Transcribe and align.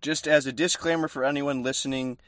just 0.00 0.26
as 0.26 0.46
a 0.46 0.52
disclaimer 0.52 1.08
for 1.08 1.24
anyone 1.24 1.62
listening, 1.62 2.18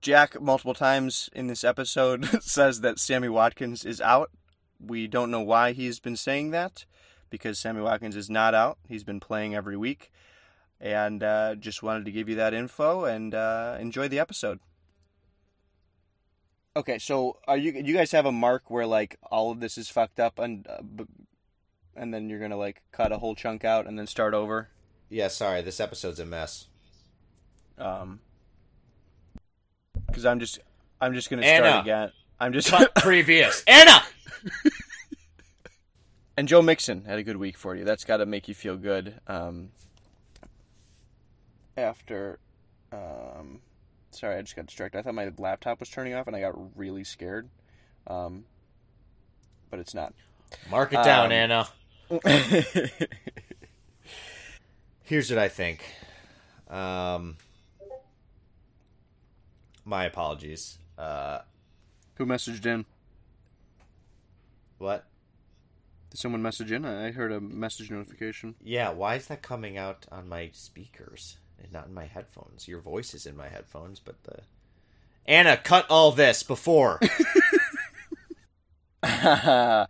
Jack 0.00 0.40
multiple 0.40 0.74
times 0.74 1.30
in 1.32 1.46
this 1.46 1.64
episode 1.64 2.26
says 2.42 2.80
that 2.82 2.98
Sammy 2.98 3.28
Watkins 3.28 3.84
is 3.84 4.00
out. 4.00 4.30
We 4.78 5.06
don't 5.06 5.30
know 5.30 5.40
why 5.40 5.72
he's 5.72 5.98
been 5.98 6.16
saying 6.16 6.50
that 6.50 6.84
because 7.30 7.58
Sammy 7.58 7.80
Watkins 7.80 8.16
is 8.16 8.28
not 8.28 8.54
out. 8.54 8.78
He's 8.86 9.04
been 9.04 9.20
playing 9.20 9.54
every 9.54 9.76
week. 9.76 10.12
And 10.80 11.22
uh, 11.22 11.54
just 11.54 11.82
wanted 11.82 12.04
to 12.04 12.12
give 12.12 12.28
you 12.28 12.34
that 12.34 12.52
info 12.52 13.04
and 13.04 13.34
uh, 13.34 13.78
enjoy 13.80 14.08
the 14.08 14.18
episode. 14.18 14.60
Okay, 16.76 16.98
so 16.98 17.38
are 17.46 17.56
you 17.56 17.72
you 17.72 17.94
guys 17.94 18.10
have 18.10 18.26
a 18.26 18.32
mark 18.32 18.68
where 18.68 18.84
like 18.84 19.16
all 19.30 19.52
of 19.52 19.60
this 19.60 19.78
is 19.78 19.88
fucked 19.88 20.18
up 20.18 20.40
and 20.40 20.66
uh, 20.66 20.82
b- 20.82 21.06
and 21.94 22.12
then 22.12 22.28
you're 22.28 22.40
gonna 22.40 22.56
like 22.56 22.82
cut 22.90 23.12
a 23.12 23.18
whole 23.18 23.36
chunk 23.36 23.64
out 23.64 23.86
and 23.86 23.96
then 23.96 24.08
start 24.08 24.34
over? 24.34 24.68
Yeah, 25.08 25.28
sorry, 25.28 25.62
this 25.62 25.78
episode's 25.78 26.18
a 26.18 26.26
mess. 26.26 26.66
Um, 27.78 28.20
because 30.06 30.24
I'm 30.26 30.38
just 30.40 30.60
I'm 31.00 31.14
just 31.14 31.30
gonna 31.30 31.42
start 31.42 31.82
again. 31.84 32.12
I'm 32.40 32.52
just 32.52 32.72
previous. 32.96 33.64
Anna! 33.66 34.02
and 36.36 36.48
Joe 36.48 36.62
Mixon 36.62 37.04
had 37.04 37.18
a 37.18 37.22
good 37.22 37.36
week 37.36 37.56
for 37.56 37.74
you. 37.74 37.84
That's 37.84 38.04
got 38.04 38.18
to 38.18 38.26
make 38.26 38.48
you 38.48 38.54
feel 38.54 38.76
good. 38.76 39.14
Um, 39.26 39.70
after, 41.76 42.38
um, 42.92 43.60
sorry, 44.10 44.36
I 44.36 44.42
just 44.42 44.54
got 44.56 44.66
distracted. 44.66 44.98
I 44.98 45.02
thought 45.02 45.14
my 45.14 45.32
laptop 45.38 45.80
was 45.80 45.88
turning 45.88 46.14
off, 46.14 46.26
and 46.26 46.36
I 46.36 46.40
got 46.40 46.54
really 46.78 47.04
scared. 47.04 47.48
Um, 48.06 48.44
but 49.70 49.80
it's 49.80 49.94
not. 49.94 50.12
Mark 50.70 50.92
it 50.92 51.02
down, 51.02 51.26
Um, 51.26 51.32
Anna. 51.32 51.68
Here's 55.02 55.30
what 55.30 55.38
I 55.38 55.48
think. 55.48 55.84
Um, 56.68 57.36
my 59.84 60.04
apologies. 60.04 60.78
Uh, 60.98 61.40
Who 62.16 62.26
messaged 62.26 62.66
in? 62.66 62.84
what? 64.78 65.04
Did 66.10 66.18
someone 66.20 66.42
message 66.42 66.70
in? 66.72 66.84
I 66.84 67.10
heard 67.10 67.32
a 67.32 67.40
message 67.40 67.90
notification. 67.90 68.54
Yeah, 68.62 68.90
why 68.90 69.16
is 69.16 69.26
that 69.26 69.42
coming 69.42 69.76
out 69.78 70.06
on 70.12 70.28
my 70.28 70.50
speakers 70.52 71.38
and 71.62 71.72
not 71.72 71.86
in 71.86 71.94
my 71.94 72.06
headphones? 72.06 72.68
Your 72.68 72.80
voice 72.80 73.14
is 73.14 73.26
in 73.26 73.36
my 73.36 73.48
headphones, 73.48 73.98
but 74.00 74.22
the 74.24 74.40
Anna, 75.26 75.56
cut 75.56 75.86
all 75.90 76.12
this 76.12 76.42
before. 76.42 77.00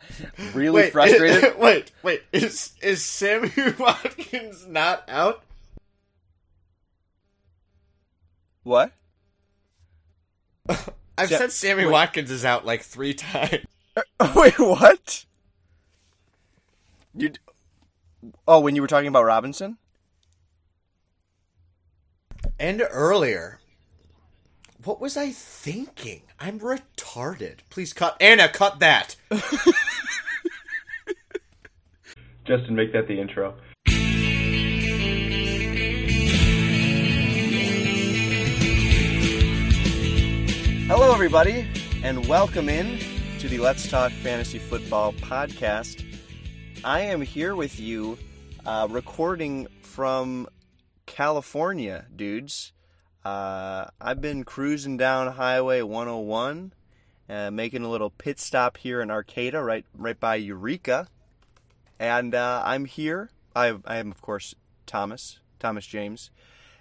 really 0.55 0.91
frustrated. 0.91 1.58
wait, 1.58 1.92
wait. 2.03 2.23
Is 2.33 2.73
is 2.83 3.05
Sammy 3.05 3.51
Watkins 3.79 4.67
not 4.67 5.05
out? 5.08 5.42
what? 8.62 8.92
I've 11.19 11.29
Sa- 11.29 11.39
said 11.39 11.53
Sammy 11.53 11.84
wait. 11.84 11.93
Watkins 11.93 12.31
is 12.31 12.45
out 12.45 12.65
like 12.65 12.83
three 12.83 13.15
times. 13.15 13.65
Uh, 14.19 14.33
wait, 14.34 14.59
what? 14.59 15.25
You? 17.17 17.31
Oh, 18.48 18.59
when 18.59 18.75
you 18.75 18.83
were 18.83 18.89
talking 18.89 19.07
about 19.07 19.25
Robinson? 19.25 19.79
And 22.59 22.83
earlier. 22.91 23.61
What 24.83 25.01
was 25.01 25.17
I 25.17 25.31
thinking? 25.31 26.23
I'm 26.41 26.59
retarded. 26.59 27.59
Please 27.70 27.92
cut 27.92 28.17
Anna, 28.20 28.48
cut 28.48 28.81
that. 28.81 29.15
Justin, 32.45 32.75
make 32.75 32.92
that 32.95 33.07
the 33.07 33.20
intro. 33.20 33.55
Hello, 40.87 41.15
everybody, 41.15 41.67
and 42.03 42.29
welcome 42.29 42.69
in 42.69 42.99
to 43.39 43.49
the 43.49 43.57
Let's 43.57 43.89
Talk 43.89 44.13
Fantasy 44.13 44.58
Football 44.58 45.14
podcast. 45.14 46.05
I 46.85 47.01
am 47.01 47.23
here 47.23 47.57
with 47.57 47.81
you, 47.81 48.19
uh, 48.67 48.86
recording 48.91 49.67
from 49.81 50.47
California, 51.07 52.05
dudes. 52.14 52.75
Uh, 53.25 53.86
I've 53.98 54.20
been 54.20 54.45
cruising 54.45 54.98
down 54.98 55.33
Highway 55.33 55.81
101, 55.81 56.75
uh, 57.31 57.51
making 57.51 57.83
a 57.83 57.89
little 57.89 58.11
pit 58.11 58.39
stop 58.39 58.77
here 58.77 59.01
in 59.01 59.11
Arcata, 59.11 59.63
right, 59.63 59.87
right 59.97 60.20
by 60.20 60.35
Eureka. 60.35 61.08
And 61.98 62.35
uh, 62.35 62.63
I'm 62.63 62.85
here. 62.85 63.31
I, 63.57 63.75
I 63.87 63.97
am, 63.97 64.11
of 64.11 64.20
course, 64.20 64.55
Thomas, 64.85 65.41
Thomas 65.58 65.87
James. 65.87 66.31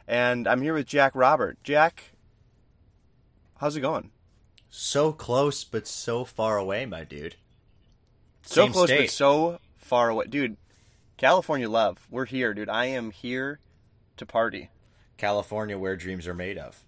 And 0.10 0.46
I'm 0.46 0.62
here 0.62 0.74
with 0.74 0.88
Jack 0.88 1.14
Robert. 1.16 1.58
Jack, 1.64 2.13
how's 3.58 3.76
it 3.76 3.82
going? 3.82 4.12
So 4.70 5.12
close, 5.12 5.64
but 5.64 5.88
so 5.88 6.26
far 6.26 6.58
away, 6.58 6.86
my 6.86 7.04
dude. 7.04 7.36
So 8.44 8.64
Same 8.64 8.74
close, 8.74 8.90
but 8.90 9.10
so 9.10 9.60
far 9.78 10.10
away. 10.10 10.26
Dude, 10.28 10.58
California 11.18 11.70
love. 11.70 12.06
We're 12.10 12.26
here, 12.26 12.54
dude. 12.54 12.70
I 12.70 12.86
am 12.86 13.12
here 13.12 13.60
to 14.18 14.26
party. 14.26 14.70
California, 15.18 15.78
where 15.78 15.96
dreams 15.96 16.28
are 16.28 16.34
made 16.34 16.58
of. 16.58 16.84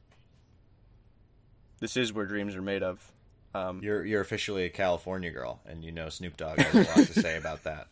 This 1.79 1.95
is 1.95 2.11
where 2.11 2.25
dreams 2.25 2.55
are 2.55 2.61
made 2.61 2.83
of. 2.83 3.11
Um, 3.53 3.79
You're 3.81 4.05
you're 4.05 4.21
officially 4.21 4.65
a 4.65 4.69
California 4.69 5.31
girl, 5.31 5.61
and 5.65 5.83
you 5.83 5.91
know 5.91 6.09
Snoop 6.09 6.35
Dogg 6.35 6.59
has 6.59 6.73
a 6.73 6.99
lot 6.99 7.07
to 7.07 7.21
say 7.21 7.37
about 7.37 7.63
that. 7.63 7.87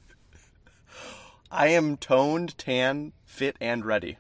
I 1.52 1.68
am 1.68 1.96
toned, 1.96 2.58
tan, 2.58 3.14
fit, 3.24 3.56
and 3.62 3.86
ready. 3.86 4.18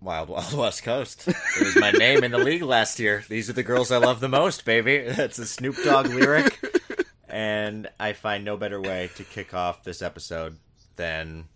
Wild 0.00 0.28
Wild 0.28 0.52
West 0.56 0.82
Coast. 0.84 1.26
It 1.26 1.36
was 1.60 1.76
my 1.76 1.90
name 1.90 2.22
in 2.24 2.30
the 2.30 2.38
league 2.38 2.62
last 2.62 2.98
year. 2.98 3.24
These 3.28 3.50
are 3.50 3.54
the 3.54 3.62
girls 3.62 3.90
I 3.90 3.98
love 3.98 4.20
the 4.20 4.28
most, 4.28 4.64
baby. 4.64 4.98
That's 5.08 5.38
a 5.38 5.46
Snoop 5.46 5.76
Dogg 5.84 6.06
lyric. 6.06 6.58
And 7.28 7.88
I 8.00 8.12
find 8.14 8.44
no 8.44 8.56
better 8.56 8.80
way 8.80 9.10
to 9.16 9.24
kick 9.24 9.52
off 9.54 9.84
this 9.84 10.00
episode 10.00 10.56
than 10.96 11.46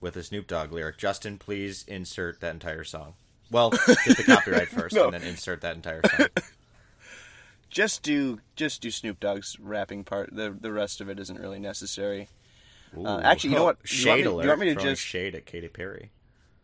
with 0.00 0.16
a 0.16 0.22
Snoop 0.22 0.46
Dogg 0.46 0.72
lyric. 0.72 0.98
Justin, 0.98 1.38
please 1.38 1.84
insert 1.86 2.40
that 2.40 2.52
entire 2.54 2.84
song. 2.84 3.14
Well, 3.50 3.70
get 3.70 4.16
the 4.16 4.24
copyright 4.26 4.68
first 4.68 4.94
No. 4.94 5.04
and 5.06 5.14
then 5.14 5.22
insert 5.22 5.60
that 5.62 5.74
entire 5.76 6.02
song. 6.16 6.26
Just 7.68 8.02
do, 8.02 8.40
just 8.56 8.82
do 8.82 8.90
Snoop 8.90 9.20
Dogg's 9.20 9.56
rapping 9.60 10.02
part. 10.04 10.30
The 10.34 10.50
the 10.50 10.72
rest 10.72 11.00
of 11.00 11.08
it 11.08 11.20
isn't 11.20 11.38
really 11.38 11.60
necessary. 11.60 12.28
Uh, 12.96 13.20
actually, 13.22 13.50
you 13.50 13.56
know 13.56 13.64
what? 13.64 13.76
You 13.84 14.08
want 14.08 14.18
Shade 14.18 14.24
me- 14.26 14.42
you 14.42 14.48
want 14.48 14.60
me 14.60 14.74
to 14.74 14.80
just- 14.80 15.02
shade 15.02 15.34
at 15.36 15.46
Katy 15.46 15.68
Perry. 15.68 16.10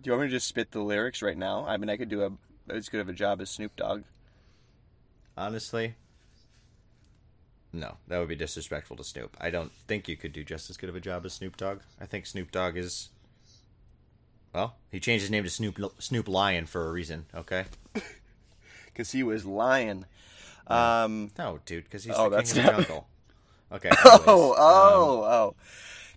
Do 0.00 0.08
you 0.08 0.12
want 0.12 0.22
me 0.22 0.28
to 0.28 0.36
just 0.36 0.46
spit 0.48 0.70
the 0.72 0.80
lyrics 0.82 1.22
right 1.22 1.36
now? 1.36 1.64
I 1.66 1.76
mean, 1.76 1.88
I 1.90 1.96
could 1.96 2.08
do 2.08 2.22
a 2.22 2.32
as 2.72 2.88
good 2.88 3.00
of 3.00 3.08
a 3.08 3.12
job 3.12 3.40
as 3.40 3.50
Snoop 3.50 3.76
Dogg. 3.76 4.02
Honestly, 5.36 5.94
no, 7.72 7.96
that 8.08 8.18
would 8.18 8.28
be 8.28 8.36
disrespectful 8.36 8.96
to 8.96 9.04
Snoop. 9.04 9.36
I 9.40 9.50
don't 9.50 9.72
think 9.86 10.08
you 10.08 10.16
could 10.16 10.32
do 10.32 10.44
just 10.44 10.70
as 10.70 10.76
good 10.76 10.88
of 10.88 10.96
a 10.96 11.00
job 11.00 11.24
as 11.26 11.34
Snoop 11.34 11.56
Dogg. 11.56 11.80
I 12.00 12.06
think 12.06 12.26
Snoop 12.26 12.50
Dogg 12.50 12.76
is. 12.76 13.10
Well, 14.54 14.76
he 14.90 15.00
changed 15.00 15.22
his 15.22 15.30
name 15.30 15.44
to 15.44 15.50
Snoop 15.50 15.78
Snoop 15.98 16.28
Lion 16.28 16.66
for 16.66 16.88
a 16.88 16.92
reason. 16.92 17.26
Okay. 17.34 17.64
Because 18.86 19.12
he 19.12 19.22
was 19.22 19.44
lying. 19.44 20.06
Um, 20.68 21.30
No, 21.36 21.60
dude, 21.66 21.84
because 21.84 22.04
he's 22.04 22.14
Oh, 22.16 22.30
the 22.30 22.42
king 22.42 22.48
of 22.48 22.54
the 22.54 22.62
jungle. 22.62 23.08
Okay. 23.72 23.90
oh, 24.06 24.54
oh, 24.56 25.22
um, 25.24 25.30
oh. 25.30 25.54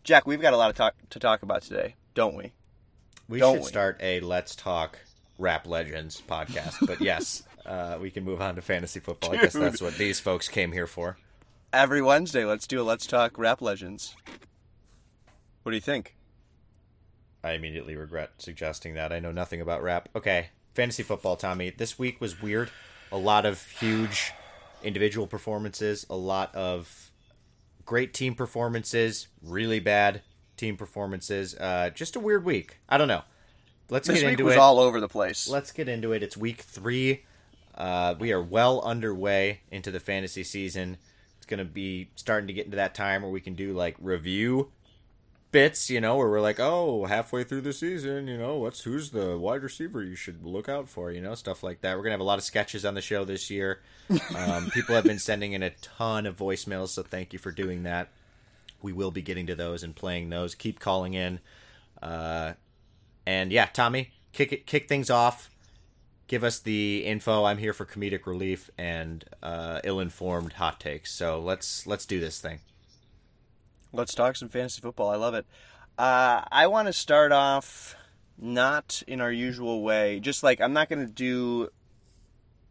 Jack, 0.05 0.25
we've 0.25 0.39
got 0.39 0.53
a 0.53 0.57
lot 0.57 0.69
of 0.69 0.77
talk 0.77 0.95
to 1.09 1.19
talk 1.19 1.41
about 1.43 1.63
today, 1.63 1.95
don't 2.13 2.35
we? 2.35 2.53
We 3.29 3.39
don't 3.39 3.57
should 3.57 3.63
we? 3.63 3.67
start 3.67 3.97
a 4.01 4.19
Let's 4.21 4.55
Talk 4.55 4.99
Rap 5.37 5.67
Legends 5.67 6.21
podcast. 6.27 6.85
But 6.85 6.99
yes, 7.01 7.43
uh, 7.65 7.97
we 8.01 8.09
can 8.09 8.23
move 8.23 8.41
on 8.41 8.55
to 8.55 8.61
fantasy 8.61 8.99
football. 8.99 9.31
I 9.33 9.37
guess 9.37 9.53
that's 9.53 9.81
what 9.81 9.95
these 9.95 10.19
folks 10.19 10.49
came 10.49 10.71
here 10.71 10.87
for. 10.87 11.17
Every 11.71 12.01
Wednesday, 12.01 12.43
let's 12.43 12.65
do 12.65 12.81
a 12.81 12.83
Let's 12.83 13.05
Talk 13.05 13.37
Rap 13.37 13.61
Legends. 13.61 14.15
What 15.61 15.71
do 15.71 15.75
you 15.75 15.81
think? 15.81 16.15
I 17.43 17.51
immediately 17.51 17.95
regret 17.95 18.31
suggesting 18.39 18.95
that. 18.95 19.13
I 19.13 19.19
know 19.19 19.31
nothing 19.31 19.61
about 19.61 19.83
rap. 19.83 20.09
Okay, 20.15 20.47
fantasy 20.73 21.03
football, 21.03 21.35
Tommy. 21.35 21.69
This 21.69 21.99
week 21.99 22.19
was 22.19 22.41
weird. 22.41 22.71
A 23.11 23.17
lot 23.17 23.45
of 23.45 23.63
huge 23.67 24.33
individual 24.83 25.27
performances, 25.27 26.05
a 26.09 26.15
lot 26.15 26.53
of 26.55 27.11
great 27.85 28.13
team 28.13 28.33
performances, 28.33 29.27
really 29.43 29.79
bad 29.79 30.21
team 30.59 30.77
performances. 30.77 31.55
Uh, 31.55 31.89
just 31.89 32.15
a 32.15 32.19
weird 32.19 32.43
week. 32.45 32.77
I 32.87 32.97
don't 32.97 33.07
know. 33.07 33.23
Let's 33.89 34.07
This 34.07 34.21
get 34.21 34.31
into 34.31 34.45
was 34.45 34.53
it. 34.53 34.59
all 34.59 34.79
over 34.79 34.99
the 34.99 35.07
place. 35.07 35.47
Let's 35.49 35.71
get 35.71 35.89
into 35.89 36.11
it. 36.11 36.21
It's 36.21 36.37
week 36.37 36.61
three. 36.61 37.23
Uh, 37.75 38.13
we 38.19 38.31
are 38.31 38.41
well 38.41 38.81
underway 38.81 39.61
into 39.71 39.89
the 39.89 39.99
fantasy 39.99 40.43
season. 40.43 40.97
It's 41.37 41.45
going 41.47 41.57
to 41.57 41.65
be 41.65 42.09
starting 42.15 42.47
to 42.47 42.53
get 42.53 42.65
into 42.65 42.75
that 42.77 42.93
time 42.93 43.23
where 43.23 43.31
we 43.31 43.41
can 43.41 43.55
do 43.55 43.73
like 43.73 43.95
review 43.99 44.69
bits, 45.51 45.89
you 45.89 45.99
know, 45.99 46.17
where 46.17 46.29
we're 46.29 46.41
like, 46.41 46.59
oh, 46.59 47.05
halfway 47.05 47.43
through 47.43 47.61
the 47.61 47.73
season, 47.73 48.27
you 48.27 48.37
know, 48.37 48.57
what's 48.57 48.81
who's 48.81 49.09
the 49.09 49.35
wide 49.39 49.63
receiver 49.63 50.03
you 50.03 50.15
should 50.15 50.45
look 50.45 50.69
out 50.69 50.87
for, 50.87 51.11
you 51.11 51.21
know, 51.21 51.33
stuff 51.33 51.63
like 51.63 51.81
that. 51.81 51.97
We're 51.97 52.03
gonna 52.03 52.13
have 52.13 52.19
a 52.19 52.23
lot 52.23 52.37
of 52.37 52.43
sketches 52.43 52.85
on 52.85 52.93
the 52.93 53.01
show 53.01 53.25
this 53.25 53.49
year. 53.49 53.79
Um, 54.35 54.69
people 54.71 54.95
have 54.95 55.03
been 55.03 55.19
sending 55.19 55.53
in 55.53 55.61
a 55.63 55.69
ton 55.69 56.25
of 56.25 56.35
voicemails, 56.37 56.89
so 56.89 57.03
thank 57.03 57.31
you 57.31 57.37
for 57.39 57.51
doing 57.51 57.83
that. 57.83 58.09
We 58.81 58.93
will 58.93 59.11
be 59.11 59.21
getting 59.21 59.47
to 59.47 59.55
those 59.55 59.83
and 59.83 59.95
playing 59.95 60.29
those. 60.29 60.55
Keep 60.55 60.79
calling 60.79 61.13
in. 61.13 61.39
Uh, 62.01 62.53
and 63.25 63.51
yeah, 63.51 63.65
Tommy, 63.65 64.11
kick 64.31 64.51
it, 64.51 64.65
kick 64.65 64.87
things 64.87 65.09
off. 65.09 65.49
Give 66.27 66.43
us 66.43 66.59
the 66.59 67.05
info. 67.05 67.45
I'm 67.45 67.57
here 67.57 67.73
for 67.73 67.85
comedic 67.85 68.25
relief 68.27 68.69
and 68.77 69.25
uh, 69.41 69.81
ill-informed 69.83 70.53
hot 70.53 70.79
takes. 70.79 71.11
So 71.11 71.39
let's 71.39 71.87
let's 71.87 72.05
do 72.05 72.19
this 72.19 72.39
thing. 72.39 72.59
Let's 73.91 74.13
talk 74.13 74.35
some 74.35 74.49
fantasy 74.49 74.81
football. 74.81 75.09
I 75.09 75.15
love 75.15 75.33
it. 75.33 75.45
Uh, 75.97 76.43
I 76.51 76.67
want 76.67 76.87
to 76.87 76.93
start 76.93 77.31
off 77.31 77.95
not 78.37 79.01
in 79.07 79.21
our 79.21 79.31
usual 79.31 79.81
way. 79.81 80.19
Just 80.19 80.43
like 80.43 80.61
I'm 80.61 80.73
not 80.73 80.87
going 80.87 81.05
to 81.05 81.11
do 81.11 81.69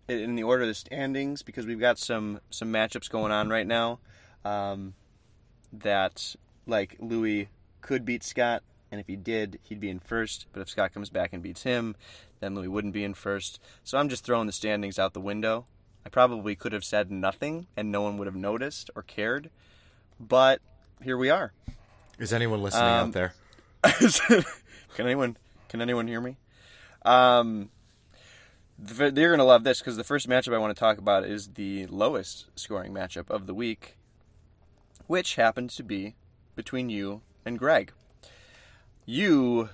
it 0.07 0.21
in 0.21 0.37
the 0.37 0.45
order 0.45 0.63
of 0.63 0.69
the 0.69 0.75
standings 0.75 1.43
because 1.43 1.67
we've 1.67 1.81
got 1.81 1.99
some 1.99 2.41
some 2.51 2.73
matchups 2.73 3.11
going 3.11 3.33
on 3.33 3.49
right 3.49 3.67
now. 3.67 3.99
Um, 4.45 4.95
that 5.73 6.35
like 6.67 6.97
Louis 6.99 7.49
could 7.81 8.05
beat 8.05 8.23
Scott, 8.23 8.63
and 8.91 9.01
if 9.01 9.07
he 9.07 9.17
did, 9.17 9.59
he'd 9.63 9.81
be 9.81 9.91
in 9.91 9.99
first. 10.01 10.47
But 10.53 10.61
if 10.61 10.69
Scott 10.69 10.93
comes 10.93 11.11
back 11.11 11.33
and 11.33 11.43
beats 11.43 11.63
him, 11.63 11.97
then 12.41 12.55
Louis 12.55 12.69
wouldn't 12.69 12.95
be 12.95 13.05
in 13.05 13.15
first. 13.15 13.61
So 13.85 13.99
I'm 13.99 14.09
just 14.09 14.25
throwing 14.25 14.47
the 14.47 14.53
standings 14.53 14.99
out 14.99 15.13
the 15.15 15.21
window. 15.21 15.67
I 16.07 16.09
probably 16.09 16.55
could 16.55 16.73
have 16.73 16.85
said 16.85 17.11
nothing, 17.11 17.67
and 17.77 17.91
no 17.93 18.03
one 18.03 18.17
would 18.19 18.27
have 18.27 18.37
noticed 18.37 18.91
or 18.95 19.03
cared. 19.03 19.51
But 20.19 20.61
here 21.03 21.17
we 21.19 21.29
are. 21.31 21.53
Is 22.19 22.33
anyone 22.33 22.63
listening 22.63 22.85
Um, 22.85 23.09
out 23.09 23.13
there? 23.13 23.35
can 24.95 25.07
anyone 25.07 25.37
can 25.69 25.81
anyone 25.83 26.09
hear 26.09 26.21
me? 26.21 26.37
Um, 27.05 27.69
they're 28.79 29.31
gonna 29.31 29.45
love 29.45 29.65
this 29.65 29.81
because 29.81 29.97
the 29.97 30.05
first 30.05 30.29
matchup 30.29 30.55
I 30.55 30.59
want 30.59 30.75
to 30.75 30.81
talk 30.81 30.99
about 30.99 31.25
is 31.25 31.49
the 31.55 31.87
lowest 31.87 32.47
scoring 32.57 32.93
matchup 32.93 33.29
of 33.31 33.47
the 33.47 33.55
week, 33.55 33.98
which 35.09 35.35
happens 35.35 35.75
to 35.75 35.83
be 35.83 36.15
between 36.55 36.89
you 36.89 37.23
and 37.45 37.59
Greg. 37.59 37.93
You 39.05 39.71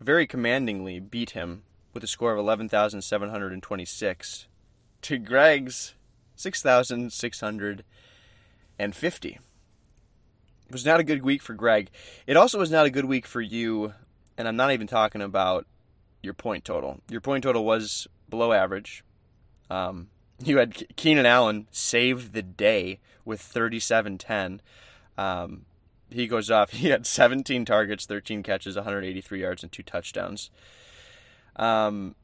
very 0.00 0.26
commandingly 0.26 0.98
beat 0.98 1.30
him 1.30 1.62
with 1.94 2.02
a 2.02 2.08
score 2.08 2.32
of 2.32 2.38
eleven 2.38 2.68
thousand 2.68 3.02
seven 3.02 3.30
hundred 3.30 3.52
and 3.52 3.62
twenty-six 3.62 4.48
to 5.02 5.18
Greg's 5.18 5.94
six 6.34 6.60
thousand 6.60 7.12
six 7.12 7.40
hundred 7.40 7.84
and 8.78 8.96
fifty. 8.96 9.38
It 10.66 10.72
was 10.72 10.86
not 10.86 11.00
a 11.00 11.04
good 11.04 11.22
week 11.22 11.42
for 11.42 11.54
Greg. 11.54 11.90
It 12.26 12.36
also 12.36 12.58
was 12.58 12.70
not 12.70 12.86
a 12.86 12.90
good 12.90 13.04
week 13.04 13.26
for 13.26 13.42
you, 13.42 13.92
and 14.38 14.48
I'm 14.48 14.56
not 14.56 14.72
even 14.72 14.86
talking 14.86 15.20
about 15.20 15.66
your 16.22 16.32
point 16.34 16.64
total. 16.64 17.00
Your 17.10 17.20
point 17.20 17.44
total 17.44 17.64
was 17.64 18.08
below 18.30 18.52
average. 18.52 19.04
Um, 19.68 20.08
you 20.42 20.56
had 20.56 20.74
Ke- 20.74 20.96
Keenan 20.96 21.26
Allen 21.26 21.68
saved 21.70 22.32
the 22.32 22.42
day 22.42 23.00
with 23.24 23.40
37-10. 23.40 24.60
Um, 25.18 25.66
he 26.10 26.26
goes 26.26 26.50
off. 26.50 26.72
He 26.82 26.88
had 26.88 27.06
17 27.06 27.64
targets, 27.64 28.06
13 28.06 28.42
catches, 28.42 28.76
183 28.76 29.40
yards, 29.40 29.62
and 29.62 29.72
two 29.72 29.82
touchdowns. 29.82 30.50
Um, 31.56 32.14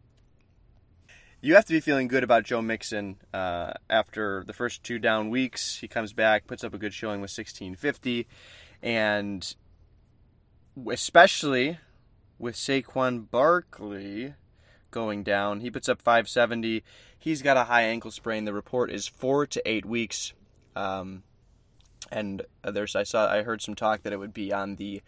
you 1.40 1.54
have 1.54 1.66
to 1.66 1.72
be 1.72 1.80
feeling 1.80 2.08
good 2.08 2.24
about 2.24 2.44
Joe 2.44 2.60
Mixon 2.62 3.16
uh, 3.32 3.72
after 3.88 4.42
the 4.44 4.52
first 4.52 4.82
two 4.82 4.98
down 4.98 5.30
weeks. 5.30 5.76
He 5.76 5.86
comes 5.86 6.12
back, 6.12 6.46
puts 6.46 6.64
up 6.64 6.74
a 6.74 6.78
good 6.78 6.94
showing 6.94 7.20
with 7.20 7.30
1650, 7.30 8.26
and 8.82 9.54
especially 10.90 11.78
with 12.38 12.56
Saquon 12.56 13.30
Barkley 13.30 14.34
going 14.90 15.22
down, 15.22 15.60
he 15.60 15.70
puts 15.70 15.88
up 15.88 16.00
570. 16.00 16.82
He's 17.18 17.42
got 17.42 17.56
a 17.56 17.64
high 17.64 17.82
ankle 17.82 18.10
sprain. 18.10 18.44
The 18.44 18.52
report 18.52 18.90
is 18.90 19.06
four 19.06 19.46
to 19.46 19.62
eight 19.68 19.84
weeks, 19.84 20.32
um, 20.78 21.22
and 22.12 22.42
there's 22.62 22.94
I 22.96 23.02
saw 23.02 23.28
I 23.30 23.42
heard 23.42 23.60
some 23.60 23.74
talk 23.74 24.02
that 24.02 24.12
it 24.12 24.18
would 24.18 24.32
be 24.34 24.52
on 24.52 24.76
the 24.76 25.02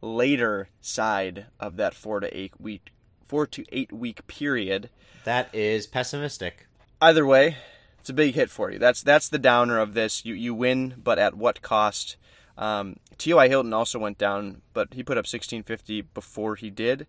later 0.00 0.68
side 0.80 1.46
of 1.58 1.76
that 1.76 1.94
four 1.94 2.20
to 2.20 2.36
eight 2.36 2.52
week 2.60 2.92
four 3.26 3.46
to 3.46 3.64
eight 3.72 3.90
week 3.92 4.26
period 4.26 4.90
That 5.24 5.48
is 5.54 5.86
pessimistic. 5.86 6.66
either 7.00 7.24
way, 7.24 7.56
it's 8.00 8.10
a 8.10 8.12
big 8.14 8.34
hit 8.34 8.50
for 8.50 8.70
you. 8.70 8.78
That's 8.78 9.02
that's 9.02 9.28
the 9.30 9.38
downer 9.38 9.78
of 9.78 9.94
this. 9.94 10.24
You 10.24 10.34
you 10.34 10.54
win, 10.54 10.94
but 11.02 11.18
at 11.18 11.34
what 11.34 11.62
cost? 11.62 12.16
Um, 12.56 12.96
T.Y. 13.18 13.48
Hilton 13.48 13.72
also 13.72 13.98
went 13.98 14.16
down, 14.18 14.62
but 14.74 14.94
he 14.94 15.02
put 15.02 15.16
up 15.16 15.24
1650 15.24 16.02
before 16.02 16.54
he 16.54 16.70
did. 16.70 17.06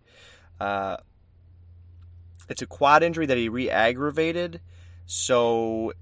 Uh, 0.58 0.96
it's 2.48 2.62
a 2.62 2.66
quad 2.66 3.02
injury 3.04 3.26
that 3.26 3.36
he 3.36 3.48
re-aggravated, 3.48 4.60
so 5.04 5.92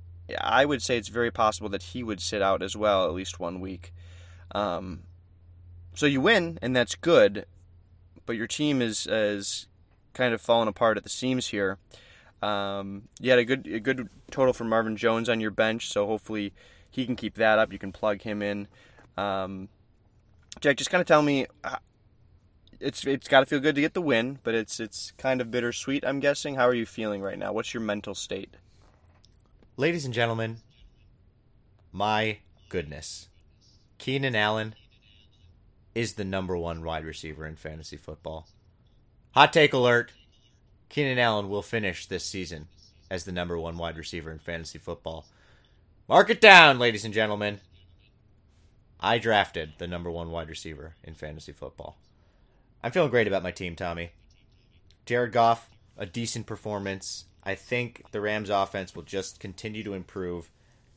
I 0.40 0.64
would 0.64 0.82
say 0.82 0.96
it's 0.96 1.08
very 1.08 1.30
possible 1.30 1.68
that 1.70 1.82
he 1.82 2.02
would 2.02 2.20
sit 2.20 2.42
out 2.42 2.62
as 2.62 2.76
well 2.76 3.04
at 3.04 3.12
least 3.12 3.38
one 3.40 3.60
week. 3.60 3.92
Um, 4.54 5.02
so 5.94 6.06
you 6.06 6.20
win, 6.20 6.58
and 6.62 6.74
that's 6.74 6.94
good, 6.94 7.46
but 8.26 8.36
your 8.36 8.46
team 8.46 8.80
is 8.80 9.06
is 9.06 9.66
kind 10.12 10.32
of 10.32 10.40
falling 10.40 10.68
apart 10.68 10.96
at 10.96 11.02
the 11.02 11.10
seams 11.10 11.48
here. 11.48 11.78
Um, 12.42 13.08
you 13.20 13.30
had 13.30 13.38
a 13.38 13.44
good 13.44 13.66
a 13.66 13.80
good 13.80 14.08
total 14.30 14.52
for 14.52 14.64
Marvin 14.64 14.96
Jones 14.96 15.28
on 15.28 15.40
your 15.40 15.50
bench, 15.50 15.88
so 15.88 16.06
hopefully 16.06 16.52
he 16.90 17.06
can 17.06 17.16
keep 17.16 17.34
that 17.34 17.58
up. 17.58 17.72
You 17.72 17.78
can 17.78 17.92
plug 17.92 18.22
him 18.22 18.42
in. 18.42 18.68
Um, 19.16 19.68
Jack, 20.60 20.76
just 20.76 20.90
kind 20.90 21.00
of 21.00 21.06
tell 21.06 21.22
me, 21.22 21.46
uh, 21.64 21.76
it's 22.80 23.06
it's 23.06 23.28
got 23.28 23.40
to 23.40 23.46
feel 23.46 23.60
good 23.60 23.74
to 23.74 23.80
get 23.80 23.94
the 23.94 24.02
win, 24.02 24.38
but 24.42 24.54
it's 24.54 24.80
it's 24.80 25.12
kind 25.16 25.40
of 25.40 25.50
bittersweet. 25.50 26.04
I'm 26.04 26.20
guessing. 26.20 26.54
How 26.54 26.66
are 26.68 26.74
you 26.74 26.86
feeling 26.86 27.22
right 27.22 27.38
now? 27.38 27.52
What's 27.52 27.74
your 27.74 27.82
mental 27.82 28.14
state? 28.14 28.56
Ladies 29.76 30.04
and 30.04 30.14
gentlemen, 30.14 30.58
my 31.90 32.38
goodness. 32.68 33.26
Keenan 33.98 34.36
Allen 34.36 34.76
is 35.96 36.14
the 36.14 36.24
number 36.24 36.56
one 36.56 36.84
wide 36.84 37.04
receiver 37.04 37.44
in 37.44 37.56
fantasy 37.56 37.96
football. 37.96 38.46
Hot 39.32 39.52
take 39.52 39.72
alert. 39.72 40.12
Keenan 40.88 41.18
Allen 41.18 41.48
will 41.48 41.60
finish 41.60 42.06
this 42.06 42.24
season 42.24 42.68
as 43.10 43.24
the 43.24 43.32
number 43.32 43.58
one 43.58 43.76
wide 43.76 43.96
receiver 43.96 44.30
in 44.30 44.38
fantasy 44.38 44.78
football. 44.78 45.26
Mark 46.08 46.30
it 46.30 46.40
down, 46.40 46.78
ladies 46.78 47.04
and 47.04 47.12
gentlemen. 47.12 47.58
I 49.00 49.18
drafted 49.18 49.72
the 49.78 49.88
number 49.88 50.08
one 50.10 50.30
wide 50.30 50.50
receiver 50.50 50.94
in 51.02 51.14
fantasy 51.14 51.50
football. 51.50 51.98
I'm 52.80 52.92
feeling 52.92 53.10
great 53.10 53.26
about 53.26 53.42
my 53.42 53.50
team, 53.50 53.74
Tommy. 53.74 54.12
Jared 55.04 55.32
Goff, 55.32 55.68
a 55.98 56.06
decent 56.06 56.46
performance. 56.46 57.24
I 57.44 57.54
think 57.54 58.04
the 58.10 58.20
Rams 58.20 58.50
offense 58.50 58.94
will 58.94 59.02
just 59.02 59.38
continue 59.38 59.84
to 59.84 59.94
improve 59.94 60.50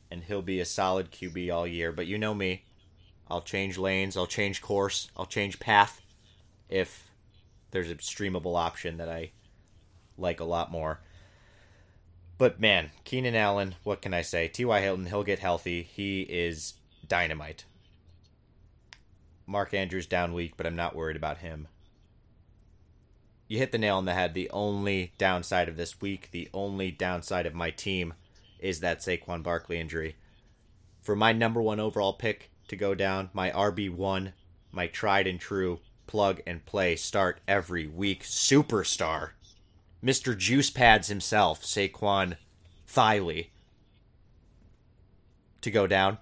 and 0.09 0.23
he'll 0.23 0.41
be 0.41 0.59
a 0.59 0.65
solid 0.65 1.11
QB 1.11 1.53
all 1.53 1.67
year. 1.67 1.91
But 1.91 2.07
you 2.07 2.17
know 2.17 2.33
me. 2.33 2.63
I'll 3.29 3.41
change 3.41 3.77
lanes, 3.77 4.15
I'll 4.15 4.25
change 4.25 4.61
course, 4.61 5.09
I'll 5.17 5.25
change 5.25 5.59
path 5.59 6.01
if 6.69 7.09
there's 7.71 7.91
a 7.91 7.95
streamable 7.95 8.57
option 8.57 8.97
that 8.97 9.09
I 9.09 9.31
like 10.17 10.39
a 10.39 10.45
lot 10.45 10.71
more. 10.71 11.01
But 12.37 12.59
man, 12.59 12.91
Keenan 13.03 13.35
Allen, 13.35 13.75
what 13.83 14.01
can 14.01 14.13
I 14.13 14.21
say? 14.21 14.47
T.Y. 14.47 14.79
Hilton, 14.79 15.07
he'll 15.07 15.23
get 15.23 15.39
healthy. 15.39 15.83
He 15.83 16.21
is 16.21 16.75
dynamite. 17.07 17.65
Mark 19.45 19.73
Andrews 19.73 20.05
down 20.05 20.33
week, 20.33 20.53
but 20.55 20.65
I'm 20.65 20.75
not 20.75 20.95
worried 20.95 21.17
about 21.17 21.39
him. 21.39 21.67
You 23.47 23.57
hit 23.57 23.71
the 23.71 23.77
nail 23.77 23.97
on 23.97 24.05
the 24.05 24.13
head. 24.13 24.33
The 24.33 24.49
only 24.51 25.13
downside 25.17 25.69
of 25.69 25.77
this 25.77 26.01
week, 26.01 26.29
the 26.31 26.49
only 26.53 26.91
downside 26.91 27.45
of 27.45 27.53
my 27.53 27.71
team 27.71 28.13
is 28.59 28.81
that 28.81 28.99
Saquon 28.99 29.43
Barkley 29.43 29.79
injury. 29.79 30.15
For 31.01 31.15
my 31.15 31.31
number 31.31 31.61
one 31.61 31.79
overall 31.79 32.13
pick 32.13 32.51
to 32.67 32.75
go 32.75 32.93
down, 32.93 33.29
my 33.33 33.51
RB1, 33.51 34.33
my 34.71 34.87
tried 34.87 35.27
and 35.27 35.39
true 35.39 35.79
plug 36.07 36.41
and 36.45 36.65
play 36.65 36.95
start 36.95 37.39
every 37.47 37.87
week 37.87 38.23
superstar, 38.23 39.31
Mr. 40.03 40.37
Juice 40.37 40.69
Pads 40.69 41.07
himself, 41.07 41.63
Saquon 41.63 42.37
Thiley, 42.87 43.47
to 45.61 45.71
go 45.71 45.87
down. 45.87 46.17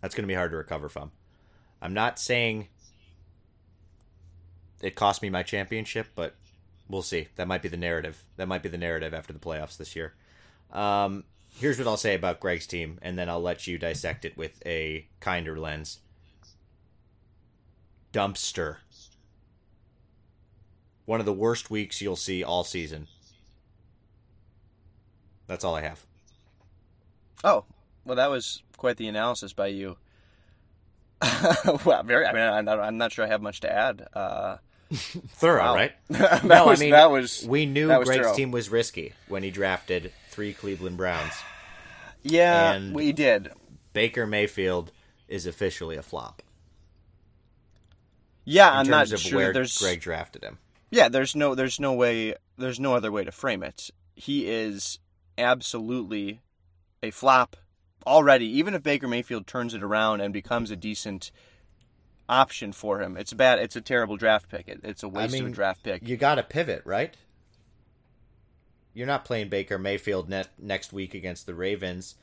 That's 0.00 0.14
going 0.14 0.24
to 0.24 0.28
be 0.28 0.34
hard 0.34 0.52
to 0.52 0.56
recover 0.56 0.88
from. 0.88 1.10
I'm 1.82 1.94
not 1.94 2.18
saying 2.18 2.68
it 4.80 4.94
cost 4.94 5.22
me 5.22 5.30
my 5.30 5.42
championship, 5.42 6.08
but 6.14 6.34
we'll 6.88 7.02
see. 7.02 7.28
That 7.36 7.48
might 7.48 7.62
be 7.62 7.68
the 7.68 7.76
narrative. 7.76 8.22
That 8.36 8.48
might 8.48 8.62
be 8.62 8.68
the 8.68 8.78
narrative 8.78 9.14
after 9.14 9.32
the 9.32 9.38
playoffs 9.38 9.76
this 9.76 9.96
year. 9.96 10.14
Um, 10.72 11.24
here's 11.48 11.78
what 11.78 11.86
I'll 11.86 11.96
say 11.96 12.14
about 12.14 12.40
Greg's 12.40 12.66
team, 12.66 12.98
and 13.02 13.18
then 13.18 13.28
I'll 13.28 13.40
let 13.40 13.66
you 13.66 13.78
dissect 13.78 14.24
it 14.24 14.36
with 14.36 14.60
a 14.66 15.06
kinder 15.20 15.58
lens. 15.58 16.00
Dumpster. 18.12 18.78
One 21.04 21.20
of 21.20 21.26
the 21.26 21.32
worst 21.32 21.70
weeks 21.70 22.00
you'll 22.02 22.16
see 22.16 22.42
all 22.42 22.64
season. 22.64 23.06
That's 25.46 25.64
all 25.64 25.74
I 25.74 25.82
have. 25.82 26.04
Oh, 27.44 27.64
well, 28.04 28.16
that 28.16 28.30
was 28.30 28.62
quite 28.76 28.96
the 28.96 29.06
analysis 29.06 29.52
by 29.52 29.68
you. 29.68 29.96
well, 31.84 32.02
very. 32.02 32.26
I 32.26 32.32
mean, 32.32 32.42
I'm 32.42 32.64
not, 32.64 32.80
I'm 32.80 32.98
not 32.98 33.12
sure 33.12 33.24
I 33.24 33.28
have 33.28 33.42
much 33.42 33.60
to 33.60 33.72
add. 33.72 34.06
Uh, 34.12 34.56
Thorough, 34.92 35.62
wow. 35.64 35.74
right? 35.74 35.92
that 36.10 36.44
No, 36.44 36.66
I 36.68 36.76
mean, 36.76 36.90
that 36.90 37.10
was 37.10 37.44
We 37.48 37.66
knew 37.66 37.88
was 37.88 38.06
Greg's 38.06 38.22
thorough. 38.26 38.34
team 38.36 38.50
was 38.50 38.68
risky 38.70 39.14
when 39.28 39.42
he 39.42 39.50
drafted 39.50 40.12
three 40.30 40.52
Cleveland 40.52 40.96
Browns. 40.96 41.32
yeah, 42.22 42.72
and- 42.74 42.94
we 42.94 43.12
did. 43.12 43.50
Baker 43.92 44.26
Mayfield 44.26 44.92
is 45.26 45.46
officially 45.46 45.96
a 45.96 46.02
flop 46.02 46.42
Yeah, 48.44 48.70
in 48.72 48.76
I'm 48.78 48.84
terms 48.86 49.10
not 49.10 49.12
of 49.12 49.20
sure 49.20 49.38
where 49.38 49.52
there's 49.52 49.78
Greg 49.78 50.00
drafted 50.00 50.44
him. 50.44 50.58
Yeah, 50.90 51.08
there's 51.08 51.34
no 51.34 51.54
there's 51.54 51.80
no 51.80 51.94
way 51.94 52.34
there's 52.58 52.78
no 52.78 52.94
other 52.94 53.10
way 53.10 53.24
to 53.24 53.32
frame 53.32 53.62
it. 53.62 53.90
He 54.14 54.46
is 54.48 54.98
absolutely 55.38 56.40
a 57.02 57.10
flop 57.10 57.56
already. 58.06 58.46
Even 58.58 58.74
if 58.74 58.82
Baker 58.82 59.08
Mayfield 59.08 59.46
turns 59.46 59.74
it 59.74 59.82
around 59.82 60.20
and 60.20 60.32
becomes 60.32 60.70
a 60.70 60.76
decent 60.76 61.30
option 62.28 62.72
for 62.72 63.00
him, 63.00 63.16
it's 63.16 63.32
bad. 63.32 63.58
It's 63.58 63.76
a 63.76 63.80
terrible 63.80 64.16
draft 64.16 64.48
pick. 64.48 64.68
It, 64.68 64.80
it's 64.84 65.02
a 65.02 65.08
waste 65.08 65.34
of 65.34 65.40
mean, 65.40 65.50
a 65.50 65.54
draft 65.54 65.82
pick. 65.82 66.06
You 66.06 66.16
got 66.16 66.36
to 66.36 66.42
pivot, 66.42 66.82
right? 66.84 67.14
You're 68.94 69.06
not 69.06 69.24
playing 69.24 69.50
Baker 69.50 69.78
Mayfield 69.78 70.28
ne- 70.28 70.44
next 70.58 70.92
week 70.92 71.14
against 71.14 71.44
the 71.44 71.54
Ravens, 71.54 72.14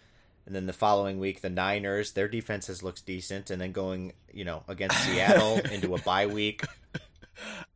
and 0.45 0.55
then 0.55 0.65
the 0.65 0.73
following 0.73 1.19
week 1.19 1.41
the 1.41 1.49
Niners. 1.49 2.13
Their 2.13 2.27
defenses 2.27 2.81
looks 2.81 3.01
decent, 3.01 3.51
and 3.51 3.61
then 3.61 3.71
going, 3.71 4.13
you 4.33 4.43
know, 4.43 4.63
against 4.67 4.97
Seattle 5.05 5.59
into 5.71 5.93
a 5.93 6.01
bye 6.01 6.25
week. 6.25 6.63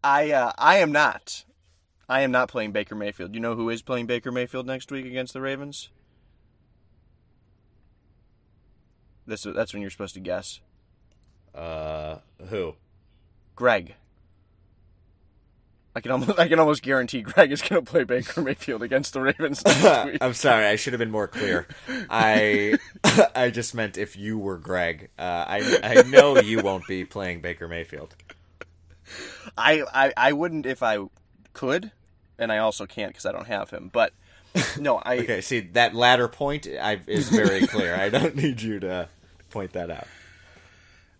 I 0.03 0.31
uh, 0.31 0.51
I 0.57 0.77
am 0.77 0.91
not. 0.91 1.43
I 2.09 2.21
am 2.21 2.31
not 2.31 2.49
playing 2.49 2.71
Baker 2.71 2.95
Mayfield. 2.95 3.35
You 3.35 3.41
know 3.41 3.55
who 3.55 3.69
is 3.69 3.81
playing 3.81 4.05
Baker 4.05 4.31
Mayfield 4.31 4.65
next 4.65 4.91
week 4.91 5.05
against 5.05 5.33
the 5.33 5.41
Ravens? 5.41 5.89
This 9.27 9.43
that's 9.43 9.73
when 9.73 9.81
you're 9.81 9.91
supposed 9.91 10.13
to 10.15 10.19
guess. 10.21 10.61
Uh, 11.53 12.17
who? 12.49 12.75
Greg. 13.55 13.95
I 15.95 15.99
can 15.99 16.11
almost 16.11 16.39
I 16.39 16.47
can 16.47 16.59
almost 16.59 16.81
guarantee 16.81 17.21
Greg 17.21 17.51
is 17.51 17.61
going 17.61 17.83
to 17.83 17.91
play 17.91 18.03
Baker 18.03 18.41
Mayfield 18.41 18.83
against 18.83 19.13
the 19.13 19.21
Ravens 19.21 19.65
next 19.65 20.05
week. 20.05 20.17
I'm 20.21 20.33
sorry, 20.33 20.65
I 20.65 20.75
should 20.77 20.93
have 20.93 20.99
been 20.99 21.11
more 21.11 21.27
clear. 21.27 21.67
I 22.09 22.77
I 23.35 23.49
just 23.49 23.73
meant 23.75 23.97
if 23.97 24.15
you 24.15 24.37
were 24.37 24.57
Greg. 24.57 25.09
Uh, 25.19 25.45
I 25.47 25.79
I 25.83 26.01
know 26.03 26.39
you 26.39 26.61
won't 26.61 26.87
be 26.87 27.03
playing 27.03 27.41
Baker 27.41 27.67
Mayfield. 27.67 28.15
I, 29.57 29.83
I 29.93 30.13
I 30.15 30.33
wouldn't 30.33 30.65
if 30.65 30.83
I 30.83 30.99
could, 31.53 31.91
and 32.37 32.51
I 32.51 32.59
also 32.59 32.85
can't 32.85 33.11
because 33.11 33.25
I 33.25 33.31
don't 33.31 33.47
have 33.47 33.71
him. 33.71 33.89
But 33.91 34.13
no, 34.79 34.97
I 34.97 35.17
Okay, 35.19 35.41
see 35.41 35.61
that 35.61 35.95
latter 35.95 36.27
point 36.27 36.67
I, 36.67 36.99
is 37.07 37.29
very 37.29 37.65
clear. 37.67 37.95
I 37.95 38.09
don't 38.09 38.35
need 38.35 38.61
you 38.61 38.79
to 38.81 39.09
point 39.57 39.73
that 39.73 39.89
out. 39.89 40.07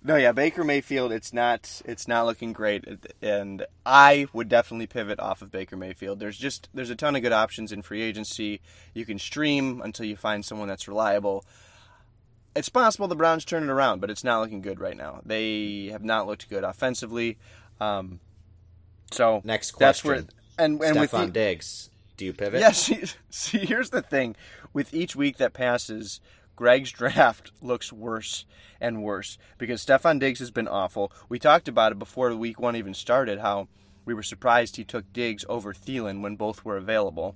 no, 0.03 0.15
yeah, 0.15 0.31
Baker 0.31 0.63
Mayfield. 0.63 1.11
It's 1.11 1.33
not 1.33 1.81
it's 1.85 2.07
not 2.07 2.25
looking 2.25 2.53
great, 2.53 2.85
and 3.21 3.65
I 3.85 4.27
would 4.31 4.47
definitely 4.47 4.87
pivot 4.87 5.19
off 5.19 5.41
of 5.41 5.51
Baker 5.51 5.75
Mayfield. 5.75 6.19
There's 6.19 6.37
just 6.37 6.69
there's 6.73 6.89
a 6.89 6.95
ton 6.95 7.15
of 7.15 7.21
good 7.23 7.33
options 7.33 7.71
in 7.71 7.81
free 7.81 8.01
agency. 8.01 8.61
You 8.93 9.05
can 9.05 9.17
stream 9.19 9.81
until 9.81 10.05
you 10.05 10.15
find 10.15 10.45
someone 10.45 10.67
that's 10.67 10.87
reliable. 10.87 11.43
It's 12.55 12.69
possible 12.69 13.07
the 13.07 13.15
Browns 13.15 13.45
turn 13.45 13.63
it 13.63 13.69
around, 13.69 14.01
but 14.01 14.09
it's 14.09 14.23
not 14.23 14.41
looking 14.41 14.61
good 14.61 14.79
right 14.79 14.97
now. 14.97 15.21
They 15.25 15.89
have 15.91 16.03
not 16.03 16.25
looked 16.25 16.49
good 16.49 16.63
offensively. 16.63 17.37
Um, 17.79 18.19
so 19.11 19.41
Next 19.43 19.77
that's 19.77 20.01
question. 20.01 20.27
where 20.57 20.65
and 20.65 20.81
and 20.81 20.99
with 20.99 21.11
Stefon 21.11 21.27
the, 21.27 21.31
Diggs. 21.31 21.89
Do 22.17 22.25
you 22.25 22.33
pivot? 22.33 22.61
Yeah, 22.61 22.71
see, 22.85 23.03
see, 23.29 23.59
here's 23.59 23.89
the 23.91 24.01
thing. 24.01 24.35
With 24.73 24.93
each 24.93 25.15
week 25.15 25.37
that 25.37 25.53
passes, 25.53 26.19
Greg's 26.57 26.91
draft 26.91 27.51
looks 27.61 27.93
worse 27.93 28.45
and 28.81 29.01
worse 29.01 29.37
because 29.57 29.85
Stefon 29.85 30.19
Diggs 30.19 30.39
has 30.39 30.51
been 30.51 30.67
awful. 30.67 31.13
We 31.29 31.39
talked 31.39 31.69
about 31.69 31.93
it 31.93 31.99
before 31.99 32.35
week 32.35 32.59
one 32.59 32.75
even 32.75 32.93
started, 32.93 33.39
how 33.39 33.69
we 34.03 34.13
were 34.13 34.23
surprised 34.23 34.75
he 34.75 34.83
took 34.83 35.13
Diggs 35.13 35.45
over 35.47 35.73
Thielen 35.73 36.21
when 36.21 36.35
both 36.35 36.65
were 36.65 36.75
available. 36.75 37.35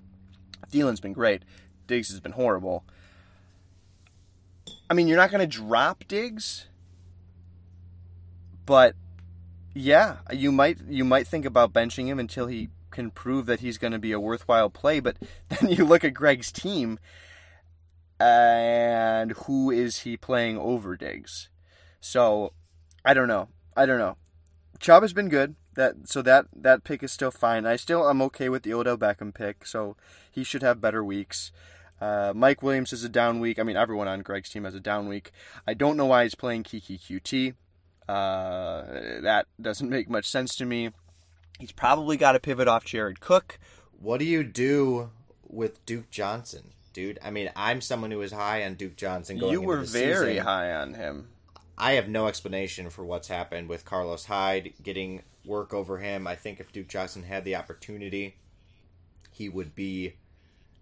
Thielen's 0.70 1.00
been 1.00 1.14
great. 1.14 1.44
Diggs 1.88 2.10
has 2.10 2.20
been 2.20 2.34
horrible. 2.34 2.84
I 4.90 4.94
mean, 4.94 5.08
you're 5.08 5.18
not 5.18 5.32
going 5.32 5.48
to 5.48 5.58
drop 5.58 6.04
Diggs, 6.08 6.68
but 8.66 8.96
yeah, 9.74 10.18
you 10.34 10.52
might 10.52 10.80
you 10.90 11.06
might 11.06 11.28
think 11.28 11.46
about 11.46 11.74
benching 11.74 12.08
him 12.08 12.20
until 12.20 12.48
he 12.48 12.70
can 12.90 13.12
prove 13.12 13.46
that 13.46 13.62
he's 13.62 13.78
going 13.78 13.94
to 13.94 14.00
be 14.00 14.12
a 14.12 14.20
worthwhile 14.20 14.70
play. 14.70 15.00
But 15.00 15.18
then 15.50 15.70
you 15.70 15.86
look 15.86 16.04
at 16.04 16.14
Greg's 16.14 16.52
team, 16.52 17.00
and 18.22 19.32
who 19.32 19.72
is 19.72 20.00
he 20.00 20.16
playing 20.16 20.58
over 20.58 20.96
Diggs? 20.96 21.50
So 22.00 22.54
I 23.04 23.14
don't 23.14 23.28
know. 23.28 23.50
I 23.76 23.86
don't 23.86 23.98
know. 23.98 24.18
Chubb 24.80 25.02
has 25.02 25.14
been 25.14 25.30
good. 25.30 25.56
That 25.74 26.08
so 26.08 26.22
that 26.22 26.46
that 26.56 26.84
pick 26.84 27.02
is 27.02 27.12
still 27.12 27.32
fine. 27.32 27.66
I 27.66 27.78
still 27.78 28.08
I'm 28.08 28.22
okay 28.24 28.50
with 28.50 28.64
the 28.64 28.74
Odell 28.74 28.98
Beckham 28.98 29.34
pick. 29.34 29.66
So 29.66 29.96
he 30.32 30.44
should 30.44 30.62
have 30.62 30.82
better 30.82 31.04
weeks. 31.04 31.52
Uh, 32.00 32.34
Mike 32.36 32.62
Williams 32.62 32.94
is 32.94 33.04
a 33.04 33.10
down 33.10 33.40
week. 33.40 33.60
I 33.60 33.64
mean, 33.64 33.78
everyone 33.78 34.08
on 34.08 34.22
Greg's 34.22 34.50
team 34.50 34.66
has 34.66 34.76
a 34.76 34.80
down 34.80 35.08
week. 35.08 35.32
I 35.68 35.74
don't 35.74 35.98
know 35.98 36.08
why 36.08 36.24
he's 36.24 36.36
playing 36.36 36.64
Keke 36.64 37.00
Coutee. 37.00 37.54
Uh, 38.10 39.22
that 39.22 39.46
doesn't 39.60 39.90
make 39.90 40.10
much 40.10 40.28
sense 40.28 40.56
to 40.56 40.66
me. 40.66 40.92
He's 41.60 41.72
probably 41.72 42.18
got 42.18 42.32
to 42.32 42.40
pivot 42.40 42.68
off 42.68 42.86
Jared 42.86 43.20
Cook. 43.20 43.60
What 44.00 44.18
do 44.18 44.26
you 44.26 44.44
do 44.44 45.12
with 45.48 45.86
Duke 45.86 46.10
Johnson, 46.10 46.72
dude? 46.94 47.20
I 47.24 47.32
mean, 47.32 47.50
I'm 47.56 47.82
someone 47.82 48.12
who 48.12 48.22
is 48.22 48.32
high 48.32 48.64
on 48.66 48.76
Duke 48.76 48.96
Johnson. 48.96 49.38
Going 49.38 49.52
You 49.54 49.62
were 49.62 49.82
very 49.82 50.32
season. 50.34 50.46
high 50.46 50.74
on 50.74 50.94
him. 50.94 51.30
I 51.78 51.94
have 51.94 52.08
no 52.08 52.28
explanation 52.28 52.90
for 52.90 53.04
what's 53.04 53.28
happened 53.28 53.68
with 53.70 53.86
Carlos 53.86 54.26
Hyde 54.26 54.74
getting 54.84 55.24
work 55.46 55.74
over 55.74 55.98
him. 55.98 56.28
I 56.28 56.36
think 56.36 56.60
if 56.60 56.72
Duke 56.72 56.88
Johnson 56.88 57.24
had 57.24 57.44
the 57.44 57.56
opportunity, 57.56 58.36
he 59.32 59.50
would 59.50 59.74
be 59.74 60.14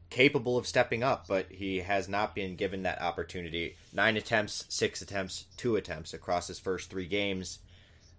capable 0.09 0.57
of 0.57 0.67
stepping 0.67 1.03
up, 1.03 1.27
but 1.27 1.45
he 1.51 1.77
has 1.79 2.09
not 2.09 2.35
been 2.35 2.55
given 2.55 2.83
that 2.83 3.01
opportunity. 3.01 3.75
Nine 3.93 4.17
attempts, 4.17 4.65
six 4.67 5.01
attempts, 5.01 5.45
two 5.55 5.75
attempts 5.75 6.13
across 6.13 6.47
his 6.47 6.59
first 6.59 6.89
three 6.89 7.05
games. 7.07 7.59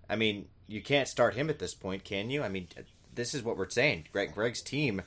I 0.09 0.17
mean, 0.17 0.47
you 0.67 0.81
can't 0.83 1.09
start 1.09 1.35
him 1.35 1.51
at 1.51 1.59
this 1.59 1.75
point, 1.75 2.05
can 2.05 2.31
you? 2.31 2.43
I 2.43 2.49
mean, 2.49 2.69
this 3.15 3.35
is 3.35 3.43
what 3.43 3.57
we're 3.57 3.69
saying. 3.69 4.07
Greg, 4.13 4.33
Greg's 4.33 4.63
team, 4.63 5.03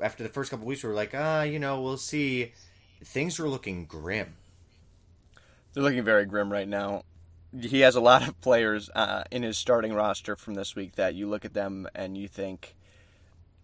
after 0.00 0.22
the 0.22 0.28
first 0.28 0.50
couple 0.50 0.66
weeks, 0.66 0.82
we 0.82 0.88
were 0.88 0.94
like, 0.94 1.12
ah, 1.14 1.42
you 1.42 1.58
know, 1.58 1.80
we'll 1.80 1.96
see. 1.96 2.52
Things 3.04 3.40
are 3.40 3.48
looking 3.48 3.84
grim. 3.84 4.34
They're 5.72 5.82
looking 5.82 6.04
very 6.04 6.24
grim 6.26 6.52
right 6.52 6.68
now. 6.68 7.02
He 7.58 7.80
has 7.80 7.96
a 7.96 8.00
lot 8.00 8.26
of 8.26 8.40
players 8.40 8.88
uh, 8.94 9.24
in 9.30 9.42
his 9.42 9.58
starting 9.58 9.92
roster 9.92 10.36
from 10.36 10.54
this 10.54 10.74
week 10.74 10.96
that 10.96 11.14
you 11.14 11.28
look 11.28 11.44
at 11.44 11.52
them 11.54 11.86
and 11.94 12.16
you 12.16 12.28
think 12.28 12.74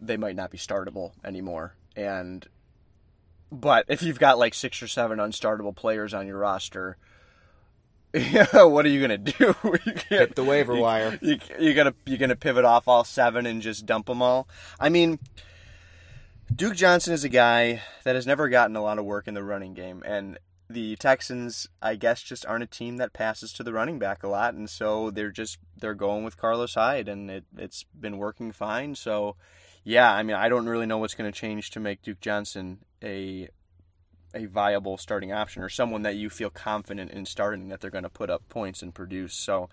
they 0.01 0.17
might 0.17 0.37
not 0.37 0.51
be 0.51 0.59
startable 0.59 1.13
anymore. 1.25 1.75
And 1.97 2.47
but 3.51 3.87
if 3.89 4.03
you've 4.03 4.19
got 4.19 4.39
like 4.39 4.53
six 4.55 4.83
or 4.83 4.89
seven 4.89 5.19
unstartable 5.19 5.75
players 5.75 6.13
on 6.13 6.27
your 6.27 6.39
roster, 6.39 6.99
what 8.53 8.85
are 8.85 8.89
you 8.89 9.01
gonna 9.01 9.19
do? 9.19 9.55
you 9.65 9.95
Hit 10.09 10.35
the 10.35 10.45
waiver 10.45 10.75
you- 10.75 10.81
wire. 10.83 11.19
You, 11.23 11.39
you 11.59 11.75
gotta 11.75 11.95
you're 12.05 12.19
gonna 12.19 12.37
pivot 12.37 12.65
off 12.65 12.89
all 12.89 13.05
seven 13.05 13.47
and 13.47 13.63
just 13.63 13.87
dump 13.87 14.07
them 14.07 14.21
all. 14.23 14.49
I 14.79 14.89
mean, 14.91 15.19
Duke 16.55 16.77
Johnson 16.77 17.13
is 17.13 17.25
a 17.25 17.29
guy 17.29 17.83
that 18.05 18.15
has 18.15 18.27
never 18.27 18.49
gotten 18.49 18.75
a 18.77 18.83
lot 18.83 18.99
of 18.99 19.05
work 19.05 19.29
in 19.29 19.35
the 19.35 19.45
running 19.45 19.75
game, 19.75 20.03
and 20.07 20.39
the 20.71 20.97
Texans, 20.97 21.69
I 21.81 21.95
guess, 21.95 22.23
just 22.23 22.45
aren't 22.47 22.65
a 22.65 22.67
team 22.67 22.97
that 22.99 23.13
passes 23.13 23.53
to 23.55 23.63
the 23.63 23.73
running 23.73 23.99
back 23.99 24.23
a 24.23 24.29
lot, 24.29 24.55
and 24.55 24.69
so 24.69 25.11
they're 25.11 25.31
just 25.31 25.59
they're 25.79 25.95
going 25.95 26.25
with 26.25 26.37
Carlos 26.37 26.75
Hyde, 26.75 27.09
and 27.09 27.31
it 27.31 27.45
it's 27.57 27.85
been 27.99 28.19
working 28.19 28.53
fine. 28.53 28.95
So, 28.95 29.37
yeah, 29.85 30.13
I 30.13 30.23
mean, 30.23 30.37
I 30.37 30.49
don't 30.49 30.69
really 30.69 30.87
know 30.87 30.99
what's 30.99 31.15
going 31.15 31.31
to 31.31 31.39
change 31.39 31.71
to 31.71 31.81
make 31.81 32.03
Duke 32.03 32.21
Johnson 32.21 32.79
a 33.03 33.49
a 34.35 34.47
viable 34.47 34.99
starting 34.99 35.33
option 35.33 35.63
or 35.63 35.71
someone 35.71 36.03
that 36.03 36.17
you 36.17 36.29
feel 36.29 36.51
confident 36.51 37.11
in 37.13 37.25
starting 37.25 37.69
that 37.69 37.81
they're 37.81 37.91
going 37.91 38.05
to 38.05 38.11
put 38.11 38.29
up 38.29 38.47
points 38.49 38.83
and 38.83 38.95
produce. 38.95 39.35
So, 39.35 39.71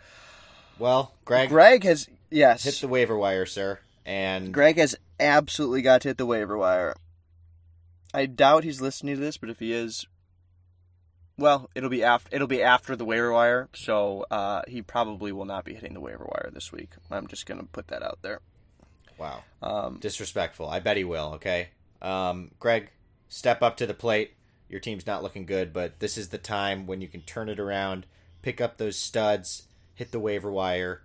Well, 0.79 1.13
Greg, 1.25 1.49
Greg 1.49 1.83
has 1.83 2.09
yes, 2.29 2.63
hit 2.63 2.75
the 2.75 2.87
waiver 2.87 3.17
wire, 3.17 3.45
sir. 3.45 3.79
And 4.05 4.53
Greg 4.53 4.77
has 4.77 4.95
absolutely 5.19 5.81
got 5.81 6.01
to 6.01 6.09
hit 6.09 6.17
the 6.17 6.25
waiver 6.25 6.57
wire. 6.57 6.95
I 8.13 8.27
doubt 8.27 8.63
he's 8.63 8.81
listening 8.81 9.15
to 9.15 9.21
this, 9.21 9.37
but 9.37 9.49
if 9.49 9.59
he 9.59 9.73
is, 9.73 10.05
well, 11.37 11.69
it'll 11.75 11.89
be 11.89 12.03
after 12.03 12.33
it'll 12.33 12.47
be 12.47 12.63
after 12.63 12.95
the 12.95 13.03
waiver 13.03 13.33
wire, 13.33 13.67
so 13.73 14.25
uh, 14.31 14.61
he 14.67 14.81
probably 14.81 15.31
will 15.31 15.45
not 15.45 15.65
be 15.65 15.73
hitting 15.73 15.93
the 15.93 15.99
waiver 15.99 16.23
wire 16.25 16.49
this 16.53 16.71
week. 16.71 16.91
I'm 17.11 17.27
just 17.27 17.45
gonna 17.45 17.63
put 17.63 17.87
that 17.87 18.03
out 18.03 18.19
there. 18.21 18.39
wow, 19.17 19.43
Um, 19.61 19.97
disrespectful. 19.99 20.69
I 20.69 20.79
bet 20.79 20.97
he 20.97 21.03
will. 21.03 21.33
Okay, 21.35 21.69
um, 22.01 22.51
Greg, 22.59 22.89
step 23.27 23.61
up 23.61 23.75
to 23.77 23.85
the 23.85 23.93
plate. 23.93 24.35
Your 24.69 24.79
team's 24.79 25.05
not 25.05 25.23
looking 25.23 25.45
good, 25.45 25.73
but 25.73 25.99
this 25.99 26.17
is 26.17 26.29
the 26.29 26.37
time 26.37 26.87
when 26.87 27.01
you 27.01 27.07
can 27.07 27.21
turn 27.21 27.49
it 27.49 27.59
around, 27.59 28.05
pick 28.41 28.61
up 28.61 28.77
those 28.77 28.97
studs, 28.97 29.67
hit 29.93 30.11
the 30.11 30.19
waiver 30.19 30.51
wire, 30.51 31.01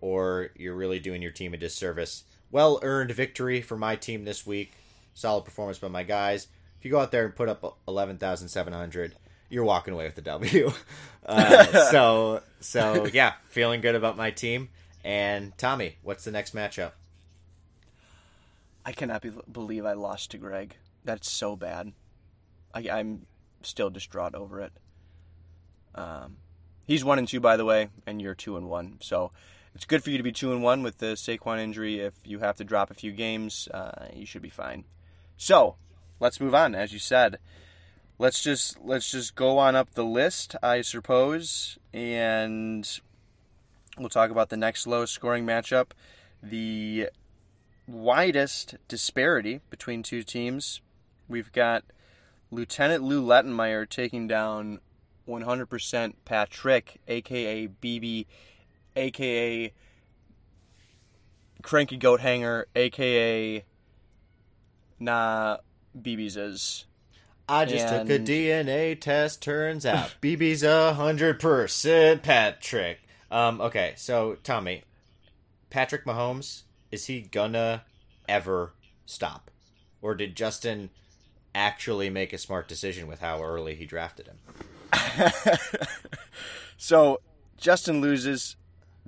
or 0.00 0.50
you're 0.56 0.74
really 0.74 0.98
doing 0.98 1.20
your 1.20 1.30
team 1.30 1.52
a 1.52 1.56
disservice. 1.56 2.24
Well 2.54 2.78
earned 2.82 3.10
victory 3.10 3.62
for 3.62 3.76
my 3.76 3.96
team 3.96 4.24
this 4.24 4.46
week. 4.46 4.74
Solid 5.12 5.44
performance 5.44 5.80
by 5.80 5.88
my 5.88 6.04
guys. 6.04 6.46
If 6.78 6.84
you 6.84 6.90
go 6.92 7.00
out 7.00 7.10
there 7.10 7.24
and 7.24 7.34
put 7.34 7.48
up 7.48 7.78
eleven 7.88 8.16
thousand 8.16 8.46
seven 8.46 8.72
hundred, 8.72 9.12
you're 9.50 9.64
walking 9.64 9.92
away 9.92 10.04
with 10.04 10.14
the 10.14 10.22
W. 10.22 10.70
Uh, 11.26 11.64
so 11.90 12.42
so 12.60 13.06
yeah, 13.06 13.32
feeling 13.48 13.80
good 13.80 13.94
about 13.94 14.16
my 14.16 14.30
team. 14.30 14.68
And 15.02 15.56
Tommy, 15.56 15.96
what's 16.02 16.22
the 16.22 16.30
next 16.30 16.54
matchup? 16.54 16.92
I 18.84 18.92
cannot 18.92 19.22
be, 19.22 19.32
believe 19.50 19.86
I 19.86 19.94
lost 19.94 20.32
to 20.32 20.38
Greg. 20.38 20.76
That's 21.02 21.30
so 21.30 21.56
bad. 21.56 21.92
I, 22.74 22.90
I'm 22.90 23.24
still 23.62 23.88
distraught 23.88 24.34
over 24.34 24.60
it. 24.60 24.72
Um, 25.94 26.36
he's 26.86 27.04
one 27.04 27.18
and 27.18 27.26
two, 27.26 27.40
by 27.40 27.56
the 27.56 27.64
way, 27.64 27.88
and 28.06 28.20
you're 28.20 28.34
two 28.34 28.58
and 28.58 28.68
one. 28.68 28.98
So 29.00 29.32
it's 29.74 29.84
good 29.84 30.04
for 30.04 30.10
you 30.10 30.16
to 30.16 30.22
be 30.22 30.32
two 30.32 30.52
and 30.52 30.62
one 30.62 30.82
with 30.82 30.98
the 30.98 31.14
Saquon 31.14 31.58
injury. 31.58 32.00
If 32.00 32.14
you 32.24 32.38
have 32.40 32.56
to 32.56 32.64
drop 32.64 32.90
a 32.90 32.94
few 32.94 33.12
games, 33.12 33.68
uh, 33.74 34.06
you 34.14 34.26
should 34.26 34.42
be 34.42 34.50
fine. 34.50 34.84
So 35.36 35.76
let's 36.20 36.40
move 36.40 36.54
on. 36.54 36.74
As 36.74 36.92
you 36.92 36.98
said, 36.98 37.38
let's 38.18 38.42
just 38.42 38.78
let's 38.80 39.10
just 39.10 39.34
go 39.34 39.58
on 39.58 39.74
up 39.74 39.94
the 39.94 40.04
list, 40.04 40.54
I 40.62 40.82
suppose, 40.82 41.78
and 41.92 42.88
we'll 43.98 44.08
talk 44.08 44.30
about 44.30 44.48
the 44.48 44.56
next 44.56 44.86
lowest 44.86 45.12
scoring 45.12 45.44
matchup, 45.44 45.88
the 46.42 47.08
widest 47.86 48.76
disparity 48.88 49.60
between 49.70 50.02
two 50.02 50.22
teams. 50.22 50.80
We've 51.28 51.52
got 51.52 51.84
Lieutenant 52.50 53.02
Lou 53.02 53.24
Lettenmeyer 53.24 53.88
taking 53.88 54.28
down 54.28 54.80
100% 55.28 56.14
Patrick, 56.24 57.00
aka 57.08 57.68
BB, 57.68 58.26
aka 58.96 59.72
Cranky 61.62 61.96
Goat 61.96 62.20
Hanger, 62.20 62.66
aka 62.74 63.64
Nah 65.00 65.56
BB's 65.98 66.36
is. 66.36 66.86
I 67.48 67.64
just 67.66 67.86
And- 67.86 68.08
took 68.08 68.20
a 68.20 68.22
DNA 68.22 68.98
test. 69.00 69.42
Turns 69.42 69.84
out 69.84 70.14
BB's 70.22 70.62
a 70.62 70.94
hundred 70.94 71.40
percent 71.40 72.22
Patrick. 72.22 73.00
Um, 73.30 73.60
okay, 73.60 73.94
so 73.96 74.36
Tommy, 74.42 74.84
Patrick 75.70 76.04
Mahomes 76.04 76.62
is 76.92 77.06
he 77.06 77.20
gonna 77.20 77.84
ever 78.28 78.72
stop, 79.06 79.50
or 80.00 80.14
did 80.14 80.36
Justin 80.36 80.90
actually 81.54 82.08
make 82.10 82.32
a 82.32 82.38
smart 82.38 82.68
decision 82.68 83.06
with 83.08 83.20
how 83.20 83.42
early 83.42 83.74
he 83.74 83.84
drafted 83.86 84.28
him? 84.28 84.38
so 86.76 87.20
Justin 87.58 88.00
loses. 88.00 88.56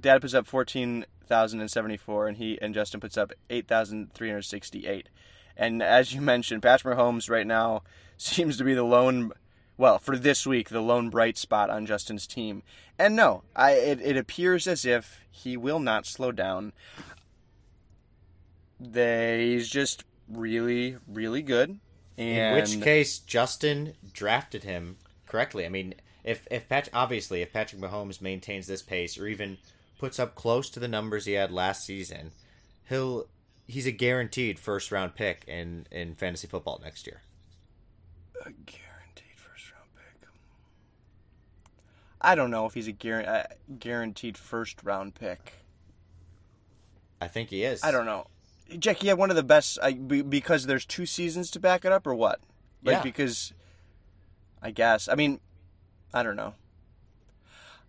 Dad 0.00 0.20
puts 0.20 0.34
up 0.34 0.46
fourteen 0.46 1.06
thousand 1.26 1.60
and 1.60 1.70
seventy 1.70 1.96
four, 1.96 2.28
and 2.28 2.36
he 2.36 2.58
and 2.60 2.74
Justin 2.74 3.00
puts 3.00 3.16
up 3.16 3.32
eight 3.50 3.66
thousand 3.66 4.12
three 4.12 4.28
hundred 4.28 4.42
sixty 4.42 4.86
eight. 4.86 5.08
And 5.56 5.82
as 5.82 6.12
you 6.12 6.20
mentioned, 6.22 6.62
Patrick 6.62 6.96
Mahomes 6.96 7.30
right 7.30 7.46
now 7.46 7.82
seems 8.16 8.56
to 8.58 8.64
be 8.64 8.74
the 8.74 8.82
lone, 8.82 9.32
well, 9.76 9.98
for 9.98 10.16
this 10.16 10.46
week, 10.46 10.68
the 10.68 10.80
lone 10.80 11.10
bright 11.10 11.36
spot 11.36 11.70
on 11.70 11.86
Justin's 11.86 12.26
team. 12.26 12.62
And 12.98 13.16
no, 13.16 13.42
I 13.54 13.72
it, 13.72 14.00
it 14.00 14.16
appears 14.16 14.66
as 14.66 14.84
if 14.84 15.20
he 15.30 15.56
will 15.56 15.80
not 15.80 16.06
slow 16.06 16.32
down. 16.32 16.72
They, 18.78 19.52
he's 19.52 19.68
just 19.68 20.04
really, 20.28 20.96
really 21.08 21.42
good. 21.42 21.78
And 22.18 22.38
In 22.38 22.54
which 22.54 22.82
case, 22.82 23.18
Justin 23.18 23.94
drafted 24.12 24.64
him 24.64 24.96
correctly. 25.26 25.66
I 25.66 25.68
mean, 25.68 25.94
if 26.24 26.46
if 26.50 26.68
Pat, 26.68 26.88
obviously 26.92 27.42
if 27.42 27.52
Patrick 27.52 27.80
Mahomes 27.80 28.20
maintains 28.20 28.66
this 28.66 28.82
pace 28.82 29.18
or 29.18 29.26
even 29.26 29.58
puts 29.98 30.18
up 30.18 30.34
close 30.34 30.68
to 30.70 30.80
the 30.80 30.88
numbers 30.88 31.24
he 31.24 31.32
had 31.32 31.50
last 31.50 31.84
season, 31.84 32.32
he'll 32.88 33.26
he's 33.66 33.86
a 33.86 33.92
guaranteed 33.92 34.58
first 34.58 34.92
round 34.92 35.14
pick 35.14 35.44
in 35.48 35.86
in 35.90 36.14
fantasy 36.14 36.46
football 36.46 36.80
next 36.82 37.06
year. 37.06 37.22
a 38.44 38.50
guaranteed 38.50 39.36
first 39.36 39.72
round 39.72 39.88
pick. 39.96 40.28
I 42.20 42.34
don't 42.34 42.50
know 42.50 42.66
if 42.66 42.74
he's 42.74 42.88
a 42.88 42.92
guar- 42.92 43.26
uh, 43.26 43.44
guaranteed 43.78 44.36
first 44.38 44.82
round 44.82 45.14
pick. 45.14 45.54
I 47.20 47.28
think 47.28 47.50
he 47.50 47.64
is. 47.64 47.82
I 47.82 47.90
don't 47.90 48.04
know. 48.06 48.26
Jackie 48.78 49.06
had 49.08 49.16
one 49.16 49.30
of 49.30 49.36
the 49.36 49.42
best 49.44 49.78
I, 49.82 49.92
because 49.92 50.66
there's 50.66 50.84
two 50.84 51.06
seasons 51.06 51.50
to 51.52 51.60
back 51.60 51.84
it 51.84 51.92
up, 51.92 52.06
or 52.06 52.14
what? 52.14 52.40
Like 52.84 52.96
Yeah. 52.96 53.02
because 53.02 53.52
I 54.60 54.70
guess. 54.70 55.08
I 55.08 55.14
mean, 55.14 55.40
I 56.12 56.22
don't 56.22 56.36
know. 56.36 56.54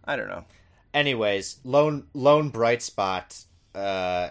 I 0.06 0.16
don't 0.16 0.28
know. 0.30 0.46
Anyways, 0.94 1.60
lone 1.64 2.08
lone 2.14 2.50
bright 2.50 2.82
spot. 2.82 3.44
Uh, 3.76 4.30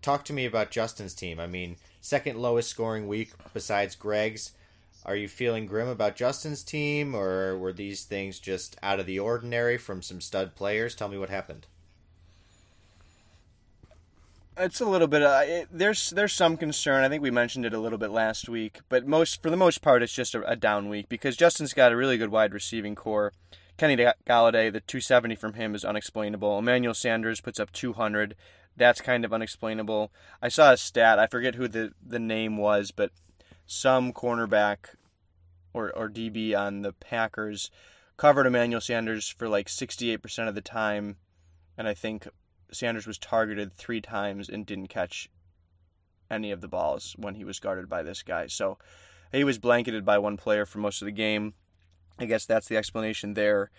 talk 0.00 0.24
to 0.26 0.32
me 0.32 0.46
about 0.46 0.70
Justin's 0.70 1.14
team. 1.14 1.38
I 1.38 1.46
mean, 1.46 1.76
second 2.00 2.38
lowest 2.38 2.70
scoring 2.70 3.06
week 3.06 3.32
besides 3.52 3.94
Greg's. 3.94 4.52
Are 5.04 5.16
you 5.16 5.26
feeling 5.26 5.66
grim 5.66 5.88
about 5.88 6.14
Justin's 6.14 6.62
team, 6.62 7.14
or 7.14 7.58
were 7.58 7.72
these 7.72 8.04
things 8.04 8.38
just 8.38 8.76
out 8.82 9.00
of 9.00 9.06
the 9.06 9.18
ordinary 9.18 9.76
from 9.76 10.00
some 10.00 10.20
stud 10.20 10.54
players? 10.54 10.94
Tell 10.94 11.08
me 11.08 11.18
what 11.18 11.28
happened. 11.28 11.66
It's 14.56 14.80
a 14.80 14.86
little 14.86 15.08
bit. 15.08 15.22
Uh, 15.22 15.40
it, 15.44 15.68
there's 15.72 16.10
there's 16.10 16.32
some 16.32 16.56
concern. 16.56 17.02
I 17.02 17.08
think 17.08 17.22
we 17.22 17.30
mentioned 17.30 17.64
it 17.66 17.74
a 17.74 17.80
little 17.80 17.98
bit 17.98 18.10
last 18.10 18.48
week, 18.48 18.80
but 18.88 19.06
most 19.06 19.42
for 19.42 19.50
the 19.50 19.56
most 19.56 19.82
part, 19.82 20.02
it's 20.02 20.12
just 20.12 20.34
a, 20.34 20.48
a 20.48 20.54
down 20.54 20.88
week 20.88 21.08
because 21.08 21.36
Justin's 21.36 21.72
got 21.72 21.90
a 21.90 21.96
really 21.96 22.18
good 22.18 22.30
wide 22.30 22.52
receiving 22.52 22.94
core. 22.94 23.32
Kenny 23.76 23.96
Golladay, 23.96 24.72
the 24.72 24.80
270 24.80 25.34
from 25.36 25.54
him 25.54 25.74
is 25.74 25.84
unexplainable. 25.84 26.58
Emmanuel 26.58 26.94
Sanders 26.94 27.40
puts 27.40 27.58
up 27.58 27.72
200. 27.72 28.36
That's 28.76 29.00
kind 29.00 29.24
of 29.24 29.32
unexplainable. 29.32 30.12
I 30.40 30.48
saw 30.48 30.72
a 30.72 30.76
stat. 30.76 31.18
I 31.18 31.26
forget 31.26 31.54
who 31.54 31.68
the, 31.68 31.92
the 32.04 32.18
name 32.18 32.56
was, 32.56 32.90
but 32.90 33.10
some 33.66 34.12
cornerback 34.12 34.94
or, 35.72 35.90
or 35.96 36.08
DB 36.08 36.56
on 36.56 36.82
the 36.82 36.92
Packers 36.92 37.70
covered 38.16 38.46
Emmanuel 38.46 38.80
Sanders 38.80 39.28
for 39.28 39.48
like 39.48 39.68
68% 39.68 40.48
of 40.48 40.54
the 40.54 40.60
time. 40.60 41.16
And 41.76 41.88
I 41.88 41.94
think 41.94 42.28
Sanders 42.70 43.06
was 43.06 43.18
targeted 43.18 43.72
three 43.72 44.00
times 44.00 44.48
and 44.48 44.66
didn't 44.66 44.88
catch 44.88 45.28
any 46.30 46.50
of 46.50 46.60
the 46.60 46.68
balls 46.68 47.14
when 47.18 47.34
he 47.34 47.44
was 47.44 47.60
guarded 47.60 47.88
by 47.88 48.02
this 48.02 48.22
guy. 48.22 48.46
So 48.46 48.78
he 49.32 49.44
was 49.44 49.58
blanketed 49.58 50.04
by 50.04 50.18
one 50.18 50.36
player 50.36 50.66
for 50.66 50.78
most 50.78 51.02
of 51.02 51.06
the 51.06 51.12
game. 51.12 51.54
I 52.18 52.26
guess 52.26 52.46
that's 52.46 52.68
the 52.68 52.76
explanation 52.76 53.34
there. 53.34 53.70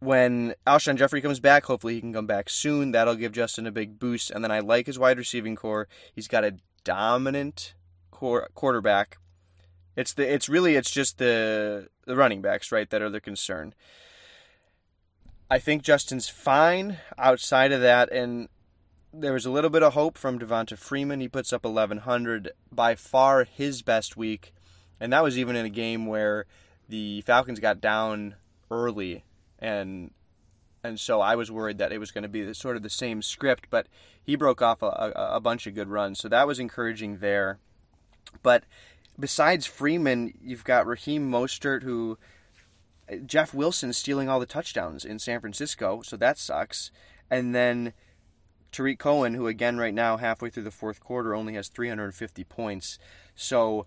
When 0.00 0.54
Alshon 0.66 0.96
Jeffery 0.96 1.20
comes 1.20 1.38
back, 1.38 1.66
hopefully 1.66 1.94
he 1.94 2.00
can 2.00 2.12
come 2.12 2.26
back 2.26 2.50
soon. 2.50 2.90
That'll 2.90 3.14
give 3.14 3.32
Justin 3.32 3.66
a 3.66 3.72
big 3.72 3.98
boost. 3.98 4.30
And 4.30 4.42
then 4.42 4.50
I 4.50 4.58
like 4.58 4.86
his 4.86 4.98
wide 4.98 5.18
receiving 5.18 5.54
core. 5.54 5.86
He's 6.12 6.26
got 6.26 6.44
a 6.44 6.56
dominant 6.82 7.74
core, 8.10 8.48
quarterback. 8.54 9.18
It's 9.94 10.14
the 10.14 10.32
it's 10.32 10.48
really 10.48 10.74
it's 10.74 10.90
just 10.90 11.18
the 11.18 11.88
the 12.06 12.16
running 12.16 12.42
backs 12.42 12.72
right 12.72 12.88
that 12.90 13.02
are 13.02 13.10
the 13.10 13.20
concern. 13.20 13.74
I 15.50 15.58
think 15.58 15.82
Justin's 15.82 16.30
fine 16.30 16.98
outside 17.18 17.72
of 17.72 17.82
that, 17.82 18.10
and 18.10 18.48
there 19.12 19.34
was 19.34 19.44
a 19.44 19.50
little 19.50 19.68
bit 19.68 19.82
of 19.82 19.92
hope 19.92 20.16
from 20.16 20.38
Devonta 20.38 20.78
Freeman. 20.78 21.20
He 21.20 21.28
puts 21.28 21.52
up 21.52 21.64
1,100, 21.64 22.52
by 22.70 22.94
far 22.94 23.44
his 23.44 23.82
best 23.82 24.16
week, 24.16 24.54
and 24.98 25.12
that 25.12 25.22
was 25.22 25.38
even 25.38 25.54
in 25.54 25.66
a 25.66 25.70
game 25.70 26.06
where 26.06 26.46
the 26.92 27.22
Falcons 27.22 27.58
got 27.58 27.80
down 27.80 28.34
early, 28.70 29.24
and 29.58 30.10
and 30.84 31.00
so 31.00 31.22
I 31.22 31.36
was 31.36 31.50
worried 31.50 31.78
that 31.78 31.90
it 31.90 31.98
was 31.98 32.10
going 32.10 32.22
to 32.22 32.28
be 32.28 32.42
the, 32.42 32.54
sort 32.54 32.76
of 32.76 32.82
the 32.82 32.90
same 32.90 33.22
script, 33.22 33.68
but 33.70 33.86
he 34.22 34.36
broke 34.36 34.60
off 34.60 34.82
a, 34.82 34.86
a, 35.16 35.36
a 35.36 35.40
bunch 35.40 35.66
of 35.66 35.74
good 35.74 35.88
runs, 35.88 36.18
so 36.18 36.28
that 36.28 36.46
was 36.46 36.58
encouraging 36.58 37.18
there. 37.18 37.58
But 38.42 38.64
besides 39.18 39.64
Freeman, 39.64 40.34
you've 40.42 40.64
got 40.64 40.86
Raheem 40.86 41.30
Mostert, 41.30 41.82
who 41.82 42.18
Jeff 43.24 43.54
Wilson 43.54 43.94
stealing 43.94 44.28
all 44.28 44.38
the 44.38 44.44
touchdowns 44.44 45.02
in 45.02 45.18
San 45.18 45.40
Francisco, 45.40 46.02
so 46.02 46.18
that 46.18 46.36
sucks. 46.36 46.90
And 47.30 47.54
then 47.54 47.94
Tarik 48.70 48.98
Cohen, 48.98 49.32
who 49.32 49.46
again 49.46 49.78
right 49.78 49.94
now 49.94 50.18
halfway 50.18 50.50
through 50.50 50.64
the 50.64 50.70
fourth 50.70 51.00
quarter 51.00 51.34
only 51.34 51.54
has 51.54 51.68
350 51.68 52.44
points. 52.44 52.98
So 53.34 53.86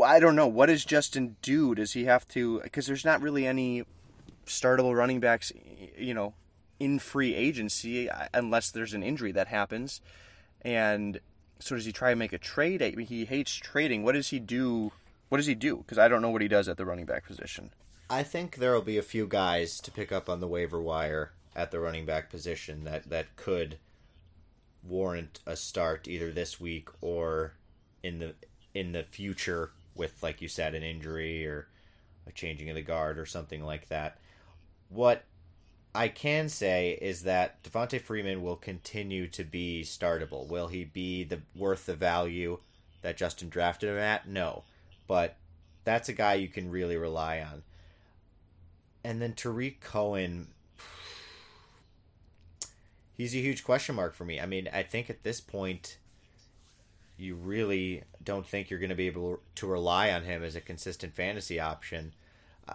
I 0.00 0.20
don't 0.20 0.36
know 0.36 0.46
what 0.46 0.66
does 0.66 0.84
Justin 0.84 1.36
do? 1.42 1.74
Does 1.74 1.92
he 1.92 2.04
have 2.04 2.26
to? 2.28 2.60
Because 2.60 2.86
there's 2.86 3.04
not 3.04 3.20
really 3.20 3.46
any 3.46 3.84
startable 4.46 4.96
running 4.96 5.20
backs, 5.20 5.52
you 5.96 6.14
know, 6.14 6.34
in 6.78 6.98
free 6.98 7.34
agency 7.34 8.08
uh, 8.08 8.26
unless 8.34 8.70
there's 8.70 8.94
an 8.94 9.02
injury 9.02 9.32
that 9.32 9.48
happens. 9.48 10.00
And 10.62 11.20
so 11.58 11.76
does 11.76 11.84
he 11.84 11.92
try 11.92 12.10
and 12.10 12.18
make 12.18 12.32
a 12.32 12.38
trade? 12.38 12.82
I 12.82 12.92
mean, 12.92 13.06
he 13.06 13.24
hates 13.24 13.54
trading. 13.54 14.02
What 14.02 14.12
does 14.12 14.28
he 14.28 14.38
do? 14.38 14.92
What 15.28 15.38
does 15.38 15.46
he 15.46 15.54
do? 15.54 15.78
Because 15.78 15.98
I 15.98 16.08
don't 16.08 16.22
know 16.22 16.30
what 16.30 16.42
he 16.42 16.48
does 16.48 16.68
at 16.68 16.76
the 16.76 16.84
running 16.84 17.06
back 17.06 17.26
position. 17.26 17.70
I 18.10 18.22
think 18.22 18.56
there 18.56 18.74
will 18.74 18.82
be 18.82 18.98
a 18.98 19.02
few 19.02 19.26
guys 19.26 19.80
to 19.80 19.90
pick 19.90 20.12
up 20.12 20.28
on 20.28 20.40
the 20.40 20.48
waiver 20.48 20.80
wire 20.80 21.32
at 21.56 21.70
the 21.70 21.80
running 21.80 22.04
back 22.04 22.30
position 22.30 22.84
that, 22.84 23.08
that 23.08 23.36
could 23.36 23.78
warrant 24.82 25.40
a 25.46 25.56
start 25.56 26.08
either 26.08 26.32
this 26.32 26.60
week 26.60 26.88
or 27.00 27.54
in 28.02 28.18
the 28.18 28.34
in 28.74 28.92
the 28.92 29.02
future 29.02 29.70
with 29.94 30.22
like 30.22 30.40
you 30.40 30.48
said 30.48 30.74
an 30.74 30.82
injury 30.82 31.46
or 31.46 31.68
a 32.26 32.32
changing 32.32 32.70
of 32.70 32.76
the 32.76 32.82
guard 32.82 33.18
or 33.18 33.26
something 33.26 33.64
like 33.64 33.88
that. 33.88 34.18
What 34.88 35.24
I 35.94 36.08
can 36.08 36.48
say 36.48 36.98
is 37.00 37.24
that 37.24 37.62
Devonta 37.62 38.00
Freeman 38.00 38.42
will 38.42 38.56
continue 38.56 39.26
to 39.28 39.44
be 39.44 39.82
startable. 39.84 40.48
Will 40.48 40.68
he 40.68 40.84
be 40.84 41.24
the 41.24 41.40
worth 41.54 41.86
the 41.86 41.94
value 41.94 42.58
that 43.02 43.16
Justin 43.16 43.48
drafted 43.48 43.90
him 43.90 43.98
at? 43.98 44.28
No. 44.28 44.64
But 45.06 45.36
that's 45.84 46.08
a 46.08 46.14
guy 46.14 46.34
you 46.34 46.48
can 46.48 46.70
really 46.70 46.96
rely 46.96 47.40
on. 47.40 47.62
And 49.04 49.20
then 49.20 49.34
Tarik 49.34 49.80
Cohen, 49.80 50.48
he's 53.16 53.34
a 53.34 53.38
huge 53.38 53.64
question 53.64 53.94
mark 53.94 54.14
for 54.14 54.24
me. 54.24 54.40
I 54.40 54.46
mean, 54.46 54.70
I 54.72 54.84
think 54.84 55.10
at 55.10 55.24
this 55.24 55.40
point, 55.40 55.98
you 57.22 57.36
really 57.36 58.04
don't 58.22 58.46
think 58.46 58.70
you're 58.70 58.80
going 58.80 58.90
to 58.90 58.96
be 58.96 59.06
able 59.08 59.40
to 59.56 59.66
rely 59.66 60.12
on 60.12 60.24
him 60.24 60.44
as 60.44 60.56
a 60.56 60.60
consistent 60.60 61.14
fantasy 61.14 61.60
option. 61.60 62.14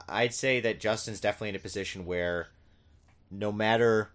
I'd 0.10 0.34
say 0.34 0.60
that 0.62 0.80
Justin's 0.80 1.20
definitely 1.22 1.50
in 1.50 1.56
a 1.56 1.60
position 1.60 2.06
where 2.06 2.50
no 3.32 3.52
matter 3.52 4.12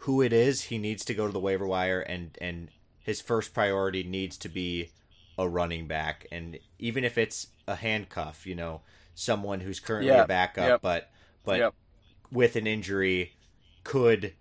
who 0.00 0.22
it 0.22 0.32
is, 0.32 0.64
he 0.64 0.78
needs 0.78 1.04
to 1.06 1.14
go 1.14 1.26
to 1.26 1.32
the 1.32 1.40
waiver 1.40 1.66
wire 1.66 2.00
and 2.00 2.36
and 2.40 2.68
his 3.00 3.20
first 3.20 3.54
priority 3.54 4.02
needs 4.02 4.36
to 4.38 4.48
be 4.48 4.90
a 5.38 5.48
running 5.48 5.86
back 5.86 6.26
and 6.32 6.58
even 6.78 7.04
if 7.04 7.16
it's 7.18 7.48
a 7.66 7.76
handcuff, 7.76 8.46
you 8.46 8.54
know, 8.54 8.82
someone 9.14 9.60
who's 9.60 9.80
currently 9.80 10.08
Yeah, 10.08 10.20
a 10.20 10.24
backup 10.24 10.64
yep. 10.68 10.82
but 10.82 11.10
but 11.44 11.58
Yep. 11.58 11.74
with 12.30 12.56
an 12.56 12.66
injury 12.66 13.34
could 13.84 14.34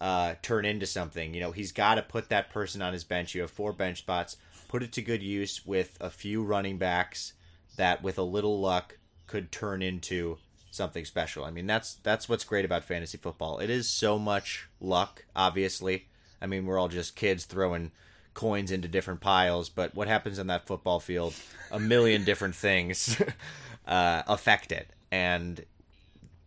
uh, 0.00 0.34
turn 0.42 0.64
into 0.64 0.86
something. 0.86 1.34
You 1.34 1.40
know, 1.40 1.52
he's 1.52 1.72
got 1.72 1.96
to 1.96 2.02
put 2.02 2.28
that 2.28 2.50
person 2.50 2.82
on 2.82 2.92
his 2.92 3.04
bench. 3.04 3.34
You 3.34 3.42
have 3.42 3.50
four 3.50 3.72
bench 3.72 3.98
spots. 3.98 4.36
Put 4.68 4.82
it 4.82 4.92
to 4.92 5.02
good 5.02 5.22
use 5.22 5.64
with 5.64 5.96
a 6.00 6.10
few 6.10 6.42
running 6.42 6.78
backs 6.78 7.32
that, 7.76 8.02
with 8.02 8.18
a 8.18 8.22
little 8.22 8.60
luck, 8.60 8.98
could 9.26 9.52
turn 9.52 9.82
into 9.82 10.38
something 10.70 11.04
special. 11.04 11.44
I 11.44 11.50
mean, 11.50 11.66
that's 11.66 11.94
that's 11.94 12.28
what's 12.28 12.44
great 12.44 12.64
about 12.64 12.84
fantasy 12.84 13.18
football. 13.18 13.58
It 13.58 13.70
is 13.70 13.88
so 13.88 14.18
much 14.18 14.68
luck. 14.80 15.24
Obviously, 15.34 16.08
I 16.40 16.46
mean, 16.46 16.66
we're 16.66 16.78
all 16.78 16.88
just 16.88 17.16
kids 17.16 17.44
throwing 17.44 17.92
coins 18.34 18.70
into 18.70 18.88
different 18.88 19.20
piles, 19.20 19.68
but 19.68 19.94
what 19.94 20.08
happens 20.08 20.38
on 20.38 20.48
that 20.48 20.66
football 20.66 21.00
field, 21.00 21.34
a 21.70 21.80
million 21.80 22.24
different 22.24 22.54
things 22.54 23.20
uh, 23.86 24.22
affect 24.26 24.72
it, 24.72 24.88
and 25.10 25.64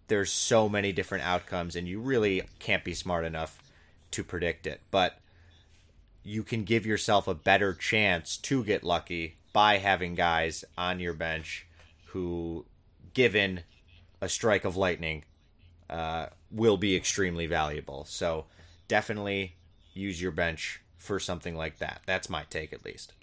there's 0.10 0.32
so 0.32 0.68
many 0.68 0.92
different 0.92 1.24
outcomes 1.24 1.76
and 1.76 1.88
you 1.88 2.02
really 2.02 2.42
can't 2.60 2.84
be 2.84 2.94
smart 2.94 3.24
enough 3.24 3.62
to 4.12 4.24
predict 4.24 4.68
it 4.68 4.82
but 4.92 5.18
you 6.24 6.44
can 6.44 6.64
give 6.64 6.86
yourself 6.86 7.28
a 7.28 7.36
better 7.36 7.74
chance 7.74 8.38
to 8.38 8.64
get 8.64 8.84
lucky 8.84 9.38
by 9.54 9.78
having 9.78 10.16
guys 10.16 10.66
on 10.78 11.00
your 11.00 11.14
bench 11.14 11.66
who 12.08 12.66
given 13.14 13.62
a 14.22 14.30
strike 14.30 14.66
of 14.66 14.78
lightning 14.78 15.24
uh, 15.90 16.28
will 16.52 16.78
be 16.78 16.96
extremely 16.96 17.48
valuable. 17.48 18.06
So 18.06 18.46
definitely 18.88 19.56
use 19.94 20.22
your 20.22 20.32
bench 20.32 20.82
for 20.98 21.20
something 21.20 21.56
like 21.56 21.80
that. 21.80 22.02
That's 22.06 22.30
my 22.30 22.44
take 22.50 22.74
at 22.74 22.86
least. 22.86 23.14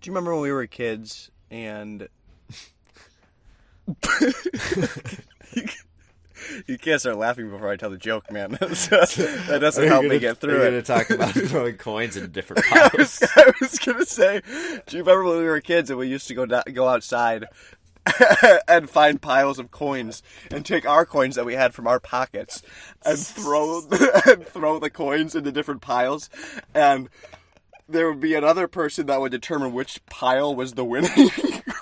Do 0.00 0.08
you 0.08 0.12
remember 0.12 0.32
when 0.32 0.42
we 0.42 0.52
were 0.52 0.66
kids 0.66 1.30
and 1.50 2.08
you 6.66 6.78
can't 6.78 7.00
start 7.00 7.16
laughing 7.18 7.50
before 7.50 7.70
I 7.70 7.76
tell 7.76 7.90
the 7.90 7.96
joke, 7.96 8.30
man. 8.30 8.50
that 8.60 9.58
doesn't 9.60 9.86
help 9.86 10.04
me 10.04 10.18
get 10.18 10.38
through 10.38 10.54
We're 10.58 10.66
it. 10.68 10.70
going 10.70 10.82
to 10.82 10.82
talk 10.82 11.10
about 11.10 11.30
throwing 11.48 11.76
coins 11.76 12.16
into 12.16 12.28
different 12.28 12.64
I 12.72 12.88
piles 12.88 12.92
was, 13.20 13.22
I 13.36 13.52
was 13.60 13.78
gonna 13.78 14.06
say, 14.06 14.40
do 14.86 14.96
you 14.96 15.02
remember 15.02 15.24
when 15.24 15.38
we 15.38 15.44
were 15.44 15.60
kids 15.60 15.90
and 15.90 15.98
we 15.98 16.08
used 16.08 16.28
to 16.28 16.34
go 16.34 16.46
do- 16.46 16.72
go 16.72 16.88
outside 16.88 17.46
and 18.68 18.90
find 18.90 19.22
piles 19.22 19.58
of 19.58 19.70
coins 19.70 20.22
and 20.50 20.66
take 20.66 20.86
our 20.86 21.06
coins 21.06 21.36
that 21.36 21.44
we 21.44 21.54
had 21.54 21.72
from 21.72 21.86
our 21.86 22.00
pockets 22.00 22.62
and 23.04 23.18
throw 23.18 23.80
and 24.26 24.44
throw 24.46 24.78
the 24.80 24.90
coins 24.90 25.34
into 25.36 25.52
different 25.52 25.80
piles 25.82 26.28
and 26.74 27.08
there 27.88 28.08
would 28.10 28.20
be 28.20 28.34
another 28.34 28.66
person 28.68 29.06
that 29.06 29.20
would 29.20 29.30
determine 29.32 29.72
which 29.72 30.04
pile 30.06 30.54
was 30.54 30.72
the 30.74 30.84
winning 30.84 31.30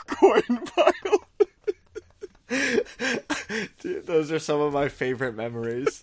coin 0.06 0.42
pile. 0.66 1.19
Dude, 3.80 4.06
those 4.06 4.30
are 4.32 4.38
some 4.38 4.60
of 4.60 4.72
my 4.72 4.88
favorite 4.88 5.34
memories. 5.34 6.02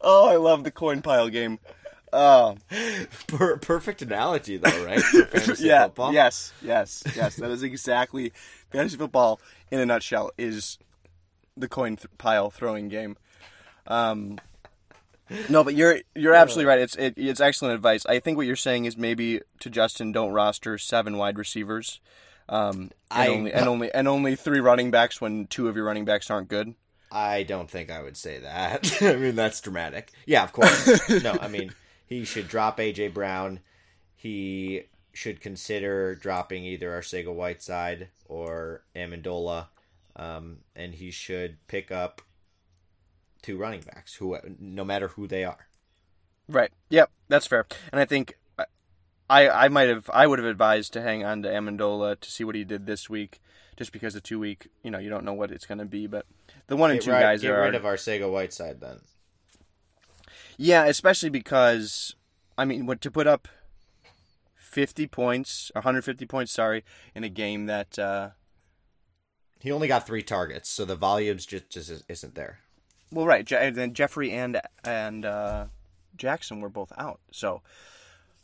Oh, 0.00 0.28
I 0.28 0.36
love 0.36 0.64
the 0.64 0.70
coin 0.70 1.02
pile 1.02 1.28
game. 1.28 1.58
Oh, 2.12 2.56
Per- 3.26 3.56
perfect 3.58 4.02
analogy, 4.02 4.56
though, 4.56 4.84
right? 4.84 5.02
Yeah, 5.58 5.84
football. 5.84 6.12
yes, 6.12 6.52
yes, 6.62 7.02
yes. 7.14 7.36
That 7.36 7.50
is 7.50 7.62
exactly 7.62 8.32
fantasy 8.70 8.96
football 8.96 9.40
in 9.70 9.80
a 9.80 9.86
nutshell. 9.86 10.30
Is 10.38 10.78
the 11.56 11.68
coin 11.68 11.96
th- 11.96 12.06
pile 12.18 12.50
throwing 12.50 12.88
game? 12.88 13.16
Um, 13.86 14.38
no, 15.48 15.64
but 15.64 15.74
you're 15.74 15.98
you're 16.14 16.34
absolutely 16.34 16.66
right. 16.68 16.78
It's 16.78 16.94
it, 16.96 17.14
it's 17.16 17.40
excellent 17.40 17.74
advice. 17.74 18.06
I 18.06 18.20
think 18.20 18.36
what 18.36 18.46
you're 18.46 18.56
saying 18.56 18.84
is 18.84 18.96
maybe 18.96 19.40
to 19.60 19.68
Justin, 19.70 20.12
don't 20.12 20.32
roster 20.32 20.78
seven 20.78 21.16
wide 21.18 21.36
receivers, 21.38 22.00
um, 22.48 22.76
and 22.80 22.92
I- 23.10 23.28
only 23.28 23.52
and 23.52 23.68
only 23.68 23.92
and 23.94 24.08
only 24.08 24.36
three 24.36 24.60
running 24.60 24.90
backs 24.90 25.20
when 25.20 25.46
two 25.46 25.68
of 25.68 25.76
your 25.76 25.84
running 25.84 26.04
backs 26.04 26.30
aren't 26.30 26.48
good. 26.48 26.74
I 27.10 27.44
don't 27.44 27.70
think 27.70 27.90
I 27.90 28.02
would 28.02 28.16
say 28.16 28.40
that. 28.40 28.92
I 29.00 29.16
mean, 29.16 29.36
that's 29.36 29.60
dramatic. 29.60 30.10
Yeah, 30.26 30.42
of 30.42 30.52
course. 30.52 31.08
no, 31.22 31.36
I 31.40 31.48
mean, 31.48 31.72
he 32.06 32.24
should 32.24 32.48
drop 32.48 32.78
AJ 32.78 33.14
Brown. 33.14 33.60
He 34.16 34.84
should 35.12 35.40
consider 35.40 36.14
dropping 36.14 36.64
either 36.64 36.90
Arcega 36.90 37.32
Whiteside 37.32 38.08
or 38.26 38.82
Amendola, 38.94 39.66
um, 40.16 40.58
and 40.74 40.94
he 40.94 41.10
should 41.10 41.58
pick 41.68 41.90
up 41.92 42.22
two 43.40 43.56
running 43.56 43.80
backs, 43.82 44.14
who 44.14 44.36
no 44.58 44.84
matter 44.84 45.08
who 45.08 45.26
they 45.28 45.44
are. 45.44 45.68
Right. 46.48 46.72
Yep, 46.90 47.10
that's 47.28 47.46
fair. 47.46 47.66
And 47.92 48.00
I 48.00 48.04
think 48.04 48.36
I 49.28 49.48
I 49.48 49.68
might 49.68 49.88
have 49.88 50.08
I 50.12 50.26
would 50.26 50.38
have 50.38 50.46
advised 50.46 50.92
to 50.94 51.02
hang 51.02 51.24
on 51.24 51.42
to 51.42 51.48
Amendola 51.48 52.20
to 52.20 52.30
see 52.30 52.44
what 52.44 52.54
he 52.54 52.64
did 52.64 52.86
this 52.86 53.10
week, 53.10 53.40
just 53.76 53.92
because 53.92 54.14
the 54.14 54.20
two 54.20 54.38
week 54.38 54.68
you 54.82 54.90
know 54.90 54.98
you 54.98 55.08
don't 55.10 55.24
know 55.24 55.32
what 55.34 55.50
it's 55.50 55.66
going 55.66 55.78
to 55.78 55.84
be, 55.84 56.06
but 56.06 56.26
the 56.68 56.76
one 56.76 56.90
and 56.90 57.00
Get, 57.00 57.04
two 57.06 57.12
ri- 57.12 57.20
guys 57.20 57.42
get 57.42 57.50
are 57.50 57.62
rid 57.62 57.74
of 57.74 57.82
Arcega 57.82 58.30
Whiteside 58.30 58.80
then. 58.80 59.00
yeah, 60.56 60.84
especially 60.86 61.30
because 61.30 62.14
I 62.56 62.64
mean 62.64 62.86
what 62.86 63.00
to 63.02 63.10
put 63.10 63.26
up 63.26 63.48
fifty 64.54 65.06
points, 65.06 65.70
one 65.74 65.82
hundred 65.84 66.02
fifty 66.04 66.26
points, 66.26 66.52
sorry, 66.52 66.84
in 67.14 67.24
a 67.24 67.28
game 67.28 67.66
that 67.66 67.98
uh, 67.98 68.30
He 69.60 69.72
only 69.72 69.88
got 69.88 70.06
three 70.06 70.22
targets, 70.22 70.68
so 70.68 70.84
the 70.84 70.96
volumes 70.96 71.46
just 71.46 71.68
just 71.70 72.04
isn't 72.08 72.34
there. 72.36 72.60
well 73.10 73.26
right, 73.26 73.50
and 73.52 73.74
then 73.74 73.92
Jeffery 73.92 74.30
and 74.30 74.60
and 74.84 75.24
uh, 75.24 75.66
Jackson 76.16 76.60
were 76.60 76.68
both 76.70 76.92
out, 76.96 77.20
so. 77.32 77.62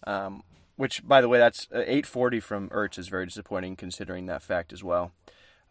Um, 0.04 0.42
which, 0.82 1.06
by 1.06 1.20
the 1.20 1.28
way, 1.28 1.38
that's 1.38 1.68
uh, 1.72 1.78
840 1.78 2.40
from 2.40 2.68
Ertz 2.70 2.98
is 2.98 3.06
very 3.06 3.24
disappointing 3.24 3.76
considering 3.76 4.26
that 4.26 4.42
fact 4.42 4.72
as 4.72 4.82
well. 4.82 5.12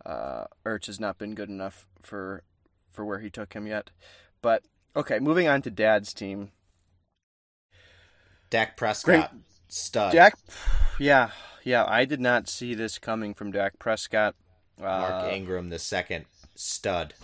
Uh, 0.05 0.45
Ertz 0.65 0.85
has 0.85 1.01
not 1.01 1.17
been 1.17 1.35
good 1.35 1.49
enough 1.49 1.85
for 2.01 2.43
for 2.89 3.03
where 3.03 3.19
he 3.19 3.29
took 3.29 3.51
him 3.51 3.67
yet. 3.67 3.89
But 4.41 4.63
okay, 4.95 5.19
moving 5.19 5.49
on 5.49 5.63
to 5.63 5.69
Dad's 5.69 6.13
team. 6.13 6.51
Dak 8.49 8.77
Prescott, 8.77 9.33
stud. 9.67 10.13
Dak, 10.13 10.35
yeah, 10.97 11.31
yeah, 11.65 11.83
I 11.85 12.05
did 12.05 12.21
not 12.21 12.47
see 12.47 12.73
this 12.73 12.97
coming 12.97 13.33
from 13.33 13.51
Dak 13.51 13.79
Prescott. 13.79 14.35
Uh, 14.79 14.83
Mark 14.83 15.33
Ingram, 15.33 15.71
the 15.71 15.79
second 15.79 16.23
stud. 16.55 17.15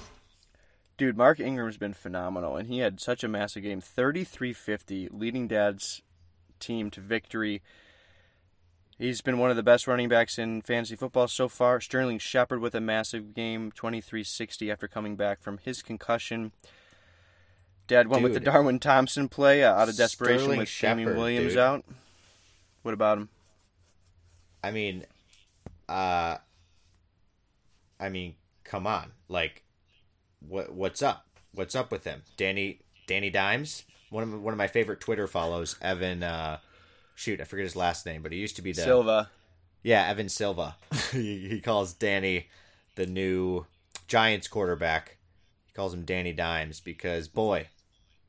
dude, 0.98 1.16
Mark 1.16 1.40
Ingram's 1.40 1.78
been 1.78 1.94
phenomenal, 1.94 2.58
and 2.58 2.68
he 2.68 2.80
had 2.80 3.00
such 3.00 3.24
a 3.24 3.30
massive 3.30 3.64
game 3.64 3.80
Thirty-three 3.80 4.52
fifty, 4.52 5.08
leading 5.10 5.48
Dad's 5.48 6.02
team 6.60 6.90
to 6.92 7.02
victory. 7.02 7.62
He's 8.98 9.22
been 9.22 9.38
one 9.38 9.52
of 9.52 9.56
the 9.56 9.64
best 9.64 9.86
running 9.86 10.10
backs 10.10 10.40
in 10.40 10.62
fantasy 10.64 10.96
football 10.96 11.28
so 11.28 11.48
far. 11.48 11.80
Sterling 11.80 12.18
Shepard 12.18 12.60
with 12.60 12.74
a 12.74 12.82
massive 12.82 13.36
game, 13.36 13.72
2360 13.72 14.72
after 14.72 14.88
coming 14.88 15.16
back 15.16 15.42
from 15.42 15.60
his 15.60 15.84
concussion. 15.84 16.52
Dad 17.88 18.08
went 18.08 18.24
with 18.24 18.34
the 18.34 18.40
Darwin 18.40 18.80
Thompson 18.80 19.30
play 19.30 19.64
uh, 19.64 19.74
out 19.74 19.88
of 19.88 19.96
desperation 19.96 20.40
Sterling 20.40 20.60
with 20.60 20.80
Damien 20.80 21.08
Shepard, 21.08 21.18
Williams 21.18 21.54
dude. 21.54 21.60
out. 21.60 21.86
What 22.82 22.94
about 22.94 23.18
him? 23.18 23.30
I 24.64 24.72
mean, 24.72 25.06
uh, 25.88 26.38
I 28.00 28.10
mean, 28.10 28.36
come 28.64 28.86
on, 28.86 29.12
like, 29.30 29.64
what 30.40 30.74
what's 30.74 31.02
up? 31.02 31.28
What's 31.54 31.76
up 31.76 31.92
with 31.92 32.04
him? 32.04 32.24
Danny 32.36 32.80
Danny 33.08 33.30
Dimes, 33.30 33.86
one 34.10 34.24
of 34.24 34.42
one 34.42 34.54
of 34.54 34.58
my 34.58 34.68
favorite 34.68 35.00
Twitter 35.00 35.28
follows, 35.28 35.76
Evan. 35.82 36.24
Uh, 36.24 36.60
shoot, 37.16 37.42
I 37.42 37.44
forget 37.44 37.64
his 37.64 37.76
last 37.76 38.06
name, 38.06 38.22
but 38.22 38.32
he 38.32 38.38
used 38.38 38.56
to 38.58 38.62
be 38.62 38.72
the 38.72 38.82
Silva. 38.82 39.30
yeah 39.84 40.08
Evan 40.08 40.30
Silva. 40.30 40.76
he, 41.12 41.48
he 41.48 41.60
calls 41.60 41.94
Danny 41.94 42.48
the 42.96 43.06
new 43.06 43.66
Giants 44.08 44.48
quarterback. 44.48 45.18
He 45.66 45.74
calls 45.74 45.94
him 45.94 46.06
Danny 46.06 46.34
Dimes 46.34 46.80
because 46.80 47.28
boy, 47.28 47.68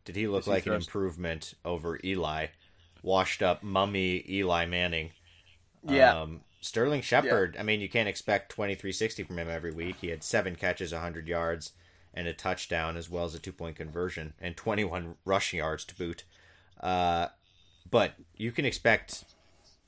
did 0.05 0.17
he 0.17 0.27
look 0.27 0.45
he 0.45 0.51
like 0.51 0.67
an 0.67 0.75
improvement 0.75 1.55
over 1.65 1.99
Eli, 2.03 2.47
washed 3.03 3.43
up 3.43 3.63
mummy 3.63 4.25
Eli 4.29 4.67
Manning. 4.67 5.11
Yeah. 5.87 6.23
Um, 6.23 6.41
Sterling 6.61 7.03
Shepard, 7.03 7.57
I 7.59 7.63
mean, 7.63 7.81
you 7.81 7.89
can't 7.89 8.09
expect 8.09 8.51
2360 8.51 9.23
from 9.23 9.39
him 9.39 9.49
every 9.49 9.71
week. 9.71 9.97
He 10.01 10.09
had 10.09 10.25
seven 10.25 10.57
catches, 10.57 10.93
100 10.93 11.29
yards, 11.29 11.73
and 12.19 12.27
a 12.27 12.33
touchdown, 12.35 12.97
as 12.97 13.09
well 13.09 13.25
as 13.25 13.35
a 13.37 13.39
two 13.39 13.53
point 13.53 13.77
conversion, 13.77 14.35
and 14.41 14.57
21 14.57 15.15
rushing 15.25 15.59
yards 15.59 15.85
to 15.85 15.95
boot. 15.95 16.25
Uh, 16.81 17.29
but 17.89 18.15
you 18.37 18.51
can 18.51 18.65
expect 18.65 19.25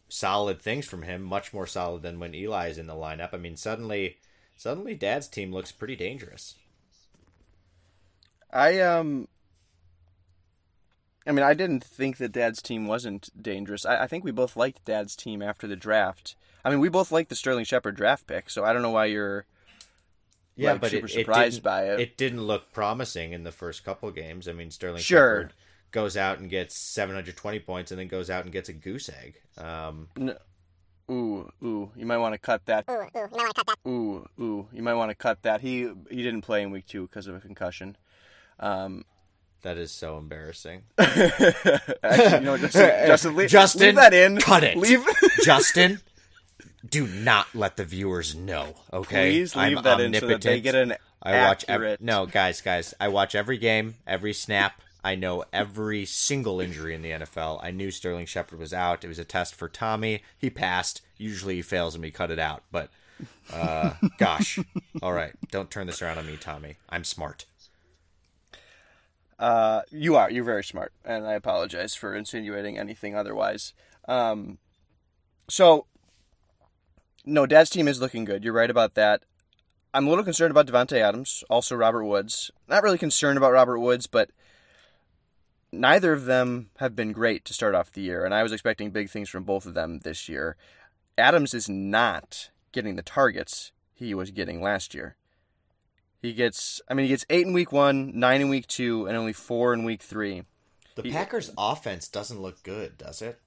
solid 0.08 0.62
things 0.62 0.86
from 0.86 1.02
him, 1.02 1.22
much 1.22 1.52
more 1.52 1.66
solid 1.66 2.02
than 2.02 2.20
when 2.20 2.32
Eli 2.32 2.68
is 2.68 2.78
in 2.78 2.86
the 2.86 2.94
lineup. 2.94 3.30
I 3.32 3.36
mean, 3.36 3.56
suddenly, 3.56 4.18
suddenly, 4.56 4.94
Dad's 4.94 5.26
team 5.26 5.52
looks 5.52 5.72
pretty 5.72 5.96
dangerous. 5.96 6.54
I 8.52 8.80
um 8.80 9.26
I 11.26 11.32
mean 11.32 11.44
I 11.44 11.54
didn't 11.54 11.84
think 11.84 12.16
that 12.18 12.32
Dad's 12.32 12.62
team 12.62 12.86
wasn't 12.86 13.28
dangerous. 13.40 13.84
I, 13.84 14.04
I 14.04 14.06
think 14.06 14.24
we 14.24 14.32
both 14.32 14.56
liked 14.56 14.84
Dad's 14.84 15.14
team 15.16 15.42
after 15.42 15.66
the 15.66 15.76
draft. 15.76 16.36
I 16.64 16.70
mean 16.70 16.80
we 16.80 16.88
both 16.88 17.12
liked 17.12 17.28
the 17.28 17.36
Sterling 17.36 17.64
Shepard 17.64 17.96
draft 17.96 18.26
pick, 18.26 18.50
so 18.50 18.64
I 18.64 18.72
don't 18.72 18.82
know 18.82 18.90
why 18.90 19.06
you're 19.06 19.46
yeah, 20.60 20.72
like, 20.72 20.80
but 20.80 20.90
super 20.90 21.06
it, 21.06 21.10
surprised 21.10 21.58
it 21.58 21.64
by 21.64 21.84
it. 21.84 22.00
It 22.00 22.16
didn't 22.16 22.42
look 22.42 22.72
promising 22.72 23.32
in 23.32 23.44
the 23.44 23.52
first 23.52 23.84
couple 23.84 24.10
games. 24.10 24.48
I 24.48 24.52
mean, 24.52 24.70
Sterling 24.70 25.02
sure. 25.02 25.42
Shepard 25.42 25.54
goes 25.90 26.16
out 26.16 26.38
and 26.38 26.48
gets 26.48 26.76
720 26.76 27.58
points, 27.60 27.90
and 27.90 28.00
then 28.00 28.08
goes 28.08 28.30
out 28.30 28.44
and 28.44 28.52
gets 28.52 28.68
a 28.68 28.72
goose 28.72 29.08
egg. 29.08 29.40
Um, 29.58 30.08
no. 30.16 30.36
Ooh, 31.10 31.50
ooh, 31.64 31.90
you 31.96 32.06
might 32.06 32.18
want 32.18 32.34
to 32.34 32.38
cut 32.38 32.64
that. 32.66 32.84
Ooh, 32.88 32.92
ooh, 32.92 33.08
you 33.14 33.28
might 33.32 33.42
want 33.42 33.54
to 33.56 33.64
cut 33.64 33.66
that. 33.66 33.90
Ooh, 33.90 34.28
ooh, 34.40 34.68
you 34.72 34.82
might 34.82 34.94
want 34.94 35.10
to 35.10 35.14
cut 35.16 35.42
that. 35.42 35.60
He 35.60 35.90
he 36.08 36.22
didn't 36.22 36.42
play 36.42 36.62
in 36.62 36.70
week 36.70 36.86
two 36.86 37.02
because 37.02 37.26
of 37.26 37.34
a 37.34 37.40
concussion. 37.40 37.96
Um, 38.60 39.04
that 39.62 39.76
is 39.76 39.90
so 39.90 40.16
embarrassing. 40.16 40.82
Actually, 40.98 42.38
you 42.38 42.40
know, 42.44 42.56
Justin, 42.56 42.90
Justin, 43.06 43.36
leave, 43.36 43.50
Justin, 43.50 43.80
leave 43.80 43.94
that 43.96 44.14
in. 44.14 44.38
Cut 44.38 44.62
it. 44.62 44.76
Leave. 44.76 45.04
Justin, 45.42 46.00
do 46.88 47.06
not 47.06 47.54
let 47.54 47.76
the 47.76 47.84
viewers 47.84 48.34
know. 48.34 48.74
Okay, 48.92 49.30
please 49.30 49.54
leave 49.56 49.78
I'm 49.78 49.84
that 49.84 50.00
omnipotent. 50.00 50.14
in 50.14 50.20
so 50.20 50.26
that 50.28 50.42
they 50.42 50.60
get 50.60 50.74
an 50.74 50.94
I 51.22 51.46
watch 51.46 51.64
every, 51.68 51.96
no, 52.00 52.26
guys, 52.26 52.60
guys. 52.60 52.94
I 52.98 53.08
watch 53.08 53.34
every 53.34 53.58
game, 53.58 53.96
every 54.06 54.32
snap. 54.32 54.80
I 55.02 55.14
know 55.14 55.44
every 55.52 56.04
single 56.04 56.60
injury 56.60 56.94
in 56.94 57.02
the 57.02 57.10
NFL. 57.10 57.60
I 57.62 57.70
knew 57.70 57.90
Sterling 57.90 58.26
Shepard 58.26 58.58
was 58.58 58.72
out. 58.72 59.04
It 59.04 59.08
was 59.08 59.18
a 59.18 59.24
test 59.24 59.54
for 59.54 59.68
Tommy. 59.68 60.22
He 60.36 60.50
passed. 60.50 61.00
Usually 61.16 61.56
he 61.56 61.62
fails 61.62 61.94
and 61.94 62.02
we 62.02 62.10
cut 62.10 62.30
it 62.30 62.38
out. 62.38 62.62
But 62.70 62.90
uh, 63.52 63.92
gosh, 64.18 64.58
all 65.02 65.12
right, 65.12 65.34
don't 65.50 65.70
turn 65.70 65.86
this 65.86 66.02
around 66.02 66.18
on 66.18 66.26
me, 66.26 66.36
Tommy. 66.36 66.76
I'm 66.88 67.04
smart. 67.04 67.46
Uh, 69.38 69.82
you 69.90 70.16
are. 70.16 70.30
You're 70.30 70.44
very 70.44 70.64
smart, 70.64 70.92
and 71.04 71.26
I 71.26 71.32
apologize 71.32 71.94
for 71.94 72.14
insinuating 72.14 72.78
anything 72.78 73.16
otherwise. 73.16 73.72
Um, 74.06 74.58
so, 75.48 75.86
no, 77.24 77.46
Dad's 77.46 77.70
team 77.70 77.88
is 77.88 78.00
looking 78.00 78.24
good. 78.24 78.44
You're 78.44 78.52
right 78.52 78.70
about 78.70 78.94
that. 78.94 79.22
I'm 79.92 80.06
a 80.06 80.08
little 80.08 80.24
concerned 80.24 80.52
about 80.52 80.66
Davante 80.66 81.00
Adams, 81.00 81.42
also 81.50 81.74
Robert 81.74 82.04
Woods. 82.04 82.50
Not 82.68 82.82
really 82.82 82.98
concerned 82.98 83.36
about 83.36 83.52
Robert 83.52 83.80
Woods, 83.80 84.06
but 84.06 84.30
neither 85.72 86.12
of 86.12 86.26
them 86.26 86.70
have 86.78 86.94
been 86.94 87.12
great 87.12 87.44
to 87.46 87.54
start 87.54 87.74
off 87.74 87.92
the 87.92 88.02
year, 88.02 88.24
and 88.24 88.32
I 88.32 88.42
was 88.42 88.52
expecting 88.52 88.90
big 88.90 89.10
things 89.10 89.28
from 89.28 89.44
both 89.44 89.66
of 89.66 89.74
them 89.74 90.00
this 90.00 90.28
year. 90.28 90.56
Adams 91.18 91.54
is 91.54 91.68
not 91.68 92.50
getting 92.72 92.96
the 92.96 93.02
targets 93.02 93.72
he 93.92 94.14
was 94.14 94.30
getting 94.30 94.62
last 94.62 94.94
year. 94.94 95.16
He 96.22 96.32
gets, 96.34 96.80
I 96.88 96.94
mean, 96.94 97.04
he 97.04 97.10
gets 97.10 97.26
eight 97.30 97.46
in 97.46 97.52
week 97.52 97.72
one, 97.72 98.12
nine 98.14 98.40
in 98.40 98.48
week 98.48 98.66
two, 98.66 99.06
and 99.06 99.16
only 99.16 99.32
four 99.32 99.72
in 99.72 99.84
week 99.84 100.02
three. 100.02 100.44
The 100.94 101.02
he, 101.02 101.12
Packers' 101.12 101.50
offense 101.56 102.08
doesn't 102.08 102.40
look 102.40 102.62
good, 102.62 102.98
does 102.98 103.22
it? 103.22 103.40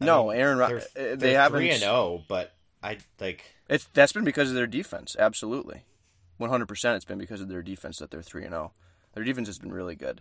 I 0.00 0.06
no, 0.06 0.28
mean, 0.28 0.38
Aaron. 0.38 0.58
They're, 0.58 1.12
uh, 1.12 1.16
they 1.16 1.34
have 1.34 1.52
three 1.52 1.70
and 1.70 1.80
zero, 1.80 1.92
oh, 1.92 2.24
but 2.26 2.54
I 2.82 2.98
like 3.20 3.44
it's 3.68 3.84
that's 3.92 4.12
been 4.12 4.24
because 4.24 4.48
of 4.48 4.54
their 4.54 4.66
defense. 4.66 5.16
Absolutely, 5.18 5.84
one 6.38 6.50
hundred 6.50 6.66
percent. 6.68 6.96
It's 6.96 7.04
been 7.04 7.18
because 7.18 7.40
of 7.40 7.48
their 7.48 7.62
defense 7.62 7.98
that 7.98 8.10
they're 8.10 8.22
three 8.22 8.44
and 8.44 8.52
zero. 8.52 8.72
Oh. 8.74 8.84
Their 9.14 9.24
defense 9.24 9.48
has 9.48 9.58
been 9.58 9.72
really 9.72 9.96
good. 9.96 10.20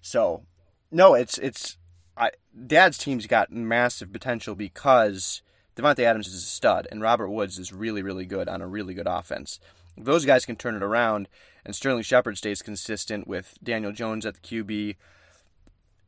So, 0.00 0.42
no, 0.90 1.14
it's 1.14 1.38
it's. 1.38 1.78
I, 2.16 2.30
Dad's 2.66 2.96
team's 2.96 3.26
got 3.26 3.52
massive 3.52 4.12
potential 4.12 4.54
because 4.54 5.42
Davante 5.76 6.00
Adams 6.00 6.28
is 6.28 6.34
a 6.34 6.40
stud 6.40 6.88
and 6.90 7.02
Robert 7.02 7.28
Woods 7.28 7.58
is 7.58 7.72
really 7.72 8.02
really 8.02 8.24
good 8.24 8.48
on 8.48 8.62
a 8.62 8.66
really 8.66 8.94
good 8.94 9.06
offense. 9.06 9.60
If 9.96 10.04
those 10.04 10.24
guys 10.24 10.44
can 10.44 10.56
turn 10.56 10.76
it 10.76 10.82
around, 10.82 11.28
and 11.66 11.74
Sterling 11.74 12.02
Shepard 12.02 12.38
stays 12.38 12.62
consistent 12.62 13.26
with 13.26 13.58
Daniel 13.62 13.92
Jones 13.92 14.24
at 14.24 14.34
the 14.34 14.40
QB. 14.40 14.96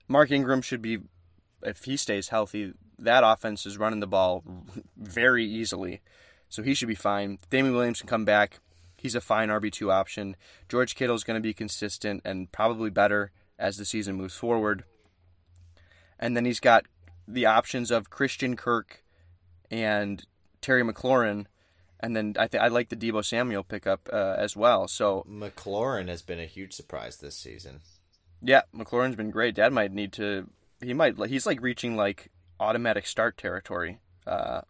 Mark 0.07 0.31
Ingram 0.31 0.63
should 0.63 0.81
be, 0.81 0.99
if 1.63 1.85
he 1.85 1.97
stays 1.97 2.29
healthy, 2.29 2.75
that 2.99 3.25
offense 3.25 3.67
is 3.67 3.79
running 3.79 4.01
the 4.01 4.07
ball 4.07 4.43
very 4.97 5.45
easily. 5.45 6.01
So 6.49 6.63
he 6.63 6.75
should 6.75 6.89
be 6.89 6.95
fine. 6.95 7.39
Damien 7.51 7.75
Williams 7.75 8.01
can 8.01 8.09
come 8.09 8.25
back. 8.25 8.61
He's 8.97 9.15
a 9.15 9.21
fine 9.21 9.49
RB2 9.49 9.93
option. 9.93 10.37
George 10.69 10.95
Kittle 10.95 11.15
is 11.15 11.25
going 11.25 11.37
to 11.37 11.43
be 11.43 11.55
consistent 11.55 12.23
and 12.25 12.51
probably 12.51 12.91
better 12.91 13.31
as 13.59 13.77
the 13.77 13.85
season 13.85 14.17
moves 14.17 14.35
forward. 14.35 14.85
And 16.19 16.37
then 16.37 16.45
he's 16.45 16.61
got 16.61 16.87
the 17.27 17.47
options 17.47 17.91
of 17.91 18.11
Christian 18.11 18.57
Kirk 18.57 19.05
and 19.71 20.25
Terry 20.61 20.83
McLaurin 20.83 21.47
and 22.01 22.15
then 22.15 22.35
I 22.39 22.47
think 22.47 22.63
I 22.63 22.69
like 22.69 22.89
the 22.89 22.97
Deebo 22.97 23.25
Samuel 23.25 23.65
pickup 23.65 24.09
uh, 24.13 24.37
as 24.39 24.57
well. 24.57 24.89
So 24.89 25.25
McLaurin 25.29 26.09
has 26.09 26.23
been 26.23 26.39
a 26.41 26.47
huge 26.47 26.73
surprise 26.73 27.17
this 27.17 27.37
season. 27.37 27.81
Yeah, 28.41 28.63
McLaurin's 28.75 29.17
been 29.17 29.31
great. 29.31 29.57
Dad 29.57 29.73
might 29.73 29.93
need 29.93 30.13
to. 30.15 30.49
He 30.81 30.95
might. 30.95 31.17
He's 31.27 31.47
like 31.47 31.61
reaching 31.61 31.97
like 31.97 32.31
automatic 32.61 33.07
start 33.07 33.37
territory. 33.37 33.99
Uh, 34.27 34.63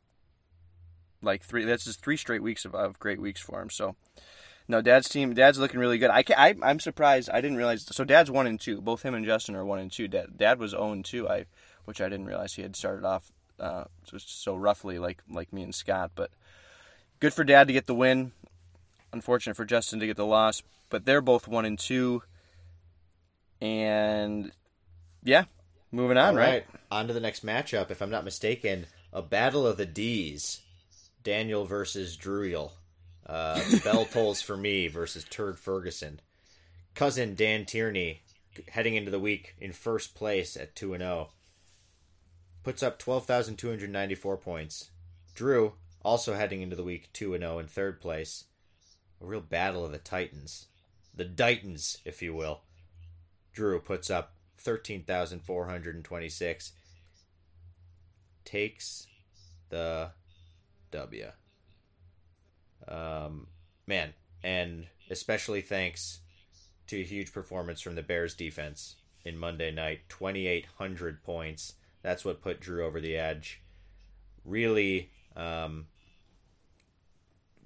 like 1.22 1.42
three. 1.42 1.64
That's 1.64 1.85
just 1.85 2.03
three 2.03 2.16
straight 2.16 2.42
weeks 2.42 2.64
of, 2.64 2.74
of 2.74 2.98
great 2.98 3.20
weeks 3.20 3.40
for 3.40 3.61
him. 3.61 3.70
So. 3.70 3.96
No, 4.70 4.83
Dad's 4.83 5.09
team. 5.09 5.33
Dad's 5.33 5.59
looking 5.59 5.81
really 5.81 5.96
good. 5.96 6.11
I, 6.11 6.22
I 6.37 6.55
I'm 6.62 6.79
surprised. 6.79 7.31
I 7.31 7.40
didn't 7.40 7.57
realize. 7.57 7.87
So 7.90 8.05
Dad's 8.05 8.31
one 8.31 8.46
and 8.46 8.61
two. 8.61 8.83
Both 8.83 9.03
him 9.03 9.14
and 9.14 9.24
Justin 9.24 9.57
are 9.57 9.64
one 9.64 9.79
and 9.79 9.90
two. 9.90 10.09
Dad, 10.09 10.37
Dad 10.37 10.59
was 10.59 10.72
zero 10.72 10.92
and 10.92 11.03
two. 11.03 11.27
I, 11.27 11.46
which 11.87 12.03
I 12.03 12.11
didn't 12.11 12.27
realize 12.27 12.53
he 12.53 12.61
had 12.61 12.77
started 12.77 13.07
off 13.07 13.33
uh, 13.61 13.85
so 14.05 14.57
roughly 14.57 14.98
like 14.98 15.22
like 15.31 15.53
me 15.53 15.62
and 15.62 15.74
Scott. 15.74 16.12
But 16.14 16.31
good 17.20 17.33
for 17.33 17.44
Dad 17.44 17.66
to 17.68 17.72
get 17.72 17.87
the 17.87 17.94
win. 17.94 18.33
Unfortunate 19.12 19.57
for 19.57 19.64
Justin 19.64 20.01
to 20.01 20.07
get 20.07 20.16
the 20.16 20.27
loss, 20.27 20.62
but 20.90 21.07
they're 21.07 21.22
both 21.22 21.48
one 21.48 21.64
and 21.64 21.79
two. 21.79 22.22
And 23.61 24.53
yeah, 25.24 25.44
moving 25.92 26.16
on, 26.16 26.35
right. 26.35 26.48
right? 26.48 26.66
On 26.90 27.07
to 27.07 27.12
the 27.12 27.20
next 27.20 27.44
matchup. 27.44 27.90
If 27.90 28.03
I'm 28.03 28.11
not 28.11 28.24
mistaken, 28.24 28.87
a 29.12 29.22
battle 29.22 29.66
of 29.66 29.77
the 29.77 29.87
D's. 29.87 30.61
Daniel 31.22 31.64
versus 31.64 32.16
Druiel. 32.16 32.72
Uh, 33.27 33.61
bell 33.85 34.05
tolls 34.12 34.40
for 34.40 34.57
me 34.57 34.88
versus 34.88 35.24
Turd 35.24 35.59
Ferguson. 35.59 36.20
Cousin 36.94 37.35
Dan 37.35 37.64
Tierney 37.64 38.22
heading 38.70 38.94
into 38.94 39.11
the 39.11 39.20
week 39.20 39.55
in 39.61 39.72
first 39.72 40.14
place 40.14 40.57
at 40.57 40.74
2 40.74 40.94
and 40.94 41.03
0. 41.03 41.29
Puts 42.64 42.83
up 42.83 42.98
12,294 42.98 44.37
points. 44.38 44.90
Drew 45.35 45.74
also 46.03 46.35
heading 46.35 46.62
into 46.62 46.77
the 46.77 46.83
week 46.83 47.12
2 47.12 47.35
and 47.35 47.42
0 47.42 47.59
in 47.59 47.66
third 47.66 48.01
place. 48.01 48.44
A 49.20 49.27
real 49.27 49.40
battle 49.40 49.85
of 49.85 49.92
the 49.92 49.98
Titans. 49.98 50.66
The 51.14 51.24
Titans, 51.24 51.98
if 52.05 52.22
you 52.22 52.35
will. 52.35 52.62
Drew 53.53 53.81
puts 53.81 54.11
up 54.11 54.35
13,426. 54.58 56.72
Takes 58.44 59.06
the 59.68 60.10
W. 60.90 61.30
Um, 62.86 63.48
man, 63.86 64.14
and 64.42 64.86
especially 65.10 65.60
thanks 65.60 66.20
to 66.86 67.00
a 67.00 67.04
huge 67.04 67.32
performance 67.32 67.80
from 67.80 67.94
the 67.94 68.02
Bears 68.02 68.34
defense 68.34 68.96
in 69.24 69.36
Monday 69.36 69.70
night 69.70 70.00
2,800 70.08 71.22
points. 71.22 71.74
That's 72.02 72.24
what 72.24 72.40
put 72.40 72.60
Drew 72.60 72.86
over 72.86 73.00
the 73.00 73.16
edge. 73.16 73.60
Really 74.44 75.10
um, 75.36 75.86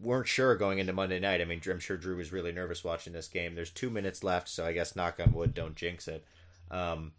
weren't 0.00 0.26
sure 0.26 0.56
going 0.56 0.78
into 0.78 0.92
Monday 0.92 1.20
night. 1.20 1.40
I 1.40 1.44
mean, 1.44 1.60
I'm 1.68 1.78
sure 1.78 1.96
Drew 1.96 2.16
was 2.16 2.32
really 2.32 2.52
nervous 2.52 2.82
watching 2.82 3.12
this 3.12 3.28
game. 3.28 3.54
There's 3.54 3.70
two 3.70 3.90
minutes 3.90 4.24
left, 4.24 4.48
so 4.48 4.66
I 4.66 4.72
guess 4.72 4.96
knock 4.96 5.20
on 5.20 5.32
wood, 5.32 5.54
don't 5.54 5.76
jinx 5.76 6.08
it. 6.08 6.24
Um, 6.72 7.12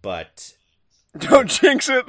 but 0.00 0.54
don't 1.18 1.48
jinx 1.48 1.88
it. 1.88 2.04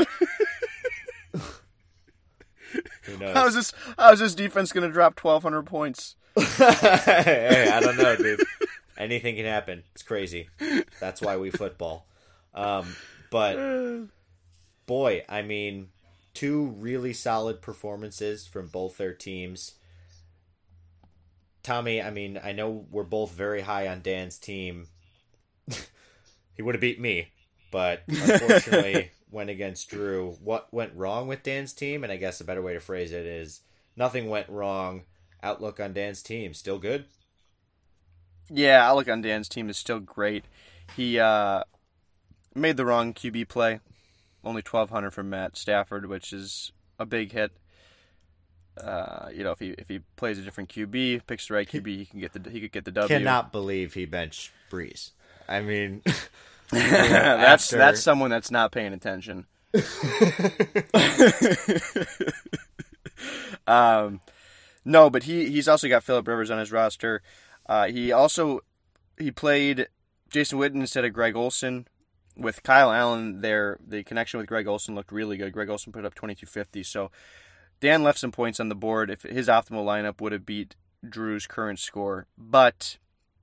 Who 3.04 3.18
knows? 3.18 3.34
How's 3.34 3.56
this? 3.56 3.74
How's 3.98 4.20
this 4.20 4.36
defense 4.36 4.72
going 4.72 4.88
to 4.88 4.94
drop 4.94 5.22
1,200 5.22 5.64
points? 5.64 6.16
hey, 6.38 7.70
I 7.74 7.80
don't 7.80 7.98
know, 7.98 8.16
dude. 8.16 8.44
Anything 8.98 9.36
can 9.36 9.46
happen. 9.46 9.84
It's 9.94 10.04
crazy. 10.04 10.50
That's 11.00 11.22
why 11.22 11.38
we 11.38 11.50
football. 11.50 12.06
Um, 12.54 12.96
but 13.32 14.08
boy, 14.86 15.24
I 15.28 15.42
mean, 15.42 15.90
two 16.34 16.76
really 16.80 17.14
solid 17.14 17.62
performances 17.62 18.46
from 18.46 18.68
both 18.68 18.98
their 18.98 19.14
teams. 19.14 19.76
Tommy, 21.64 22.02
I 22.02 22.12
mean, 22.12 22.40
I 22.44 22.52
know 22.52 22.86
we're 22.92 23.04
both 23.04 23.32
very 23.32 23.62
high 23.62 23.88
on 23.88 24.02
Dan's 24.02 24.38
team. 24.38 24.88
He 26.60 26.64
would 26.64 26.76
have 26.76 26.82
beat 26.82 27.00
me, 27.00 27.30
but 27.72 28.04
unfortunately 28.10 29.12
went 29.32 29.50
against 29.50 29.90
Drew. 29.90 30.36
What 30.44 30.68
went 30.74 30.94
wrong 30.94 31.26
with 31.26 31.42
Dan's 31.42 31.72
team? 31.72 32.04
And 32.04 32.12
I 32.12 32.18
guess 32.18 32.42
a 32.42 32.44
better 32.44 32.62
way 32.62 32.74
to 32.74 32.82
phrase 32.82 33.14
it 33.14 33.26
is 33.26 33.62
nothing 33.96 34.30
went 34.30 34.50
wrong. 34.50 35.04
Outlook 35.42 35.80
on 35.80 35.94
Dan's 35.94 36.22
team 36.22 36.54
still 36.54 36.78
good. 36.78 37.06
Yeah, 38.50 38.86
outlook 38.86 39.08
on 39.08 39.22
Dan's 39.22 39.48
team 39.48 39.70
is 39.70 39.78
still 39.78 40.02
great. 40.02 40.44
He 40.98 41.18
uh, 41.18 41.64
made 42.54 42.76
the 42.76 42.86
wrong 42.86 43.14
QB 43.14 43.48
play. 43.48 43.80
Only 44.44 44.62
twelve 44.62 44.90
hundred 44.90 45.12
from 45.12 45.30
Matt 45.30 45.56
Stafford, 45.56 46.08
which 46.08 46.34
is 46.34 46.74
a 47.00 47.06
big 47.06 47.32
hit. 47.32 47.54
Uh, 48.78 49.30
you 49.34 49.46
know, 49.46 49.52
if 49.52 49.60
he 49.60 49.70
if 49.78 49.88
he 49.88 50.00
plays 50.18 50.38
a 50.38 50.42
different 50.42 50.70
QB, 50.70 51.26
picks 51.26 51.48
the 51.48 51.54
right 51.54 51.70
QB, 51.70 51.88
he 51.88 52.06
can 52.06 52.20
get 52.20 52.34
the 52.34 52.50
he 52.50 52.60
could 52.60 52.74
get 52.74 52.84
the 52.84 52.92
W. 52.92 53.08
Cannot 53.08 53.54
believe 53.54 53.94
he 53.94 54.04
benched 54.04 54.52
Brees. 54.70 55.12
I 55.50 55.62
mean, 55.62 56.04
that's 56.72 57.66
after... 57.66 57.78
that's 57.78 58.02
someone 58.02 58.30
that's 58.30 58.52
not 58.52 58.72
paying 58.72 58.94
attention. 58.94 59.46
um, 63.68 64.22
No, 64.86 65.10
but 65.10 65.24
he 65.24 65.50
he's 65.50 65.68
also 65.68 65.88
got 65.88 66.04
Philip 66.04 66.28
Rivers 66.28 66.52
on 66.52 66.60
his 66.60 66.72
roster. 66.72 67.22
Uh, 67.68 67.88
he 67.88 68.12
also 68.12 68.62
he 69.18 69.32
played 69.32 69.88
Jason 70.30 70.60
Witten 70.60 70.76
instead 70.76 71.06
of 71.06 71.14
Greg 71.14 71.36
Olsen 71.36 71.88
With 72.36 72.64
Kyle 72.64 72.92
Allen 72.92 73.42
there, 73.42 73.78
the 73.86 74.04
connection 74.04 74.40
with 74.40 74.48
Greg 74.48 74.68
Olsen 74.68 74.96
looked 74.96 75.12
really 75.12 75.38
good. 75.38 75.54
Greg 75.54 75.70
Olsen 75.70 75.92
put 75.92 76.06
up 76.06 76.16
2250. 76.16 76.84
So 76.84 77.12
Dan 77.80 78.04
left 78.04 78.20
some 78.20 78.32
points 78.32 78.60
on 78.60 78.70
the 78.70 78.76
board. 78.76 79.10
If 79.10 79.24
his 79.24 79.48
optimal 79.48 79.86
lineup 79.86 80.22
would 80.22 80.32
have 80.32 80.46
beat 80.46 80.76
Drew's 81.08 81.48
current 81.48 81.80
score, 81.80 82.28
but 82.38 82.98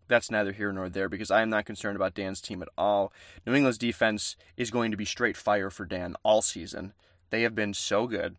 that's 0.08 0.30
neither 0.30 0.52
here 0.52 0.72
nor 0.72 0.88
there 0.88 1.08
because 1.08 1.30
I 1.30 1.42
am 1.42 1.50
not 1.50 1.66
concerned 1.66 1.96
about 1.96 2.14
Dan's 2.14 2.40
team 2.40 2.62
at 2.62 2.68
all. 2.76 3.12
New 3.46 3.54
England's 3.54 3.78
defense 3.78 4.36
is 4.56 4.70
going 4.70 4.90
to 4.90 4.96
be 4.96 5.04
straight 5.04 5.36
fire 5.36 5.70
for 5.70 5.84
Dan 5.84 6.16
all 6.22 6.42
season. 6.42 6.92
They 7.30 7.42
have 7.42 7.54
been 7.54 7.74
so 7.74 8.06
good. 8.06 8.36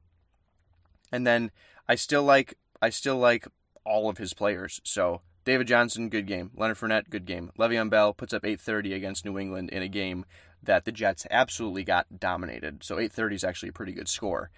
And 1.12 1.26
then 1.26 1.52
I 1.88 1.96
still 1.96 2.24
like 2.24 2.58
I 2.82 2.90
still 2.90 3.18
like 3.18 3.48
all 3.84 4.10
of 4.10 4.18
his 4.18 4.34
players. 4.34 4.82
So 4.84 5.22
David 5.46 5.68
Johnson, 5.68 6.10
good 6.10 6.28
game. 6.28 6.52
Leonard 6.56 6.78
Fournette, 6.78 7.10
good 7.10 7.26
game. 7.26 7.52
Le'Veon 7.58 7.90
Bell 7.90 8.14
puts 8.14 8.34
up 8.34 8.44
830 8.44 8.94
against 8.94 9.24
New 9.24 9.40
England 9.40 9.70
in 9.70 9.82
a 9.82 9.88
game 9.88 10.26
that 10.62 10.84
the 10.84 10.92
Jets 10.92 11.26
absolutely 11.32 11.84
got 11.84 12.20
dominated. 12.20 12.84
So 12.84 12.96
830 12.96 13.36
is 13.36 13.44
actually 13.46 13.70
a 13.70 13.74
pretty 13.74 13.94
good 13.94 14.10
score. 14.10 14.52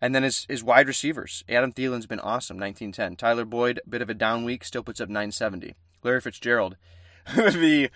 And 0.00 0.14
then 0.14 0.22
his, 0.22 0.44
his 0.48 0.62
wide 0.62 0.88
receivers. 0.88 1.42
Adam 1.48 1.72
Thielen's 1.72 2.06
been 2.06 2.20
awesome, 2.20 2.58
1910. 2.58 3.16
Tyler 3.16 3.46
Boyd, 3.46 3.80
bit 3.88 4.02
of 4.02 4.10
a 4.10 4.14
down 4.14 4.44
week, 4.44 4.62
still 4.64 4.82
puts 4.82 5.00
up 5.00 5.08
970. 5.08 5.74
Larry 6.06 6.20
Fitzgerald, 6.20 6.76
the 7.36 7.90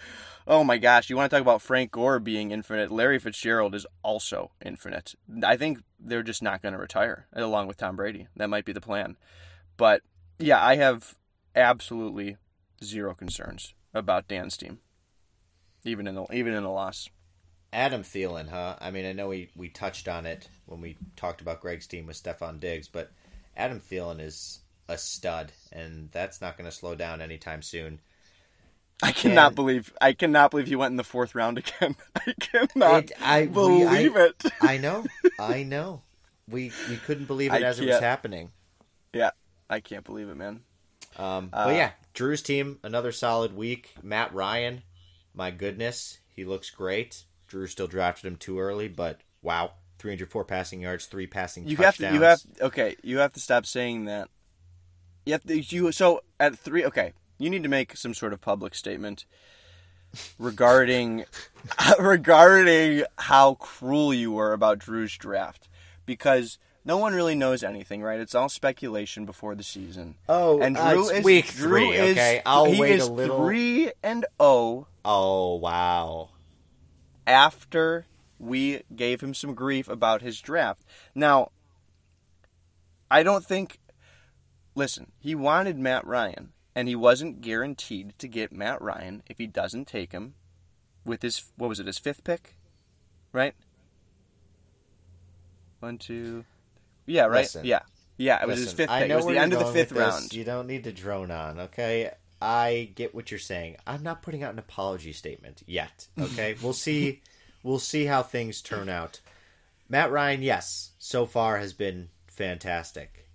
oh 0.46 0.64
my 0.64 0.79
gosh, 0.79 1.09
you 1.09 1.16
want 1.16 1.31
to 1.31 1.37
talk 1.37 1.42
about 1.42 1.62
Frank 1.62 1.92
Gore 1.92 2.18
being 2.18 2.51
infinite? 2.51 2.90
Larry 2.90 3.20
Fitzgerald 3.20 3.75
is 3.75 3.87
also 4.03 4.51
infinite. 4.64 5.14
I 5.44 5.57
think 5.57 5.79
they're 5.99 6.25
just 6.25 6.42
not 6.42 6.61
going 6.61 6.73
to 6.73 6.79
retire 6.79 7.27
along 7.33 7.68
with 7.68 7.77
Tom 7.77 7.94
Brady. 7.94 8.27
That 8.37 8.51
might 8.51 8.64
be 8.64 8.73
the 8.73 8.81
plan. 8.81 9.16
But 9.77 10.03
yeah, 10.40 10.62
I 10.62 10.77
have 10.77 11.14
absolutely 11.55 12.37
zero 12.83 13.14
concerns 13.14 13.75
about 13.94 14.27
Dan's 14.27 14.57
team, 14.57 14.81
even 15.85 16.09
in 16.09 16.16
the 16.16 16.27
even 16.33 16.53
in 16.53 16.64
the 16.64 16.70
loss. 16.70 17.09
Adam 17.73 18.03
Thielen, 18.03 18.49
huh? 18.49 18.75
I 18.81 18.90
mean, 18.90 19.07
I 19.07 19.12
know 19.12 19.29
we, 19.29 19.51
we 19.55 19.68
touched 19.68 20.09
on 20.09 20.27
it 20.27 20.49
when 20.66 20.81
we 20.81 20.96
talked 21.14 21.40
about 21.40 21.61
Greg's 21.61 21.87
team 21.87 22.07
with 22.07 22.20
Stefon 22.20 22.59
Diggs, 22.59 22.88
but 22.88 23.12
Adam 23.57 23.79
Thielen 23.79 24.20
is 24.20 24.62
a 24.90 24.98
stud, 24.98 25.53
and 25.72 26.11
that's 26.11 26.40
not 26.40 26.59
going 26.59 26.68
to 26.68 26.76
slow 26.76 26.94
down 26.94 27.22
anytime 27.22 27.62
soon. 27.62 28.00
I 29.03 29.12
cannot 29.12 29.48
and, 29.48 29.57
believe 29.57 29.94
I 30.00 30.12
cannot 30.12 30.50
believe 30.50 30.66
he 30.66 30.76
went 30.76 30.90
in 30.90 30.96
the 30.96 31.05
fourth 31.05 31.35
round 31.35 31.57
again. 31.59 31.96
I 32.16 32.35
cannot 32.38 33.05
it, 33.05 33.12
I, 33.22 33.46
believe 33.46 33.90
we, 33.90 34.20
I, 34.20 34.24
it. 34.26 34.44
I 34.61 34.76
know, 34.76 35.07
I 35.38 35.62
know. 35.62 36.03
We 36.48 36.72
we 36.88 36.96
couldn't 36.96 37.26
believe 37.26 37.53
it 37.53 37.62
I 37.62 37.66
as 37.66 37.81
it 37.81 37.87
was 37.87 38.00
happening. 38.00 38.50
Yeah, 39.14 39.31
I 39.70 39.81
can't 39.81 40.05
believe 40.05 40.29
it, 40.29 40.37
man. 40.37 40.61
Um, 41.16 41.48
uh, 41.53 41.66
but 41.66 41.76
yeah, 41.76 41.92
Drew's 42.12 42.42
team 42.42 42.79
another 42.83 43.12
solid 43.12 43.57
week. 43.57 43.94
Matt 44.03 44.35
Ryan, 44.35 44.83
my 45.35 45.50
goodness, 45.50 46.18
he 46.35 46.44
looks 46.44 46.68
great. 46.70 47.24
Drew 47.46 47.66
still 47.66 47.87
drafted 47.87 48.26
him 48.31 48.37
too 48.37 48.61
early, 48.61 48.88
but 48.88 49.20
wow, 49.42 49.72
304 49.98 50.44
passing 50.44 50.81
yards, 50.81 51.07
three 51.07 51.26
passing 51.26 51.66
you 51.66 51.76
touchdowns. 51.76 51.98
Have 51.98 52.11
to, 52.11 52.14
you 52.14 52.22
have 52.22 52.42
okay. 52.62 52.96
You 53.03 53.18
have 53.18 53.33
to 53.33 53.40
stop 53.40 53.66
saying 53.66 54.05
that. 54.07 54.29
You 55.24 55.33
have 55.35 55.44
to, 55.44 55.61
you 55.61 55.92
so 55.92 56.22
at 56.38 56.59
three. 56.59 56.85
Okay, 56.85 57.12
you 57.38 57.50
need 57.50 57.62
to 57.62 57.68
make 57.68 57.96
some 57.96 58.14
sort 58.14 58.33
of 58.33 58.40
public 58.40 58.74
statement 58.74 59.26
regarding 60.38 61.24
regarding 61.98 63.04
how 63.16 63.54
cruel 63.54 64.12
you 64.14 64.33
were 64.33 64.52
about 64.52 64.78
Drew's 64.78 65.16
draft 65.16 65.68
because 66.06 66.59
no 66.85 66.96
one 66.96 67.14
really 67.14 67.35
knows 67.35 67.62
anything, 67.62 68.02
right? 68.02 68.20
It's 68.20 68.35
all 68.35 68.48
speculation 68.48 69.26
before 69.26 69.54
the 69.54 69.62
season. 69.62 70.16
Oh, 70.28 70.61
and 70.61 70.76
uh, 70.76 70.92
Drew 70.92 71.06
uh, 71.06 71.12
is 71.12 71.24
week 71.24 71.46
Drew 71.52 71.68
three. 71.68 71.90
Is, 71.92 72.16
okay, 72.16 72.42
I'll 72.46 72.78
wait 72.78 73.00
a 73.00 73.06
little. 73.06 73.44
Three 73.44 73.92
and 74.02 74.26
oh. 74.38 74.87
Oh 75.04 75.54
wow! 75.56 76.30
After 77.26 78.06
we 78.38 78.83
gave 78.94 79.22
him 79.22 79.35
some 79.35 79.54
grief 79.54 79.88
about 79.88 80.22
his 80.22 80.40
draft, 80.40 80.83
now 81.14 81.50
I 83.11 83.22
don't 83.22 83.44
think. 83.44 83.78
Listen, 84.74 85.12
he 85.18 85.35
wanted 85.35 85.78
Matt 85.78 86.06
Ryan, 86.06 86.52
and 86.74 86.88
he 86.88 86.94
wasn't 86.94 87.40
guaranteed 87.40 88.14
to 88.18 88.28
get 88.28 88.52
Matt 88.52 88.80
Ryan 88.80 89.22
if 89.28 89.38
he 89.38 89.46
doesn't 89.46 89.87
take 89.87 90.12
him 90.12 90.35
with 91.04 91.22
his 91.22 91.44
what 91.56 91.68
was 91.68 91.80
it 91.80 91.87
his 91.87 91.98
fifth 91.98 92.24
pick, 92.24 92.56
right? 93.33 93.54
One, 95.80 95.98
two, 95.98 96.44
yeah, 97.06 97.24
right. 97.24 97.42
Listen, 97.42 97.64
yeah, 97.64 97.80
yeah. 98.16 98.42
It 98.42 98.48
was 98.48 98.59
his 98.59 98.72
fifth 98.72 98.90
pick. 98.90 99.11
It 99.11 99.16
was 99.16 99.26
the 99.26 99.38
end 99.38 99.52
of 99.52 99.59
the 99.59 99.72
fifth 99.72 99.92
round. 99.92 100.33
You 100.33 100.44
don't 100.44 100.66
need 100.66 100.85
to 100.85 100.92
drone 100.92 101.30
on, 101.30 101.61
okay? 101.61 102.11
I 102.42 102.90
get 102.94 103.14
what 103.14 103.30
you're 103.30 103.38
saying. 103.38 103.76
I'm 103.87 104.02
not 104.02 104.22
putting 104.22 104.42
out 104.42 104.52
an 104.52 104.59
apology 104.59 105.12
statement 105.12 105.62
yet. 105.66 106.09
Okay, 106.18 106.56
we'll 106.62 106.72
see. 106.72 107.22
We'll 107.62 107.78
see 107.78 108.06
how 108.06 108.22
things 108.22 108.62
turn 108.62 108.88
out. 108.88 109.20
Matt 109.88 110.11
Ryan, 110.11 110.42
yes, 110.42 110.92
so 110.98 111.26
far 111.26 111.59
has 111.59 111.72
been 111.74 112.09
fantastic. 112.28 113.26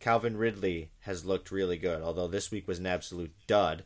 Calvin 0.00 0.36
Ridley 0.36 0.90
has 1.00 1.24
looked 1.24 1.50
really 1.50 1.76
good, 1.76 2.02
although 2.02 2.26
this 2.26 2.50
week 2.50 2.66
was 2.66 2.78
an 2.78 2.86
absolute 2.86 3.32
dud. 3.46 3.84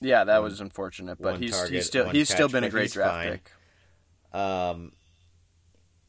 Yeah, 0.00 0.24
that 0.24 0.42
was 0.42 0.60
unfortunate, 0.60 1.18
but 1.20 1.40
he's 1.40 1.52
target, 1.52 1.74
he's 1.74 1.86
still 1.86 2.08
he's 2.10 2.28
catch, 2.28 2.36
still 2.36 2.48
been 2.48 2.64
a 2.64 2.70
great 2.70 2.92
draft 2.92 3.14
fine. 3.14 3.32
pick. 3.32 4.40
Um, 4.40 4.92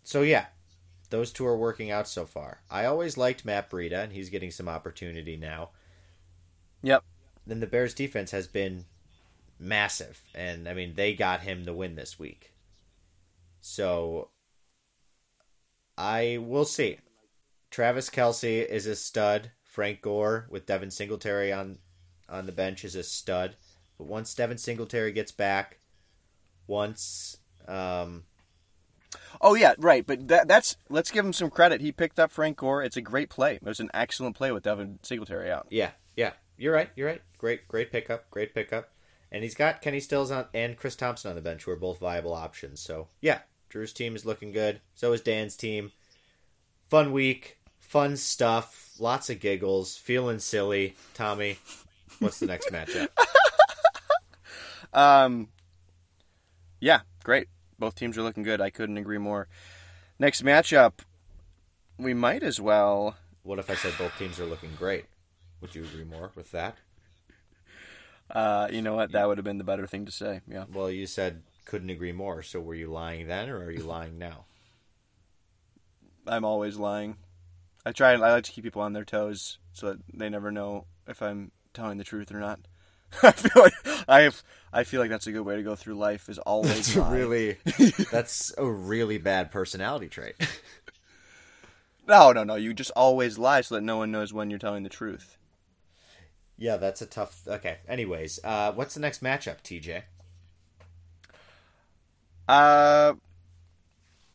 so 0.04 0.22
yeah, 0.22 0.48
those 1.10 1.32
two 1.32 1.46
are 1.46 1.58
working 1.58 1.90
out 1.90 2.08
so 2.08 2.26
far. 2.26 2.62
I 2.70 2.86
always 2.86 3.18
liked 3.18 3.46
Matt 3.46 3.70
Breida, 3.70 4.04
and 4.04 4.14
he's 4.14 4.30
getting 4.30 4.52
some 4.52 4.68
opportunity 4.68 5.38
now. 5.38 5.70
Yep. 6.84 7.04
Then 7.48 7.60
the 7.60 7.68
Bears' 7.68 7.94
defense 7.94 8.32
has 8.32 8.48
been 8.48 8.86
massive, 9.60 10.22
and 10.36 10.68
I 10.68 10.74
mean 10.74 10.96
they 10.96 11.14
got 11.14 11.42
him 11.42 11.66
the 11.66 11.74
win 11.74 11.96
this 11.96 12.20
week. 12.20 12.52
So 13.62 14.30
I 15.98 16.38
will 16.40 16.66
see. 16.66 16.98
Travis 17.70 18.10
Kelce 18.10 18.66
is 18.66 18.86
a 18.86 18.96
stud. 18.96 19.52
Frank 19.64 20.02
Gore 20.02 20.48
with 20.50 20.66
Devin 20.66 20.92
Singletary 20.92 21.54
on 21.54 21.78
on 22.28 22.46
the 22.46 22.52
bench 22.52 22.84
is 22.84 22.96
a 22.96 23.04
stud. 23.04 23.56
But 23.98 24.08
once 24.08 24.34
Devin 24.34 24.58
Singletary 24.58 25.12
gets 25.12 25.32
back, 25.32 25.80
once 26.68 27.38
um, 27.68 28.24
Oh 29.42 29.56
yeah, 29.56 29.74
right. 29.78 30.06
But 30.06 30.28
that, 30.28 30.48
that's 30.48 30.78
let's 30.90 31.12
give 31.12 31.26
him 31.26 31.34
some 31.34 31.50
credit. 31.50 31.82
He 31.82 31.92
picked 31.92 32.20
up 32.20 32.32
Frank 32.32 32.58
Gore. 32.58 32.84
It's 32.84 32.98
a 32.98 33.02
great 33.02 33.30
play. 33.30 33.56
It 33.56 33.64
was 33.64 33.80
an 33.80 33.90
excellent 33.94 34.36
play 34.36 34.52
with 34.52 34.64
Devin 34.64 35.00
Singletary 35.04 35.52
out. 35.52 35.68
Yeah, 35.70 35.92
yeah. 36.16 36.34
You're 36.58 36.74
right. 36.74 36.90
You're 36.96 37.08
right. 37.08 37.22
Great, 37.38 37.68
great 37.68 37.92
pickup. 37.92 38.30
Great 38.32 38.54
pickup. 38.54 38.92
And 39.32 39.44
he's 39.44 39.56
got 39.56 39.82
Kenny 39.82 40.00
Stills 40.00 40.32
on 40.32 40.46
and 40.54 40.76
Chris 40.76 40.96
Thompson 40.96 41.30
on 41.30 41.36
the 41.36 41.42
bench, 41.42 41.64
who 41.64 41.72
are 41.72 41.78
both 41.78 42.00
viable 42.00 42.34
options. 42.34 42.82
So 42.82 43.08
yeah, 43.22 43.40
Drew's 43.70 43.94
team 43.94 44.16
is 44.16 44.26
looking 44.26 44.52
good. 44.52 44.82
So 44.96 45.14
is 45.14 45.22
Dan's 45.22 45.56
team. 45.56 45.92
Fun 46.90 47.12
week, 47.12 47.59
fun 47.90 48.16
stuff, 48.16 48.94
lots 48.98 49.30
of 49.30 49.42
giggles, 49.42 49.98
feeling 49.98 50.40
silly. 50.40 50.96
Tommy, 51.14 51.58
what's 52.20 52.40
the 52.40 52.46
next 52.46 52.72
matchup? 52.72 53.10
um, 54.94 55.50
yeah, 56.80 57.02
great 57.24 57.48
both 57.80 57.96
teams 57.96 58.18
are 58.18 58.22
looking 58.22 58.44
good. 58.44 58.62
I 58.62 58.70
couldn't 58.70 58.98
agree 58.98 59.18
more. 59.18 59.48
Next 60.20 60.44
matchup, 60.44 61.00
we 61.98 62.14
might 62.14 62.44
as 62.44 62.60
well. 62.60 63.16
What 63.44 63.58
if 63.58 63.70
I 63.70 63.76
said 63.76 63.94
both 63.98 64.16
teams 64.18 64.40
are 64.40 64.46
looking 64.46 64.72
great? 64.78 65.06
Would 65.62 65.74
you 65.74 65.84
agree 65.84 66.04
more 66.04 66.32
with 66.36 66.52
that? 66.52 66.76
Uh, 68.30 68.68
you 68.72 68.82
know 68.82 68.96
what? 68.96 69.14
That 69.14 69.28
would 69.28 69.38
have 69.38 69.46
been 69.46 69.58
the 69.58 69.64
better 69.64 69.88
thing 69.88 70.06
to 70.06 70.12
say. 70.12 70.42
Yeah. 70.48 70.66
Well, 70.72 70.92
you 70.92 71.08
said 71.08 71.42
couldn't 71.66 71.90
agree 71.90 72.12
more. 72.12 72.44
So 72.44 72.60
were 72.60 72.76
you 72.76 72.88
lying 72.88 73.28
then, 73.28 73.50
or 73.50 73.64
are 73.64 73.72
you 73.72 73.84
lying 73.84 74.18
now? 74.20 74.46
I'm 76.28 76.46
always 76.46 76.78
lying. 76.78 77.18
I 77.86 77.92
try. 77.92 78.12
I 78.12 78.16
like 78.18 78.44
to 78.44 78.52
keep 78.52 78.64
people 78.64 78.82
on 78.82 78.94
their 78.94 79.06
toes 79.06 79.58
so 79.74 79.88
that 79.88 80.00
they 80.14 80.30
never 80.30 80.52
know 80.52 80.86
if 81.08 81.22
I'm 81.22 81.52
telling 81.74 81.98
the 81.98 82.04
truth 82.04 82.32
or 82.32 82.40
not. 82.40 82.60
I 83.24 83.32
feel 83.32 83.64
like 83.64 83.74
I 84.08 84.22
have. 84.22 84.44
I 84.72 84.84
feel 84.84 85.02
like 85.02 85.10
that's 85.10 85.28
a 85.28 85.32
good 85.32 85.42
way 85.42 85.56
to 85.56 85.64
go 85.64 85.76
through 85.76 85.96
life. 85.96 86.30
Is 86.30 86.38
always 86.40 86.94
that's 86.94 86.96
really. 87.12 87.58
that's 88.12 88.54
a 88.58 88.66
really 88.66 89.18
bad 89.18 89.52
personality 89.52 90.08
trait. 90.08 90.36
no, 92.08 92.32
no, 92.32 92.44
no. 92.44 92.56
You 92.56 92.74
just 92.74 92.92
always 92.96 93.38
lie 93.38 93.62
so 93.62 93.76
that 93.76 93.82
no 93.82 93.98
one 93.98 94.12
knows 94.12 94.34
when 94.34 94.50
you're 94.50 94.60
telling 94.60 94.84
the 94.84 94.90
truth. 94.90 95.38
Yeah, 96.58 96.78
that's 96.78 97.02
a 97.02 97.06
tough. 97.06 97.48
Okay. 97.48 97.78
Anyways, 97.88 98.40
uh, 98.44 98.74
what's 98.74 98.94
the 98.94 99.00
next 99.00 99.24
matchup, 99.24 99.62
TJ? 99.64 100.04
Uh, 102.48 103.14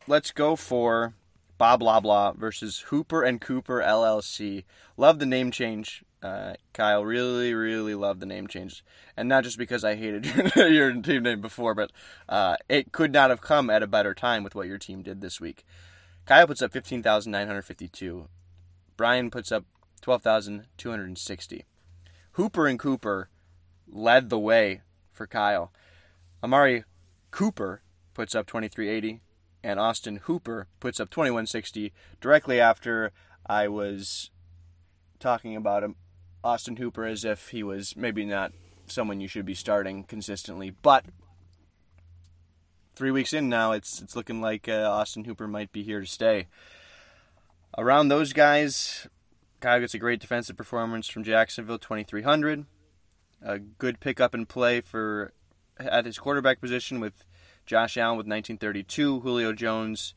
let's 0.07 0.31
go 0.31 0.55
for 0.55 1.13
Bob 1.57 1.79
Blah 1.79 1.99
Blah 1.99 2.33
versus 2.33 2.79
Hooper 2.87 3.23
and 3.23 3.39
Cooper 3.39 3.81
LLC. 3.81 4.63
Love 4.97 5.19
the 5.19 5.25
name 5.25 5.51
change 5.51 6.03
uh, 6.25 6.55
Kyle, 6.73 7.05
really, 7.05 7.53
really 7.53 7.93
love 7.93 8.19
the 8.19 8.25
name 8.25 8.47
change, 8.47 8.83
and 9.15 9.29
not 9.29 9.43
just 9.43 9.59
because 9.59 9.83
I 9.83 9.93
hated 9.95 10.25
your, 10.25 10.67
your 10.69 10.93
team 10.93 11.21
name 11.21 11.39
before, 11.39 11.75
but 11.75 11.91
uh, 12.27 12.55
it 12.67 12.91
could 12.91 13.13
not 13.13 13.29
have 13.29 13.41
come 13.41 13.69
at 13.69 13.83
a 13.83 13.87
better 13.87 14.15
time 14.15 14.43
with 14.43 14.55
what 14.55 14.65
your 14.65 14.79
team 14.79 15.03
did 15.03 15.21
this 15.21 15.39
week. 15.39 15.63
Kyle 16.25 16.47
puts 16.47 16.63
up 16.63 16.71
fifteen 16.71 17.03
thousand 17.03 17.31
nine 17.31 17.45
hundred 17.45 17.61
fifty-two. 17.61 18.27
Brian 18.97 19.29
puts 19.29 19.51
up 19.51 19.65
12,260. 20.01 21.65
Hooper 22.31 22.67
and 22.67 22.79
Cooper 22.79 23.29
led 23.87 24.29
the 24.29 24.39
way 24.39 24.81
for 25.11 25.27
Kyle. 25.27 25.71
Amari 26.41 26.85
Cooper 27.29 27.81
puts 28.13 28.33
up 28.33 28.47
2380 28.47 29.19
and 29.65 29.79
Austin 29.79 30.17
Hooper 30.23 30.67
puts 30.79 30.99
up 30.99 31.09
2160 31.09 31.91
directly 32.21 32.61
after 32.61 33.11
I 33.47 33.67
was 33.67 34.29
talking 35.19 35.55
about 35.55 35.83
him 35.83 35.95
Austin 36.43 36.75
Hooper 36.75 37.03
as 37.03 37.25
if 37.25 37.49
he 37.49 37.63
was 37.63 37.97
maybe 37.97 38.23
not 38.25 38.53
someone 38.85 39.19
you 39.19 39.27
should 39.27 39.45
be 39.45 39.55
starting 39.55 40.03
consistently, 40.03 40.69
but 40.69 41.05
three 42.95 43.09
weeks 43.09 43.33
in 43.33 43.49
now, 43.49 43.71
it's 43.71 43.99
it's 43.99 44.15
looking 44.15 44.39
like 44.39 44.69
uh, 44.69 44.87
Austin 44.87 45.23
Hooper 45.23 45.47
might 45.47 45.71
be 45.71 45.81
here 45.81 46.01
to 46.01 46.05
stay. 46.05 46.45
Around 47.75 48.07
those 48.09 48.33
guys, 48.33 49.07
Kyle 49.59 49.79
gets 49.79 49.95
a 49.95 49.99
great 49.99 50.21
defensive 50.21 50.55
performance 50.55 51.09
from 51.09 51.23
Jacksonville, 51.23 51.79
2300. 51.79 52.67
A 53.41 53.57
good 53.57 53.99
pickup 53.99 54.35
and 54.35 54.47
play 54.47 54.81
for 54.81 55.33
at 55.79 56.05
his 56.05 56.19
quarterback 56.19 56.61
position 56.61 56.99
with 56.99 57.25
Josh 57.65 57.97
Allen 57.97 58.17
with 58.17 58.27
1932, 58.27 59.21
Julio 59.21 59.53
Jones 59.53 60.13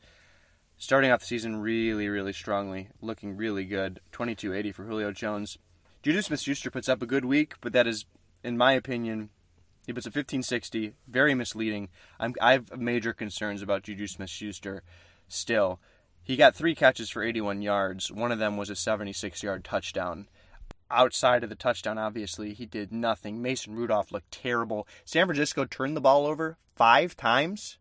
starting 0.79 1.11
off 1.11 1.19
the 1.19 1.25
season 1.25 1.57
really, 1.57 2.07
really 2.07 2.33
strongly, 2.33 2.89
looking 3.01 3.35
really 3.35 3.65
good. 3.65 3.99
2280 4.11 4.71
for 4.71 4.85
Julio 4.85 5.11
Jones. 5.11 5.57
Juju 6.01 6.21
Smith 6.21 6.39
Schuster 6.39 6.71
puts 6.71 6.87
up 6.87 7.01
a 7.01 7.05
good 7.05 7.25
week, 7.25 7.55
but 7.59 7.73
that 7.73 7.85
is, 7.85 8.05
in 8.43 8.57
my 8.57 8.71
opinion, 8.71 9.29
he 9.85 9.91
puts 9.91 10.05
a 10.05 10.09
1560, 10.09 10.93
very 11.07 11.35
misleading. 11.35 11.89
I'm, 12.19 12.33
I 12.41 12.53
have 12.53 12.79
major 12.79 13.11
concerns 13.11 13.61
about 13.61 13.83
Juju 13.83 14.07
Smith 14.07 14.29
Schuster 14.29 14.83
still. 15.27 15.79
He 16.23 16.37
got 16.37 16.55
three 16.55 16.75
catches 16.75 17.09
for 17.09 17.23
81 17.23 17.61
yards. 17.61 18.11
One 18.11 18.31
of 18.31 18.39
them 18.39 18.55
was 18.55 18.69
a 18.69 18.75
76 18.75 19.43
yard 19.43 19.65
touchdown. 19.65 20.27
Outside 20.91 21.43
of 21.43 21.49
the 21.49 21.55
touchdown, 21.55 21.97
obviously, 21.97 22.53
he 22.53 22.65
did 22.65 22.91
nothing. 22.91 23.41
Mason 23.41 23.75
Rudolph 23.75 24.11
looked 24.11 24.31
terrible. 24.31 24.87
San 25.05 25.27
Francisco 25.27 25.65
turned 25.65 25.95
the 25.95 26.01
ball 26.01 26.25
over 26.25 26.57
five 26.75 27.15
times. 27.15 27.77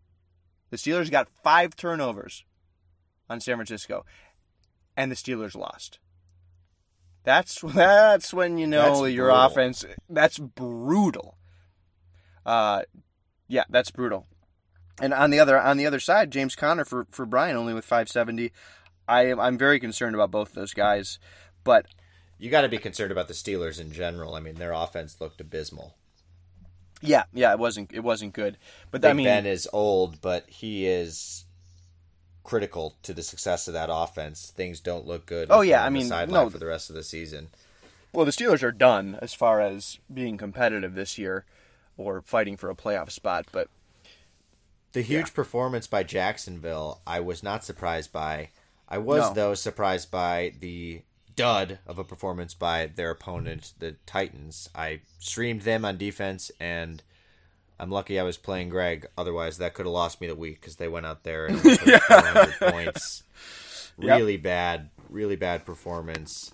The 0.70 0.76
Steelers 0.76 1.10
got 1.10 1.28
five 1.42 1.74
turnovers 1.74 2.44
on 3.30 3.40
San 3.40 3.56
Francisco, 3.56 4.04
and 4.96 5.10
the 5.10 5.16
Steelers 5.16 5.54
lost. 5.56 5.98
That's 7.24 7.60
that's 7.74 8.34
when 8.34 8.58
you 8.58 8.66
know 8.66 9.00
That's 9.02 9.14
your 9.14 9.26
brutal. 9.28 9.42
offense. 9.46 9.84
That's 10.08 10.38
brutal. 10.38 11.38
Uh, 12.44 12.82
yeah, 13.48 13.64
that's 13.70 13.90
brutal. 13.90 14.26
And 15.00 15.14
on 15.14 15.30
the 15.30 15.40
other 15.40 15.58
on 15.58 15.76
the 15.76 15.86
other 15.86 16.00
side, 16.00 16.30
James 16.30 16.56
Conner 16.56 16.84
for 16.84 17.06
for 17.10 17.24
Brian 17.24 17.56
only 17.56 17.72
with 17.74 17.84
570. 17.84 18.52
I 19.06 19.26
am 19.26 19.40
I'm 19.40 19.56
very 19.56 19.80
concerned 19.80 20.14
about 20.14 20.30
both 20.30 20.52
those 20.52 20.74
guys, 20.74 21.18
but 21.64 21.86
You 22.38 22.50
got 22.50 22.60
to 22.62 22.68
be 22.68 22.78
concerned 22.78 23.10
about 23.12 23.28
the 23.28 23.34
Steelers 23.34 23.80
in 23.80 23.90
general. 23.92 24.34
I 24.34 24.40
mean, 24.40 24.54
their 24.56 24.72
offense 24.72 25.20
looked 25.20 25.40
abysmal. 25.40 25.96
yeah, 27.02 27.24
yeah, 27.32 27.52
it 27.52 27.58
wasn't 27.58 27.92
it 27.92 28.00
wasn't 28.04 28.32
good. 28.32 28.56
But 28.90 29.00
Big 29.02 29.10
I 29.10 29.12
mean, 29.14 29.24
Ben 29.26 29.46
is 29.46 29.68
old, 29.72 30.20
but 30.20 30.48
he 30.48 30.86
is 30.86 31.44
critical 32.44 32.96
to 33.02 33.12
the 33.12 33.22
success 33.22 33.68
of 33.68 33.74
that 33.74 33.90
offense. 33.92 34.50
Things 34.54 34.80
don't 34.80 35.06
look 35.06 35.26
good. 35.26 35.48
Oh, 35.50 35.60
yeah, 35.60 35.84
I 35.84 35.90
mean, 35.90 36.06
sideline 36.06 36.44
no. 36.44 36.50
for 36.50 36.58
the 36.58 36.66
rest 36.66 36.88
of 36.88 36.96
the 36.96 37.02
season. 37.02 37.48
well, 38.12 38.24
the 38.24 38.30
Steelers 38.32 38.62
are 38.62 38.72
done 38.72 39.18
as 39.20 39.34
far 39.34 39.60
as 39.60 39.98
being 40.12 40.36
competitive 40.38 40.94
this 40.94 41.18
year 41.18 41.44
or 41.98 42.22
fighting 42.22 42.56
for 42.56 42.70
a 42.70 42.74
playoff 42.74 43.10
spot. 43.10 43.46
But 43.52 43.68
The 44.92 45.02
huge 45.02 45.34
performance 45.34 45.86
by 45.86 46.04
Jacksonville, 46.04 47.00
I 47.06 47.20
was 47.20 47.42
not 47.42 47.64
surprised 47.64 48.12
by. 48.12 48.48
I 48.88 48.96
was 48.98 49.28
No. 49.28 49.34
though 49.34 49.54
surprised 49.54 50.10
by 50.10 50.54
the 50.60 51.02
dud 51.38 51.78
of 51.86 51.98
a 51.98 52.04
performance 52.04 52.52
by 52.52 52.90
their 52.94 53.10
opponent, 53.10 53.72
the 53.78 53.92
Titans. 54.06 54.68
I 54.74 55.00
streamed 55.20 55.62
them 55.62 55.84
on 55.84 55.96
defense, 55.96 56.50
and 56.58 57.02
I'm 57.78 57.90
lucky 57.90 58.18
I 58.18 58.24
was 58.24 58.36
playing 58.36 58.70
Greg. 58.70 59.06
Otherwise, 59.16 59.58
that 59.58 59.74
could 59.74 59.86
have 59.86 59.92
lost 59.92 60.20
me 60.20 60.26
the 60.26 60.34
week 60.34 60.60
because 60.60 60.76
they 60.76 60.88
went 60.88 61.06
out 61.06 61.22
there 61.22 61.46
and 61.46 61.62
put 61.62 61.78
400 62.02 62.54
points. 62.72 63.22
Yep. 64.00 64.16
Really 64.16 64.36
bad, 64.36 64.90
really 65.10 65.34
bad 65.34 65.66
performance. 65.66 66.52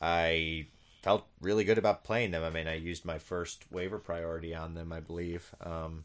I 0.00 0.68
felt 1.02 1.26
really 1.42 1.64
good 1.64 1.76
about 1.76 2.02
playing 2.02 2.30
them. 2.30 2.42
I 2.42 2.48
mean, 2.48 2.66
I 2.66 2.76
used 2.76 3.04
my 3.04 3.18
first 3.18 3.70
waiver 3.70 3.98
priority 3.98 4.54
on 4.54 4.72
them, 4.72 4.90
I 4.90 5.00
believe. 5.00 5.54
Um, 5.60 6.04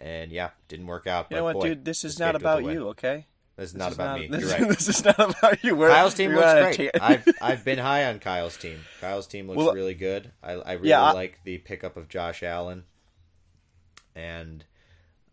and 0.00 0.30
yeah, 0.30 0.50
didn't 0.68 0.86
work 0.86 1.08
out. 1.08 1.26
you 1.28 1.34
but 1.34 1.36
know 1.38 1.44
what, 1.44 1.54
boy, 1.54 1.68
dude? 1.70 1.84
This 1.84 2.04
is 2.04 2.20
not 2.20 2.36
about 2.36 2.62
you, 2.62 2.90
okay? 2.90 3.26
This 3.56 3.68
is 3.68 3.72
This 3.72 3.78
not 3.80 3.92
is 3.92 3.94
about 3.96 4.20
me. 4.20 4.28
This, 4.28 4.40
You're 4.42 4.50
right. 4.50 4.68
this 4.76 4.88
is 4.88 5.04
not 5.04 5.18
about 5.18 5.64
you. 5.64 5.74
We're, 5.74 5.88
Kyle's 5.88 6.14
team 6.14 6.32
looks 6.34 6.76
great. 6.76 6.90
I've 7.00 7.26
I've 7.40 7.64
been 7.64 7.78
high 7.78 8.04
on 8.04 8.18
Kyle's 8.18 8.56
team. 8.56 8.80
Kyle's 9.00 9.26
team 9.26 9.46
looks 9.48 9.56
Well, 9.56 9.72
really 9.72 9.94
good. 9.94 10.30
I 10.42 10.52
I 10.52 10.72
really 10.74 10.90
yeah, 10.90 11.02
I- 11.02 11.12
like 11.12 11.40
the 11.44 11.58
pickup 11.58 11.96
of 11.96 12.08
Josh 12.08 12.42
Allen, 12.42 12.84
and 14.14 14.64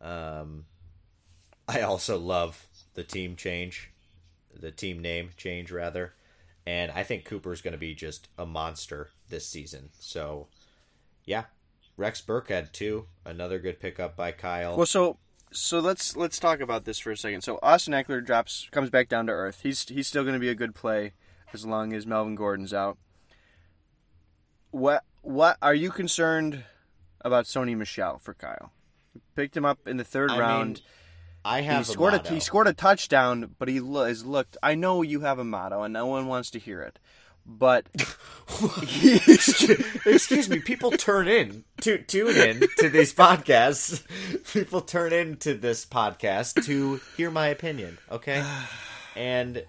um, 0.01 0.65
I 1.67 1.81
also 1.81 2.17
love 2.17 2.67
the 2.93 3.03
team 3.03 3.35
change, 3.35 3.91
the 4.53 4.71
team 4.71 5.01
name 5.01 5.31
change 5.37 5.71
rather, 5.71 6.13
and 6.65 6.91
I 6.91 7.03
think 7.03 7.25
Cooper's 7.25 7.61
going 7.61 7.73
to 7.73 7.77
be 7.77 7.93
just 7.93 8.29
a 8.37 8.45
monster 8.45 9.09
this 9.29 9.45
season. 9.47 9.89
So, 9.99 10.47
yeah, 11.25 11.45
Rex 11.97 12.21
Burkhead 12.21 12.71
too, 12.71 13.07
another 13.25 13.59
good 13.59 13.79
pickup 13.79 14.15
by 14.15 14.31
Kyle. 14.31 14.75
Well, 14.77 14.85
so 14.85 15.17
so 15.53 15.79
let's 15.79 16.15
let's 16.15 16.39
talk 16.39 16.59
about 16.59 16.85
this 16.85 16.99
for 16.99 17.11
a 17.11 17.17
second. 17.17 17.41
So 17.41 17.59
Austin 17.63 17.93
Ekeler 17.93 18.25
drops 18.25 18.67
comes 18.71 18.89
back 18.89 19.07
down 19.09 19.27
to 19.27 19.31
earth. 19.31 19.61
He's 19.63 19.87
he's 19.87 20.07
still 20.07 20.23
going 20.23 20.33
to 20.33 20.39
be 20.39 20.49
a 20.49 20.55
good 20.55 20.75
play 20.75 21.13
as 21.53 21.65
long 21.65 21.93
as 21.93 22.05
Melvin 22.05 22.35
Gordon's 22.35 22.73
out. 22.73 22.97
What 24.71 25.03
what 25.21 25.57
are 25.61 25.75
you 25.75 25.91
concerned 25.91 26.63
about 27.21 27.45
Sony 27.45 27.77
Michel 27.77 28.17
for 28.19 28.33
Kyle? 28.33 28.71
Picked 29.35 29.55
him 29.55 29.65
up 29.65 29.87
in 29.87 29.97
the 29.97 30.03
third 30.03 30.31
I 30.31 30.39
round. 30.39 30.73
mean, 30.75 30.83
I 31.45 31.61
he 31.61 31.67
have 31.67 31.85
scored 31.85 32.13
a, 32.13 32.21
a, 32.21 32.33
he 32.33 32.39
scored 32.39 32.67
a 32.67 32.73
touchdown, 32.73 33.55
but 33.59 33.67
he 33.67 33.79
lo- 33.79 34.05
has 34.05 34.25
looked. 34.25 34.57
I 34.63 34.75
know 34.75 35.01
you 35.01 35.21
have 35.21 35.39
a 35.39 35.43
motto, 35.43 35.83
and 35.83 35.93
no 35.93 36.07
one 36.07 36.27
wants 36.27 36.49
to 36.51 36.59
hear 36.59 36.81
it. 36.81 36.99
But 37.45 37.87
Excuse 40.05 40.49
me, 40.49 40.59
people 40.59 40.91
turn 40.91 41.27
in 41.27 41.63
to 41.81 41.97
tune 41.97 42.35
in 42.35 42.61
to 42.77 42.89
these 42.89 43.13
podcasts. 43.13 44.03
People 44.53 44.81
turn 44.81 45.13
in 45.13 45.37
to 45.37 45.53
this 45.53 45.85
podcast 45.85 46.63
to 46.65 46.99
hear 47.17 47.31
my 47.31 47.47
opinion, 47.47 47.97
okay? 48.11 48.43
And 49.15 49.65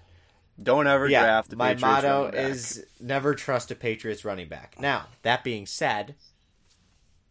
don't 0.61 0.87
ever 0.87 1.09
yeah, 1.09 1.23
draft 1.23 1.49
the 1.49 1.55
my 1.55 1.73
Patriots 1.73 1.81
motto 1.81 2.31
back. 2.31 2.35
is 2.35 2.85
never 2.99 3.33
trust 3.33 3.71
a 3.71 3.75
Patriots 3.75 4.23
running 4.23 4.47
back. 4.47 4.79
Now, 4.79 5.07
that 5.23 5.43
being 5.43 5.65
said, 5.65 6.15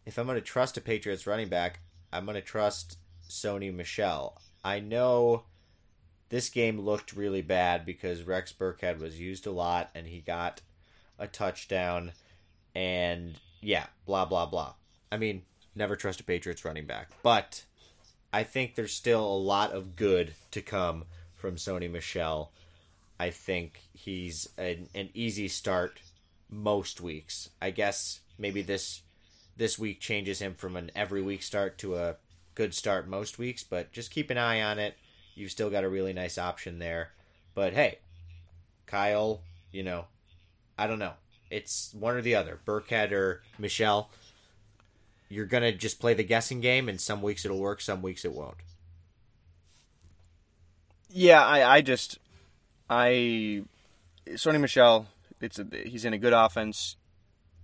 if 0.05 0.17
I'm 0.17 0.25
going 0.25 0.37
to 0.37 0.41
trust 0.41 0.77
a 0.77 0.81
Patriots 0.81 1.25
running 1.25 1.49
back, 1.49 1.79
I'm 2.11 2.25
going 2.25 2.35
to 2.35 2.41
trust 2.41 2.97
Sony 3.29 3.73
Michel. 3.73 4.41
I 4.63 4.79
know 4.79 5.43
this 6.29 6.49
game 6.49 6.79
looked 6.79 7.13
really 7.13 7.41
bad 7.41 7.85
because 7.85 8.23
Rex 8.23 8.53
Burkhead 8.53 8.99
was 8.99 9.19
used 9.19 9.45
a 9.45 9.51
lot 9.51 9.89
and 9.93 10.07
he 10.07 10.19
got 10.19 10.61
a 11.19 11.27
touchdown 11.27 12.11
and 12.73 13.35
yeah, 13.61 13.85
blah 14.05 14.25
blah 14.25 14.45
blah. 14.45 14.73
I 15.11 15.17
mean, 15.17 15.43
never 15.75 15.95
trust 15.95 16.19
a 16.19 16.23
Patriots 16.23 16.65
running 16.65 16.85
back, 16.85 17.09
but 17.23 17.63
I 18.33 18.43
think 18.43 18.75
there's 18.75 18.93
still 18.93 19.25
a 19.25 19.37
lot 19.37 19.71
of 19.71 19.95
good 19.95 20.33
to 20.51 20.61
come 20.61 21.05
from 21.35 21.55
Sony 21.55 21.89
Michel. 21.89 22.51
I 23.19 23.29
think 23.29 23.79
he's 23.93 24.49
an, 24.57 24.89
an 24.93 25.09
easy 25.13 25.47
start 25.47 26.01
most 26.49 26.99
weeks. 26.99 27.49
I 27.61 27.71
guess 27.71 28.19
maybe 28.37 28.61
this 28.61 29.01
this 29.57 29.79
week 29.79 30.01
changes 30.01 30.39
him 30.39 30.53
from 30.53 30.75
an 30.75 30.91
every 30.95 31.21
week 31.21 31.43
start 31.43 31.77
to 31.77 31.95
a 31.95 32.17
good 32.55 32.73
start 32.73 33.07
most 33.07 33.37
weeks, 33.37 33.63
but 33.63 33.91
just 33.91 34.11
keep 34.11 34.29
an 34.29 34.37
eye 34.37 34.61
on 34.61 34.79
it. 34.79 34.97
You've 35.35 35.51
still 35.51 35.69
got 35.69 35.83
a 35.83 35.89
really 35.89 36.13
nice 36.13 36.37
option 36.37 36.79
there. 36.79 37.11
But 37.53 37.73
hey, 37.73 37.99
Kyle, 38.85 39.41
you 39.71 39.83
know, 39.83 40.05
I 40.77 40.87
don't 40.87 40.99
know. 40.99 41.13
It's 41.51 41.93
one 41.93 42.15
or 42.15 42.21
the 42.21 42.35
other, 42.35 42.59
Burkhead 42.65 43.11
or 43.11 43.43
Michel. 43.59 44.09
You're 45.29 45.45
gonna 45.45 45.71
just 45.71 45.99
play 45.99 46.13
the 46.13 46.23
guessing 46.23 46.61
game, 46.61 46.89
and 46.89 46.99
some 46.99 47.21
weeks 47.21 47.45
it'll 47.45 47.59
work, 47.59 47.81
some 47.81 48.01
weeks 48.01 48.25
it 48.25 48.33
won't. 48.33 48.57
Yeah, 51.09 51.43
I, 51.45 51.77
I 51.77 51.81
just, 51.81 52.19
I, 52.89 53.63
Sony 54.27 54.59
Michel, 54.59 55.07
it's 55.39 55.59
a, 55.59 55.67
he's 55.85 56.05
in 56.05 56.13
a 56.13 56.17
good 56.17 56.33
offense. 56.33 56.97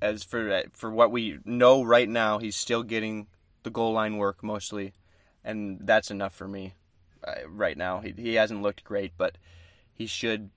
As 0.02 0.24
for 0.24 0.64
for 0.74 0.90
what 0.90 1.12
we 1.12 1.40
know 1.46 1.84
right 1.84 2.10
now, 2.10 2.40
he's 2.40 2.56
still 2.56 2.82
getting 2.82 3.28
the 3.64 3.70
goal 3.70 3.94
line 3.94 4.18
work 4.18 4.42
mostly, 4.42 4.94
and 5.44 5.80
that's 5.82 6.10
enough 6.10 6.34
for 6.34 6.48
me. 6.48 6.74
Uh, 7.24 7.48
right 7.48 7.78
now, 7.78 8.00
he 8.00 8.14
he 8.18 8.36
hasn't 8.36 8.62
looked 8.62 8.84
great, 8.84 9.14
but 9.18 9.38
he 9.94 10.08
should 10.08 10.50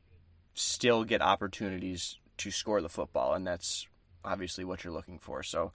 still 0.54 1.04
get 1.04 1.20
opportunities 1.20 2.18
to 2.38 2.50
score 2.50 2.80
the 2.80 2.88
football, 2.88 3.34
and 3.34 3.46
that's 3.46 3.86
obviously 4.24 4.64
what 4.64 4.82
you're 4.82 4.92
looking 4.92 5.18
for. 5.18 5.42
So, 5.42 5.72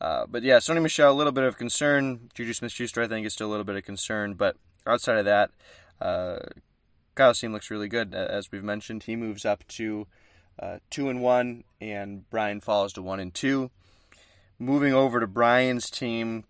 uh, 0.00 0.26
but 0.26 0.42
yeah, 0.42 0.56
Sony 0.56 0.82
Michel, 0.82 1.12
a 1.12 1.14
little 1.14 1.32
bit 1.32 1.44
of 1.44 1.58
concern. 1.58 2.30
Juju 2.34 2.54
Smith-Schuster, 2.54 3.02
I 3.02 3.08
think, 3.08 3.26
is 3.26 3.34
still 3.34 3.48
a 3.48 3.52
little 3.52 3.64
bit 3.64 3.76
of 3.76 3.84
concern, 3.84 4.34
but 4.34 4.56
outside 4.86 5.18
of 5.18 5.24
that. 5.26 5.50
Uh, 6.00 6.38
Kyle's 7.14 7.38
team 7.38 7.52
looks 7.52 7.70
really 7.70 7.88
good, 7.88 8.14
as 8.14 8.50
we've 8.50 8.64
mentioned. 8.64 9.02
He 9.02 9.16
moves 9.16 9.44
up 9.44 9.66
to 9.68 10.06
uh, 10.58 10.78
two 10.90 11.08
and 11.08 11.20
one, 11.20 11.64
and 11.80 12.28
Brian 12.30 12.60
falls 12.60 12.92
to 12.94 13.02
one 13.02 13.20
and 13.20 13.34
two. 13.34 13.70
Moving 14.58 14.94
over 14.94 15.20
to 15.20 15.26
Brian's 15.26 15.90
team, 15.90 16.44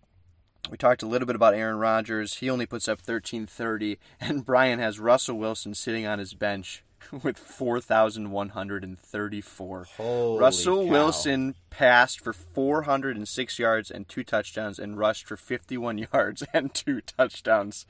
we 0.69 0.77
talked 0.77 1.03
a 1.03 1.07
little 1.07 1.25
bit 1.25 1.35
about 1.35 1.53
Aaron 1.53 1.77
Rodgers. 1.77 2.35
He 2.35 2.49
only 2.49 2.65
puts 2.65 2.87
up 2.87 2.99
1330, 2.99 3.99
and 4.19 4.45
Brian 4.45 4.79
has 4.79 4.99
Russell 4.99 5.37
Wilson 5.37 5.73
sitting 5.73 6.05
on 6.05 6.19
his 6.19 6.33
bench 6.33 6.83
with 7.23 7.37
4,134. 7.37 9.87
Holy 9.97 10.39
Russell 10.39 10.85
cow. 10.85 10.91
Wilson 10.91 11.55
passed 11.69 12.19
for 12.19 12.33
406 12.33 13.59
yards 13.59 13.91
and 13.91 14.07
two 14.07 14.23
touchdowns 14.23 14.79
and 14.79 14.97
rushed 14.97 15.27
for 15.27 15.37
51 15.37 15.97
yards 16.13 16.43
and 16.53 16.73
two 16.73 17.01
touchdowns. 17.01 17.85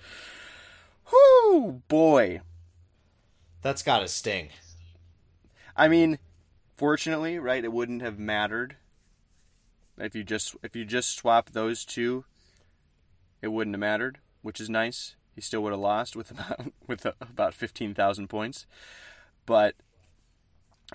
Whoo, 1.11 1.84
boy. 1.88 2.41
That's 3.61 3.84
got 3.84 3.99
to 3.99 4.07
sting. 4.07 4.49
I 5.76 5.88
mean, 5.88 6.19
fortunately, 6.76 7.39
right, 7.39 7.63
it 7.63 7.71
wouldn't 7.71 8.01
have 8.01 8.19
mattered 8.19 8.76
if 9.97 10.15
you 10.15 10.24
just 10.24 10.55
if 10.63 10.76
you 10.76 10.86
just 10.86 11.15
swap 11.15 11.51
those 11.51 11.86
two. 11.86 12.26
It 13.44 13.52
wouldn't 13.52 13.76
have 13.76 13.82
mattered, 13.82 14.20
which 14.41 14.62
is 14.62 14.70
nice. 14.70 15.18
He 15.36 15.41
still 15.41 15.62
would 15.64 15.74
have 15.74 15.80
lost 15.82 16.16
with 16.16 16.32
about 16.32 16.72
with 16.88 17.06
about 17.06 17.54
fifteen 17.54 17.94
thousand 17.94 18.30
points, 18.30 18.66
but 19.46 19.76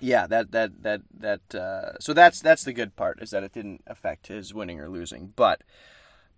yeah, 0.01 0.25
that 0.25 0.51
that 0.51 0.81
that 0.81 1.01
that. 1.13 1.55
Uh, 1.55 1.99
so 1.99 2.11
that's 2.11 2.41
that's 2.41 2.63
the 2.63 2.73
good 2.73 2.95
part 2.95 3.21
is 3.21 3.29
that 3.29 3.43
it 3.43 3.53
didn't 3.53 3.83
affect 3.85 4.27
his 4.27 4.51
winning 4.51 4.79
or 4.79 4.89
losing. 4.89 5.31
But 5.35 5.61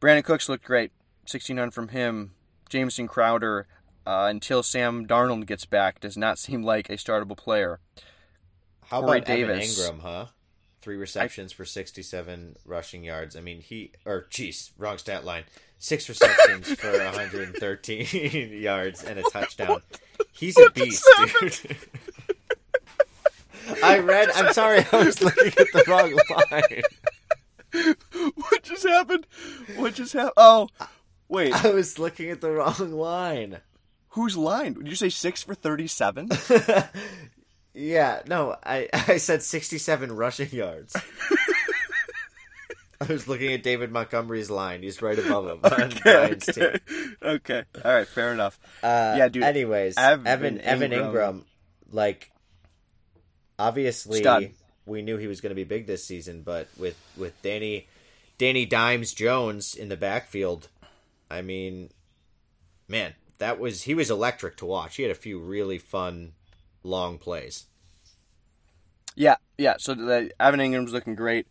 Brandin 0.02 0.26
Cooks 0.26 0.50
looked 0.50 0.66
great, 0.66 0.92
sixteen 1.26 1.56
hundred 1.56 1.74
from 1.74 1.88
him. 1.88 2.32
Jameson 2.68 3.08
Crowder, 3.08 3.68
uh, 4.06 4.28
until 4.30 4.64
Sam 4.64 5.06
Darnold 5.08 5.46
gets 5.46 5.66
back, 5.66 6.02
does 6.02 6.18
not 6.18 6.40
seem 6.40 6.62
like 6.62 6.90
a 6.90 6.98
startable 6.98 7.38
player. 7.38 7.80
How 8.88 9.00
Corey 9.00 9.20
about 9.20 9.30
Evan 9.30 9.60
Davis. 9.60 9.90
Engram, 9.90 10.02
huh? 10.02 10.26
Three 10.82 10.96
receptions 10.96 11.52
for 11.52 11.64
67 11.64 12.56
rushing 12.66 13.04
yards. 13.04 13.36
I 13.36 13.42
mean, 13.42 13.62
he 13.62 13.92
or 14.04 14.26
jeez, 14.32 14.72
wrong 14.80 14.98
stat 14.98 15.24
line. 15.24 15.44
Six 15.78 16.10
receptions 16.10 16.74
for 16.80 16.92
113 16.92 18.54
yards 18.62 19.04
and 19.04 19.20
a 19.20 19.24
touchdown. 19.24 19.84
He's 20.32 20.58
a 20.58 20.72
beast, 20.72 21.08
dude. 21.40 21.78
I 23.84 24.00
read. 24.00 24.32
I'm 24.32 24.54
sorry, 24.54 24.84
I 24.92 25.06
was 25.06 25.22
looking 25.22 25.48
at 25.48 25.68
the 25.72 25.84
wrong 25.88 26.18
line. 26.30 26.82
what 28.36 28.64
just 28.64 28.88
happened? 28.88 29.28
What 29.76 29.94
just 29.94 30.14
happened? 30.14 30.34
Oh, 30.38 30.68
wait. 31.30 31.54
I 31.54 31.70
was 31.70 32.00
looking 32.00 32.32
at 32.32 32.42
the 32.42 32.52
wrong 32.52 32.92
line. 32.92 33.60
Whose 34.10 34.36
line? 34.36 34.74
Did 34.74 34.88
you 34.88 34.96
say 34.96 35.10
six 35.10 35.44
for 35.44 35.54
thirty-seven? 35.56 36.30
Yeah, 37.74 38.22
no, 38.28 38.56
I 38.64 38.90
I 38.94 39.18
said 39.18 39.44
67 39.44 40.12
rushing 40.12 40.50
yards. 40.52 40.96
I 43.02 43.06
was 43.06 43.28
looking 43.28 43.52
at 43.52 43.64
David 43.64 43.92
Montgomery's 43.92 44.52
line. 44.52 44.84
He's 44.84 45.02
right 45.02 45.18
above 45.18 45.64
him 45.64 45.90
team. 45.92 46.00
okay. 46.06 46.80
okay. 47.24 47.64
All 47.84 47.94
right. 47.96 48.08
Fair 48.08 48.32
enough. 48.32 48.60
Uh, 48.84 49.16
Yeah, 49.18 49.28
dude, 49.28 49.42
Anyways, 49.44 49.98
Evan 49.98 50.28
Evan 50.28 50.62
Evan 50.62 50.92
Engram- 50.92 51.12
Engram, 51.12 51.44
like 51.92 52.32
obviously 53.58 54.20
Stud. 54.20 54.52
we 54.86 55.02
knew 55.02 55.18
he 55.18 55.26
was 55.28 55.42
going 55.42 55.50
to 55.50 55.56
be 55.56 55.64
big 55.64 55.88
this 55.88 56.06
season, 56.06 56.44
but 56.44 56.68
with 56.78 56.96
with 57.18 57.40
Danny 57.42 57.88
Danny 58.38 58.68
Dimes 58.68 59.14
Jones 59.14 59.74
in 59.74 59.90
the 59.90 59.98
backfield, 59.98 60.68
I 61.30 61.42
mean, 61.42 61.90
man, 62.88 63.16
that 63.40 63.60
was 63.60 63.84
he 63.84 63.96
was 63.96 64.12
electric 64.12 64.58
to 64.58 64.66
watch. 64.66 64.98
He 64.98 65.04
had 65.04 65.12
a 65.12 65.16
few 65.16 65.40
really 65.40 65.80
fun 65.80 66.34
long 66.84 67.18
plays. 67.18 67.68
Yeah. 69.16 69.36
Yeah. 69.58 69.76
So 69.78 69.94
the 69.94 70.32
Evan 70.40 70.60
Engram's 70.60 70.94
looking 70.94 71.16
great. 71.16 71.48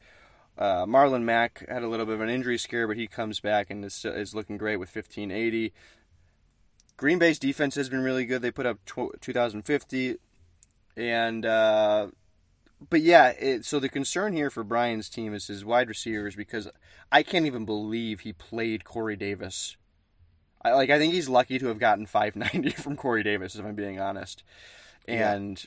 Uh, 0.58 0.84
Marlon 0.84 1.22
Mack 1.22 1.64
had 1.68 1.82
a 1.82 1.88
little 1.88 2.04
bit 2.04 2.16
of 2.16 2.20
an 2.20 2.28
injury 2.28 2.58
scare, 2.58 2.86
but 2.86 2.96
he 2.96 3.06
comes 3.06 3.40
back 3.40 3.70
and 3.70 3.84
is, 3.84 4.04
is 4.04 4.34
looking 4.34 4.58
great 4.58 4.76
with 4.76 4.90
fifteen 4.90 5.30
eighty. 5.30 5.72
Green 7.00 7.18
Bay's 7.18 7.38
defense 7.38 7.76
has 7.76 7.88
been 7.88 8.02
really 8.02 8.26
good. 8.26 8.42
They 8.42 8.50
put 8.50 8.66
up 8.66 8.84
tw- 8.84 9.18
2,050. 9.22 10.16
And, 10.98 11.46
uh, 11.46 12.08
but 12.90 13.00
yeah, 13.00 13.28
it, 13.28 13.64
so 13.64 13.80
the 13.80 13.88
concern 13.88 14.34
here 14.34 14.50
for 14.50 14.62
Brian's 14.62 15.08
team 15.08 15.32
is 15.32 15.46
his 15.46 15.64
wide 15.64 15.88
receivers 15.88 16.36
because 16.36 16.68
I 17.10 17.22
can't 17.22 17.46
even 17.46 17.64
believe 17.64 18.20
he 18.20 18.34
played 18.34 18.84
Corey 18.84 19.16
Davis. 19.16 19.78
I, 20.62 20.72
like, 20.72 20.90
I 20.90 20.98
think 20.98 21.14
he's 21.14 21.26
lucky 21.26 21.58
to 21.58 21.68
have 21.68 21.78
gotten 21.78 22.04
590 22.04 22.70
from 22.82 22.96
Corey 22.96 23.22
Davis, 23.22 23.54
if 23.54 23.64
I'm 23.64 23.74
being 23.74 23.98
honest. 23.98 24.44
Yeah. 25.08 25.32
And 25.32 25.64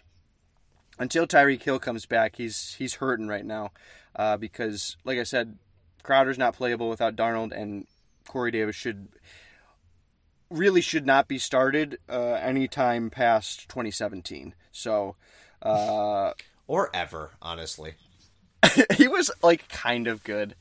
until 1.00 1.28
Tyreek 1.28 1.62
Hill 1.64 1.80
comes 1.80 2.06
back, 2.06 2.36
he's 2.36 2.76
he's 2.76 2.96
hurting 2.96 3.28
right 3.28 3.46
now 3.46 3.72
uh, 4.16 4.38
because, 4.38 4.98
like 5.04 5.18
I 5.20 5.24
said, 5.24 5.58
Crowder's 6.04 6.38
not 6.38 6.56
playable 6.56 6.90
without 6.90 7.16
Darnold, 7.16 7.52
and 7.52 7.88
Corey 8.28 8.52
Davis 8.52 8.76
should 8.76 9.08
really 10.50 10.82
should 10.82 11.06
not 11.06 11.28
be 11.28 11.40
started 11.40 11.98
uh, 12.10 12.34
anytime 12.34 13.10
past 13.10 13.68
2017. 13.70 14.54
So 14.72 15.16
uh, 15.62 16.34
Or 16.68 16.90
ever, 16.94 17.32
honestly. 17.42 17.96
he 18.96 19.08
was 19.08 19.32
like 19.42 19.68
kind 19.68 20.08
of 20.08 20.24
good. 20.24 20.56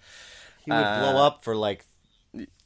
He 0.64 0.70
would 0.70 0.76
Uh, 0.76 1.00
blow 1.12 1.24
up 1.24 1.44
for 1.44 1.54
like 1.54 1.84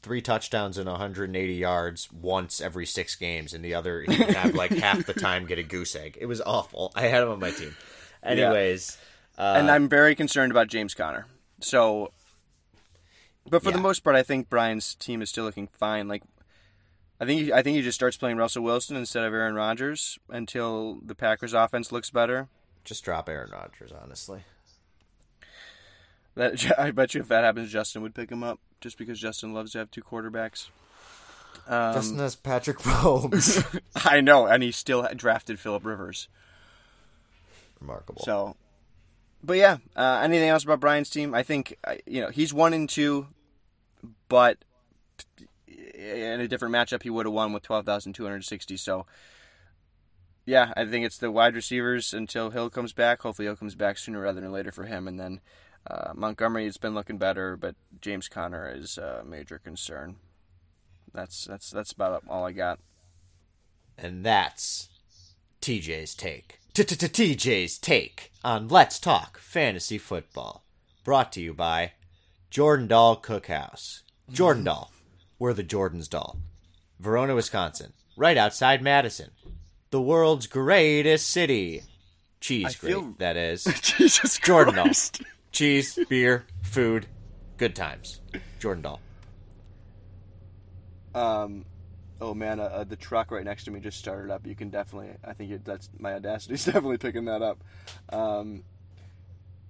three 0.01 0.21
touchdowns 0.21 0.77
and 0.77 0.87
180 0.89 1.53
yards 1.53 2.11
once 2.11 2.61
every 2.61 2.85
six 2.85 3.15
games, 3.15 3.53
and 3.53 3.63
the 3.63 3.73
other 3.73 4.01
he 4.01 4.17
would 4.17 4.35
have 4.35 4.55
like 4.55 4.71
half 4.77 5.05
the 5.05 5.13
time 5.13 5.45
get 5.45 5.59
a 5.59 5.63
goose 5.63 5.95
egg. 5.95 6.17
It 6.19 6.25
was 6.25 6.41
awful. 6.41 6.91
I 6.95 7.03
had 7.03 7.23
him 7.23 7.29
on 7.29 7.39
my 7.39 7.51
team. 7.51 7.75
Anyways, 8.23 8.97
uh, 9.37 9.55
and 9.57 9.69
I'm 9.69 9.87
very 9.89 10.15
concerned 10.15 10.51
about 10.51 10.67
James 10.67 10.93
Conner. 10.93 11.27
So, 11.59 12.11
but 13.49 13.63
for 13.63 13.71
the 13.71 13.77
most 13.79 14.01
part, 14.03 14.15
I 14.15 14.23
think 14.23 14.49
Brian's 14.49 14.95
team 14.95 15.21
is 15.21 15.29
still 15.29 15.43
looking 15.45 15.67
fine. 15.67 16.07
Like, 16.07 16.23
I 17.19 17.25
think 17.25 17.41
he, 17.41 17.53
I 17.53 17.61
think 17.61 17.75
he 17.75 17.81
just 17.81 17.95
starts 17.95 18.17
playing 18.17 18.37
Russell 18.37 18.63
Wilson 18.63 18.95
instead 18.95 19.23
of 19.23 19.33
Aaron 19.33 19.55
Rodgers 19.55 20.19
until 20.29 20.99
the 21.03 21.15
Packers' 21.15 21.53
offense 21.53 21.91
looks 21.91 22.09
better. 22.09 22.47
just 22.83 23.03
drop 23.03 23.27
Aaron 23.29 23.51
Rodgers, 23.51 23.91
honestly. 23.91 24.41
That 26.37 26.71
I 26.79 26.91
bet 26.91 27.13
you 27.13 27.21
if 27.21 27.27
that 27.27 27.43
happens, 27.43 27.71
Justin 27.71 28.03
would 28.03 28.15
pick 28.15 28.31
him 28.31 28.43
up 28.43 28.59
just 28.79 28.97
because 28.97 29.19
Justin 29.19 29.53
loves 29.53 29.71
to 29.71 29.79
have 29.79 29.91
two 29.91 30.03
quarterbacks. 30.03 30.69
Um, 31.67 31.95
Justin 31.95 32.19
has 32.19 32.35
Patrick 32.35 32.77
Mahomes. 32.79 33.81
I 34.05 34.21
know, 34.21 34.45
and 34.45 34.63
he 34.63 34.71
still 34.71 35.07
drafted 35.15 35.59
Philip 35.59 35.83
Rivers. 35.83 36.29
Remarkable. 37.81 38.21
So, 38.23 38.55
but 39.43 39.57
yeah, 39.57 39.77
uh, 39.95 40.21
anything 40.23 40.49
else 40.49 40.63
about 40.63 40.79
Brian's 40.79 41.09
team? 41.09 41.33
I 41.33 41.43
think 41.43 41.75
uh, 41.83 41.95
you 42.05 42.21
know 42.21 42.29
he's 42.29 42.53
one 42.53 42.73
and 42.73 42.87
two, 42.87 43.27
but 44.29 44.59
in 45.67 46.39
a 46.39 46.47
different 46.47 46.73
matchup 46.73 47.01
he 47.01 47.09
would 47.09 47.25
have 47.25 47.33
won 47.33 47.51
with 47.51 47.63
twelve 47.63 47.85
thousand 47.85 48.13
two 48.13 48.23
hundred 48.23 48.45
sixty. 48.45 48.77
So, 48.77 49.07
yeah, 50.45 50.71
I 50.77 50.85
think 50.85 51.03
it's 51.03 51.17
the 51.17 51.31
wide 51.31 51.55
receivers 51.55 52.13
until 52.13 52.51
Hill 52.51 52.69
comes 52.69 52.93
back. 52.93 53.23
Hopefully, 53.23 53.47
Hill 53.47 53.55
comes 53.55 53.75
back 53.75 53.97
sooner 53.97 54.21
rather 54.21 54.39
than 54.39 54.51
later 54.51 54.71
for 54.71 54.85
him, 54.85 55.07
and 55.07 55.19
then 55.19 55.41
uh, 55.89 56.11
Montgomery 56.15 56.65
has 56.65 56.77
been 56.77 56.93
looking 56.93 57.17
better, 57.17 57.55
but 57.55 57.75
James 58.01 58.27
Conner 58.27 58.69
is 58.73 58.97
a 58.97 59.23
major 59.25 59.57
concern. 59.59 60.17
That's 61.13 61.45
that's 61.45 61.69
that's 61.71 61.91
about 61.91 62.23
all 62.29 62.45
I 62.45 62.51
got. 62.51 62.79
And 63.97 64.25
that's 64.25 64.89
TJ's 65.61 66.13
take. 66.13 66.59
TJ's 66.73 67.77
take 67.79 68.31
on 68.43 68.67
Let's 68.67 68.99
Talk 68.99 69.39
Fantasy 69.39 69.97
Football. 69.97 70.63
Brought 71.03 71.31
to 71.33 71.41
you 71.41 71.53
by 71.53 71.93
Jordandal 72.51 73.21
Cookhouse. 73.23 74.01
Jordan 74.29 74.63
Doll. 74.65 74.91
We're 75.39 75.53
the 75.53 75.63
Jordan's 75.63 76.07
Doll. 76.07 76.37
Verona, 76.99 77.33
Wisconsin. 77.33 77.93
Right 78.15 78.37
outside 78.37 78.81
Madison. 78.81 79.31
The 79.89 80.01
world's 80.01 80.47
greatest 80.47 81.29
city. 81.29 81.83
Cheese 82.39 82.65
I 82.65 82.79
great, 82.79 82.91
feel- 82.91 83.15
that 83.19 83.37
is. 83.37 83.63
Jesus 83.81 84.37
Jordandal. 84.39 85.21
Cheese, 85.57 85.97
beer, 86.07 86.45
food, 86.61 87.07
good 87.57 87.75
times. 87.75 88.21
Jordandal. 88.59 88.99
Um, 91.15 91.65
oh 92.21 92.35
man, 92.35 92.59
uh, 92.59 92.65
uh, 92.65 92.83
the 92.83 92.95
truck 92.95 93.31
right 93.31 93.43
next 93.43 93.63
to 93.63 93.71
me 93.71 93.79
just 93.79 93.97
started 93.97 94.31
up. 94.31 94.45
You 94.45 94.53
can 94.53 94.69
definitely, 94.69 95.13
I 95.25 95.33
think 95.33 95.65
that's 95.65 95.89
my 95.97 96.11
audacity's 96.11 96.63
definitely 96.65 96.99
picking 96.99 97.25
that 97.25 97.41
up. 97.41 97.63
Um, 98.09 98.65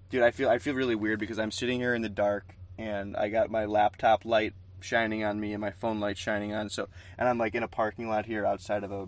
dude, 0.10 0.24
I 0.24 0.32
feel 0.32 0.50
I 0.50 0.58
feel 0.58 0.76
really 0.76 0.96
weird 0.96 1.22
because 1.22 1.40
I'm 1.40 1.52
sitting 1.52 1.80
here 1.80 1.96
in 1.96 2.02
the 2.02 2.10
dark 2.10 2.54
and 2.78 3.16
I 3.16 3.30
got 3.30 3.50
my 3.50 3.64
laptop 3.64 4.26
light 4.26 4.56
shining 4.82 5.24
on 5.24 5.40
me 5.40 5.54
and 5.54 5.62
my 5.62 5.72
phone 5.72 6.02
light 6.02 6.18
shining 6.18 6.54
on. 6.54 6.68
So, 6.70 6.90
and 7.18 7.30
I'm 7.30 7.38
like 7.38 7.56
in 7.56 7.64
a 7.64 7.70
parking 7.70 8.10
lot 8.10 8.26
here 8.26 8.46
outside 8.46 8.84
of 8.84 8.92
a 8.92 9.08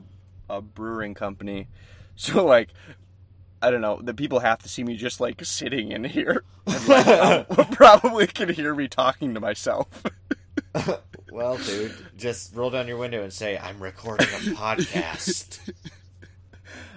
a 0.50 0.62
brewing 0.62 1.14
company. 1.14 1.68
So 2.16 2.46
like. 2.46 2.70
I 3.62 3.72
don't 3.72 3.82
know. 3.82 4.00
The 4.02 4.14
people 4.14 4.40
have 4.40 4.60
to 4.60 4.70
see 4.70 4.84
me 4.84 4.96
just 4.96 5.20
like 5.20 5.44
sitting 5.44 5.92
in 5.92 6.04
here. 6.04 6.44
And, 6.66 6.88
like, 6.88 7.72
probably 7.72 8.28
can 8.28 8.50
hear 8.50 8.76
me 8.76 8.88
talking 8.88 9.34
to 9.34 9.40
myself. 9.40 9.88
Well, 11.32 11.58
dude, 11.58 11.94
just 12.18 12.56
roll 12.56 12.72
down 12.72 12.88
your 12.88 12.98
window 12.98 13.22
and 13.22 13.32
say, 13.32 13.58
I'm 13.58 13.82
recording 13.82 14.28
a 14.28 14.56
podcast. 14.56 15.60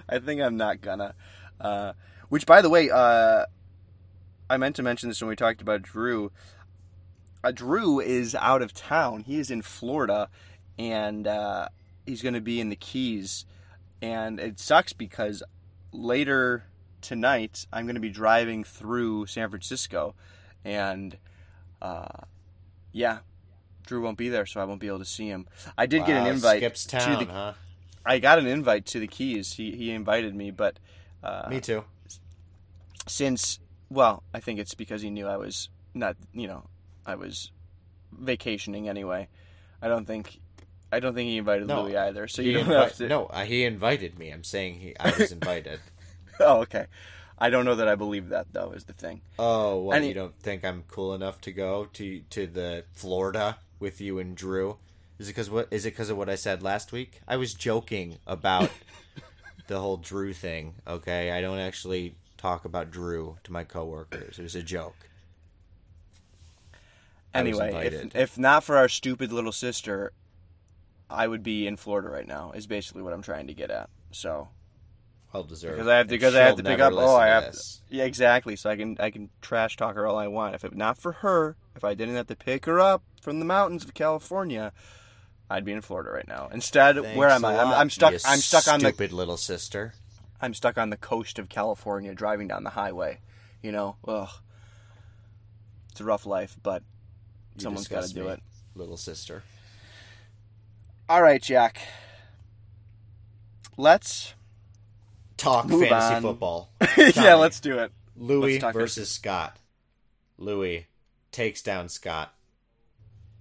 I 0.09 0.17
think 0.19 0.41
I'm 0.41 0.57
not 0.57 0.81
gonna. 0.81 1.13
Uh, 1.61 1.93
Which, 2.29 2.45
by 2.47 2.61
the 2.63 2.69
way, 2.69 2.89
uh, 2.89 3.45
I 4.49 4.57
meant 4.57 4.75
to 4.77 4.83
mention 4.83 5.09
this 5.09 5.21
when 5.21 5.29
we 5.29 5.35
talked 5.35 5.61
about 5.61 5.83
Drew. 5.83 6.31
Uh, 7.43 7.51
Drew 7.51 7.99
is 7.99 8.35
out 8.35 8.61
of 8.61 8.73
town. 8.73 9.21
He 9.21 9.37
is 9.37 9.51
in 9.51 9.61
Florida, 9.61 10.29
and 10.79 11.27
uh, 11.27 11.69
he's 12.05 12.21
going 12.21 12.33
to 12.33 12.41
be 12.41 12.59
in 12.59 12.69
the 12.69 12.75
Keys. 12.75 13.45
And 14.01 14.39
it 14.39 14.59
sucks 14.59 14.93
because 14.93 15.43
later 15.93 16.65
tonight 17.01 17.65
I'm 17.71 17.85
going 17.85 17.95
to 17.95 18.01
be 18.01 18.09
driving 18.09 18.63
through 18.63 19.27
San 19.27 19.49
Francisco, 19.49 20.15
and 20.65 21.17
uh, 21.81 22.07
yeah, 22.91 23.19
Drew 23.85 24.01
won't 24.01 24.17
be 24.17 24.29
there, 24.29 24.45
so 24.45 24.59
I 24.59 24.65
won't 24.65 24.79
be 24.79 24.87
able 24.87 24.99
to 24.99 25.05
see 25.05 25.27
him. 25.27 25.47
I 25.77 25.85
did 25.85 26.05
get 26.05 26.17
an 26.17 26.27
invite 26.27 26.59
Skips 26.59 26.85
to 26.85 26.97
the. 26.97 27.25
huh? 27.25 27.53
I 28.05 28.19
got 28.19 28.39
an 28.39 28.47
invite 28.47 28.85
to 28.87 28.99
the 28.99 29.07
Keys. 29.07 29.53
He 29.53 29.71
he 29.75 29.91
invited 29.91 30.35
me, 30.35 30.51
but 30.51 30.79
uh, 31.23 31.47
Me 31.49 31.61
too. 31.61 31.85
since 33.07 33.59
well, 33.89 34.23
I 34.33 34.39
think 34.39 34.59
it's 34.59 34.73
because 34.73 35.01
he 35.01 35.09
knew 35.09 35.27
I 35.27 35.37
was 35.37 35.69
not, 35.93 36.17
you 36.33 36.47
know, 36.47 36.63
I 37.05 37.15
was 37.15 37.51
vacationing 38.11 38.89
anyway. 38.89 39.27
I 39.81 39.87
don't 39.87 40.05
think 40.05 40.39
I 40.93 40.99
don't 40.99 41.15
think 41.15 41.27
he 41.29 41.37
invited 41.37 41.67
No, 41.67 41.83
Louis 41.83 41.97
either. 41.97 42.27
So 42.27 42.41
you 42.41 42.53
don't 42.53 42.65
invi- 42.65 42.83
have 42.83 42.95
to. 42.97 43.07
No, 43.07 43.25
uh, 43.25 43.43
he 43.43 43.63
invited 43.63 44.19
me. 44.19 44.29
I'm 44.29 44.43
saying 44.43 44.75
he. 44.75 44.95
I 44.99 45.11
was 45.17 45.31
invited. 45.31 45.79
Oh, 46.39 46.61
okay. 46.61 46.87
I 47.37 47.51
don't 47.51 47.63
know 47.63 47.75
that 47.75 47.87
I 47.87 47.93
believe 47.93 48.29
that 48.29 48.47
though. 48.53 48.71
Is 48.71 48.85
the 48.85 48.93
thing. 48.93 49.21
oh, 49.37 49.77
what? 49.77 49.97
Any- 49.97 50.07
you 50.07 50.13
don't 50.15 50.35
think 50.39 50.65
I'm 50.65 50.83
cool 50.87 51.13
enough 51.13 51.39
to 51.41 51.51
go 51.51 51.85
to 51.93 52.21
to 52.31 52.47
the 52.47 52.85
Florida 52.93 53.57
with 53.79 54.01
you 54.01 54.17
and 54.17 54.35
Drew? 54.35 54.77
Is 55.19 55.27
it 55.27 55.31
because 55.31 55.51
what? 55.51 55.67
Is 55.69 55.85
it 55.85 55.91
because 55.91 56.09
of 56.09 56.17
what 56.17 56.29
I 56.29 56.35
said 56.35 56.63
last 56.63 56.91
week? 56.91 57.21
I 57.27 57.37
was 57.37 57.53
joking 57.53 58.17
about 58.25 58.71
the 59.67 59.79
whole 59.79 59.97
Drew 59.97 60.33
thing. 60.33 60.73
Okay, 60.87 61.31
I 61.31 61.39
don't 61.39 61.59
actually 61.59 62.15
talk 62.37 62.65
about 62.65 62.89
Drew 62.89 63.37
to 63.43 63.53
my 63.53 63.63
coworkers. 63.63 64.39
It 64.39 64.43
was 64.43 64.55
a 64.55 64.63
joke. 64.63 64.95
Anyway, 67.33 67.71
if 67.85 68.15
if 68.15 68.37
not 68.37 68.63
for 68.63 68.77
our 68.77 68.89
stupid 68.89 69.31
little 69.31 69.51
sister, 69.51 70.13
I 71.13 71.27
would 71.27 71.43
be 71.43 71.67
in 71.67 71.77
Florida 71.77 72.09
right 72.09 72.27
now. 72.27 72.51
Is 72.53 72.67
basically 72.67 73.03
what 73.03 73.13
I'm 73.13 73.21
trying 73.21 73.47
to 73.47 73.53
get 73.53 73.69
at. 73.69 73.89
So 74.11 74.49
Well 75.31 75.43
deserved. 75.43 75.75
because 75.75 75.87
I 75.87 75.97
have 75.97 76.07
to 76.07 76.11
because 76.11 76.35
I 76.35 76.41
have 76.41 76.57
to 76.57 76.63
pick 76.63 76.79
up. 76.79 76.93
Oh, 76.93 77.15
I 77.15 77.27
have. 77.27 77.51
To, 77.53 77.59
yeah, 77.89 78.03
exactly. 78.05 78.55
So 78.55 78.69
I 78.69 78.75
can 78.75 78.97
I 78.99 79.11
can 79.11 79.29
trash 79.41 79.77
talk 79.77 79.95
her 79.95 80.07
all 80.07 80.17
I 80.17 80.27
want. 80.27 80.55
If 80.55 80.65
it 80.65 80.75
not 80.75 80.97
for 80.97 81.11
her, 81.13 81.55
if 81.75 81.83
I 81.83 81.93
didn't 81.93 82.15
have 82.15 82.27
to 82.27 82.35
pick 82.35 82.65
her 82.65 82.79
up 82.79 83.03
from 83.21 83.39
the 83.39 83.45
mountains 83.45 83.83
of 83.85 83.93
California, 83.93 84.73
I'd 85.49 85.65
be 85.65 85.71
in 85.71 85.81
Florida 85.81 86.09
right 86.09 86.27
now. 86.27 86.49
Instead, 86.51 86.95
where 87.15 87.29
Thanks 87.29 87.43
am 87.43 87.45
I'm, 87.45 87.67
I'm 87.73 87.89
stuck. 87.89 88.13
I'm 88.25 88.39
stuck 88.39 88.67
on 88.67 88.79
the 88.79 88.87
stupid 88.89 89.13
little 89.13 89.37
sister. 89.37 89.93
I'm 90.41 90.53
stuck 90.53 90.77
on 90.77 90.89
the 90.89 90.97
coast 90.97 91.39
of 91.39 91.47
California, 91.47 92.13
driving 92.13 92.47
down 92.47 92.63
the 92.63 92.71
highway. 92.71 93.19
You 93.61 93.71
know, 93.71 93.95
ugh, 94.05 94.29
it's 95.91 96.01
a 96.01 96.03
rough 96.03 96.25
life, 96.25 96.57
but 96.61 96.83
You 97.55 97.61
someone's 97.61 97.87
got 97.87 98.03
to 98.03 98.13
do 98.13 98.27
it. 98.29 98.41
little 98.75 98.97
sister. 98.97 99.43
All 101.09 101.21
right, 101.21 101.41
Jack. 101.41 101.79
Let's 103.77 104.33
Talk 105.37 105.67
fantasy 105.67 105.93
on. 106.15 106.21
football. 106.21 106.69
yeah, 107.15 107.35
let's 107.35 107.59
do 107.59 107.79
it. 107.79 107.91
Louis 108.15 108.59
versus 108.59 109.09
Scott. 109.09 109.57
Louis 110.37 110.87
takes 111.31 111.61
down 111.61 111.89
Scott. 111.89 112.33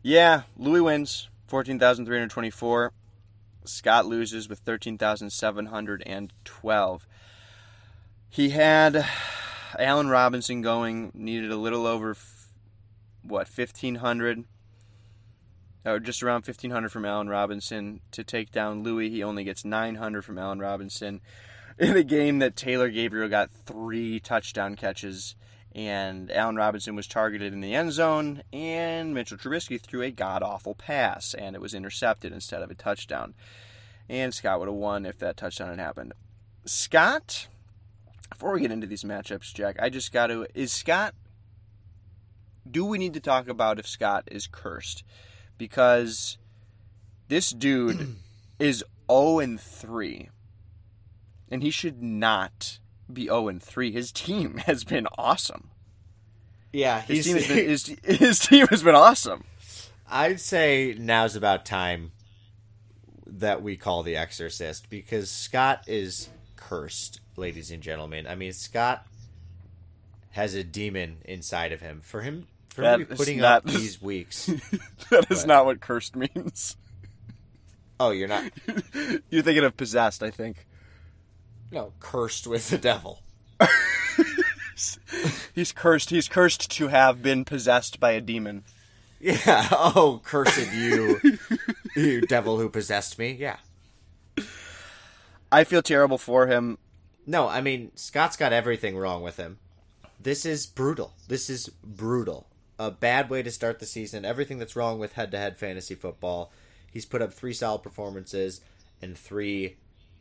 Yeah, 0.03 0.43
Louis 0.57 0.81
wins, 0.81 1.29
fourteen 1.47 1.79
thousand 1.79 2.07
three 2.07 2.17
hundred 2.17 2.31
twenty-four. 2.31 2.93
Scott 3.65 4.07
loses 4.07 4.49
with 4.49 4.61
thirteen 4.61 4.99
thousand 4.99 5.31
seven 5.31 5.67
hundred 5.67 6.03
and 6.07 6.33
twelve. 6.45 7.07
He 8.29 8.51
had 8.51 9.07
Allen 9.79 10.09
Robinson 10.09 10.63
going, 10.63 11.13
needed 11.15 11.53
a 11.53 11.57
little 11.57 11.87
over 11.87 12.13
f- 12.13 12.49
what 13.23 13.47
fifteen 13.47 13.97
hundred, 13.97 14.45
or 15.85 15.99
just 15.99 16.23
around 16.23 16.43
fifteen 16.43 16.71
hundred 16.71 16.91
from 16.91 17.05
Allen 17.05 17.29
Robinson 17.29 18.01
to 18.13 18.25
take 18.25 18.51
down 18.51 18.83
Louis. 18.83 19.11
He 19.11 19.23
only 19.23 19.45
gets 19.45 19.65
nine 19.65 19.97
hundred 19.97 20.23
from 20.23 20.39
Allen 20.39 20.59
Robinson 20.59 21.21
in 21.79 21.97
a 21.97 22.05
game 22.05 22.39
that 22.41 22.57
Taylor 22.57 22.89
Gabriel 22.89 23.29
got 23.29 23.51
three 23.51 24.21
touchdown 24.21 24.77
catches 24.77 25.35
and 25.75 26.31
Allen 26.31 26.57
Robinson 26.57 26.95
was 26.95 27.07
targeted 27.07 27.53
in 27.53 27.61
the 27.61 27.75
end 27.75 27.93
zone, 27.93 28.43
and 28.53 29.15
Mitchell 29.15 29.39
Trubisky 29.39 29.81
threw 29.81 30.03
a 30.03 30.11
god 30.11 30.43
awful 30.43 30.75
pass, 30.75 31.35
and 31.35 31.57
it 31.57 31.63
was 31.63 31.75
intercepted 31.75 32.33
instead 32.33 32.63
of 32.63 32.71
a 32.71 32.75
touchdown. 32.75 33.35
And 34.09 34.35
Scott 34.35 34.59
would 34.59 34.69
have 34.69 34.75
won 34.75 35.07
if 35.07 35.19
that 35.19 35.37
touchdown 35.37 35.71
had 35.71 35.79
happened. 35.79 36.13
Scott, 36.67 37.49
before 38.31 38.53
we 38.53 38.61
get 38.61 38.73
into 38.73 38.87
these 38.87 39.05
matchups, 39.05 39.55
Jack, 39.55 39.77
I 39.81 39.89
just 39.89 40.13
got 40.13 40.27
to. 40.27 40.47
Is 40.55 40.73
Scott. 40.73 41.15
Do 42.71 42.85
we 42.85 42.99
need 42.99 43.15
to 43.15 43.21
talk 43.21 43.49
about 43.49 43.79
if 43.79 43.89
Scott 43.89 44.29
is 44.31 44.47
cursed? 44.47 45.03
Because 45.63 46.39
this 47.29 47.51
dude 47.51 48.17
is 48.59 48.83
0 49.09 49.39
and 49.39 49.61
3, 49.61 50.29
and 51.53 51.63
he 51.63 51.71
should 51.71 52.03
not 52.03 52.81
be 53.13 53.27
0 53.27 53.47
and 53.47 53.63
3. 53.63 53.93
His 53.93 54.11
team 54.11 54.57
has 54.67 54.83
been 54.83 55.07
awesome. 55.17 55.71
Yeah, 56.73 57.01
His 57.03 57.27
team, 57.27 57.37
has 57.37 57.47
been, 57.47 57.57
his, 57.69 57.97
his 58.03 58.39
team 58.41 58.67
has 58.67 58.83
been 58.83 58.97
awesome. 58.97 59.45
I'd 60.11 60.41
say 60.41 60.97
now's 60.99 61.37
about 61.37 61.65
time 61.65 62.11
that 63.25 63.63
we 63.63 63.77
call 63.77 64.03
the 64.03 64.17
Exorcist 64.17 64.91
because 64.91 65.31
Scott 65.31 65.85
is 65.87 66.29
cursed, 66.57 67.21
ladies 67.37 67.71
and 67.71 67.85
gentlemen. 67.85 68.27
I 68.27 68.35
mean, 68.35 68.53
Scott 68.53 69.07
has 70.31 70.55
a 70.55 70.65
demon 70.65 71.19
inside 71.25 71.71
of 71.71 71.81
him. 71.81 72.01
For 72.03 72.23
him, 72.23 72.49
for 72.73 72.83
That 72.83 73.09
putting 73.11 73.39
not- 73.39 73.59
up 73.59 73.65
these 73.65 74.01
weeks. 74.01 74.47
that 75.11 75.27
is 75.31 75.41
But- 75.41 75.47
not 75.47 75.67
what 75.67 75.81
cursed 75.81 76.17
means. 76.17 76.77
Oh, 78.01 78.11
you're 78.11 78.29
not 78.29 78.51
You're 79.31 79.43
thinking 79.43 79.65
of 79.65 79.77
possessed, 79.77 80.23
I 80.23 80.31
think. 80.31 80.67
no 81.71 81.93
cursed 82.01 82.47
with 82.47 82.69
the 82.71 82.79
devil. 82.79 83.21
He's 85.55 85.71
cursed. 85.73 86.11
He's 86.11 86.29
cursed 86.29 86.71
to 86.73 86.89
have 86.89 87.23
been 87.23 87.45
possessed 87.45 88.01
by 88.01 88.13
a 88.13 88.21
demon. 88.21 88.65
Yeah. 89.21 89.69
Oh, 89.71 90.21
cursed 90.25 90.73
you, 90.75 91.21
you 91.95 92.23
devil 92.23 92.59
who 92.59 92.69
possessed 92.69 93.19
me. 93.19 93.31
Yeah. 93.33 93.59
I 95.53 95.63
feel 95.65 95.83
terrible 95.83 96.19
for 96.19 96.47
him. 96.49 96.79
No, 97.27 97.47
I 97.49 97.61
mean 97.61 97.93
Scott's 97.95 98.37
got 98.37 98.53
everything 98.53 98.97
wrong 98.97 99.23
with 99.23 99.37
him. 99.37 99.59
This 100.19 100.45
is 100.45 100.67
brutal. 100.67 101.13
This 101.29 101.49
is 101.51 101.69
brutal. 101.85 102.49
A 102.83 102.91
bad 102.91 103.31
way 103.31 103.45
to 103.45 103.51
start 103.53 103.79
the 103.79 103.87
season. 103.87 104.25
Everything 104.25 104.59
that's 104.59 104.75
wrong 104.75 104.99
with 104.99 105.13
head-to-head 105.13 105.57
fantasy 105.57 105.95
football. 105.95 106.51
He's 106.91 107.07
put 107.07 107.23
up 107.23 107.33
three 107.33 107.53
solid 107.53 107.85
performances 107.85 108.61
and 109.01 109.17
three 109.17 109.77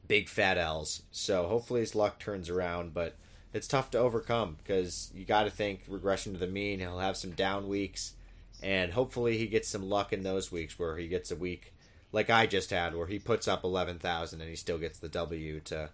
big 0.07 0.29
fat 0.29 0.59
L's. 0.59 1.01
So 1.11 1.47
hopefully 1.47 1.79
his 1.79 1.95
luck 1.95 2.19
turns 2.19 2.49
around, 2.49 2.93
but 2.93 3.15
it's 3.51 3.67
tough 3.67 3.89
to 3.91 3.97
overcome 3.97 4.57
because 4.63 5.09
you 5.15 5.25
got 5.25 5.45
to 5.45 5.49
think 5.49 5.81
regression 5.87 6.33
to 6.33 6.39
the 6.39 6.45
mean. 6.45 6.79
He'll 6.79 6.99
have 6.99 7.17
some 7.17 7.31
down 7.31 7.67
weeks, 7.67 8.13
and 8.61 8.93
hopefully 8.93 9.39
he 9.39 9.47
gets 9.47 9.67
some 9.67 9.89
luck 9.89 10.13
in 10.13 10.21
those 10.21 10.51
weeks 10.51 10.77
where 10.77 10.97
he 10.97 11.07
gets 11.07 11.31
a 11.31 11.35
week 11.35 11.73
like 12.11 12.29
I 12.29 12.45
just 12.45 12.69
had, 12.69 12.95
where 12.95 13.07
he 13.07 13.17
puts 13.17 13.47
up 13.47 13.63
eleven 13.63 13.97
thousand 13.97 14.41
and 14.41 14.49
he 14.49 14.55
still 14.55 14.77
gets 14.77 14.99
the 14.99 15.09
W 15.09 15.61
to 15.61 15.89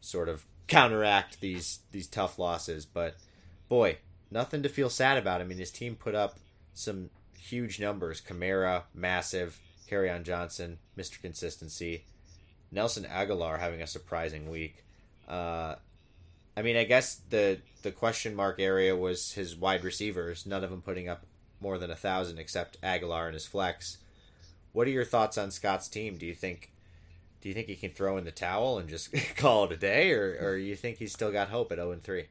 sort 0.00 0.28
of 0.28 0.44
counteract 0.66 1.40
these 1.40 1.78
these 1.92 2.08
tough 2.08 2.40
losses. 2.40 2.86
But 2.86 3.14
boy, 3.68 3.98
nothing 4.32 4.62
to 4.62 4.68
feel 4.68 4.90
sad 4.90 5.18
about. 5.18 5.40
I 5.40 5.44
mean, 5.44 5.58
his 5.58 5.70
team 5.70 5.94
put 5.94 6.14
up 6.14 6.38
some 6.74 7.10
huge 7.38 7.80
numbers. 7.80 8.20
Kamara, 8.20 8.84
massive. 8.94 9.58
Kerryon 9.90 10.22
Johnson, 10.22 10.78
Mr. 10.96 11.20
Consistency. 11.20 12.04
Nelson 12.70 13.04
Agholor 13.04 13.58
having 13.58 13.82
a 13.82 13.86
surprising 13.86 14.48
week. 14.48 14.84
Uh, 15.28 15.74
I 16.56 16.62
mean, 16.62 16.76
I 16.76 16.84
guess 16.84 17.20
the 17.28 17.58
the 17.82 17.92
question 17.92 18.34
mark 18.34 18.58
area 18.58 18.96
was 18.96 19.32
his 19.32 19.54
wide 19.54 19.84
receivers. 19.84 20.46
None 20.46 20.64
of 20.64 20.70
them 20.70 20.82
putting 20.82 21.08
up 21.08 21.26
more 21.60 21.78
than 21.78 21.90
a 21.90 21.96
thousand, 21.96 22.38
except 22.38 22.80
Agholor 22.80 23.26
and 23.26 23.34
his 23.34 23.46
flex. 23.46 23.98
What 24.72 24.86
are 24.86 24.90
your 24.90 25.04
thoughts 25.04 25.36
on 25.36 25.50
Scott's 25.50 25.88
team? 25.88 26.16
Do 26.16 26.26
you 26.26 26.34
think 26.34 26.70
do 27.42 27.48
you 27.48 27.54
think 27.54 27.66
he 27.66 27.76
can 27.76 27.90
throw 27.90 28.16
in 28.16 28.24
the 28.24 28.30
towel 28.30 28.78
and 28.78 28.88
just 28.88 29.12
call 29.36 29.64
it 29.64 29.72
a 29.72 29.76
day, 29.76 30.12
or 30.12 30.38
or 30.40 30.56
you 30.56 30.74
think 30.74 30.98
he's 30.98 31.12
still 31.12 31.32
got 31.32 31.48
hope 31.48 31.72
at 31.72 31.78
zero 31.78 31.92
and 31.92 32.02
three? 32.02 32.26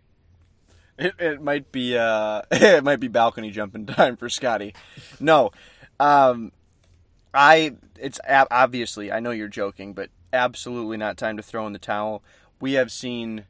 It, 0.98 1.16
it 1.20 1.42
might 1.42 1.72
be 1.72 1.98
uh, 1.98 2.44
it 2.52 2.84
might 2.84 3.00
be 3.00 3.08
balcony 3.08 3.50
jumping 3.50 3.86
time 3.88 4.18
for 4.18 4.30
Scotty. 4.30 4.76
No, 5.20 5.52
um, 6.00 6.52
I 7.34 7.76
it's 7.98 8.20
ab- 8.26 8.50
obviously 8.52 9.12
I 9.12 9.20
know 9.20 9.32
you're 9.32 9.48
joking, 9.48 9.94
but 9.94 10.10
absolutely 10.34 10.98
not 10.98 11.18
time 11.18 11.38
to 11.38 11.44
throw 11.44 11.66
in 11.66 11.74
the 11.74 11.80
towel. 11.80 12.24
We 12.60 12.74
have 12.74 12.92
seen 12.92 13.46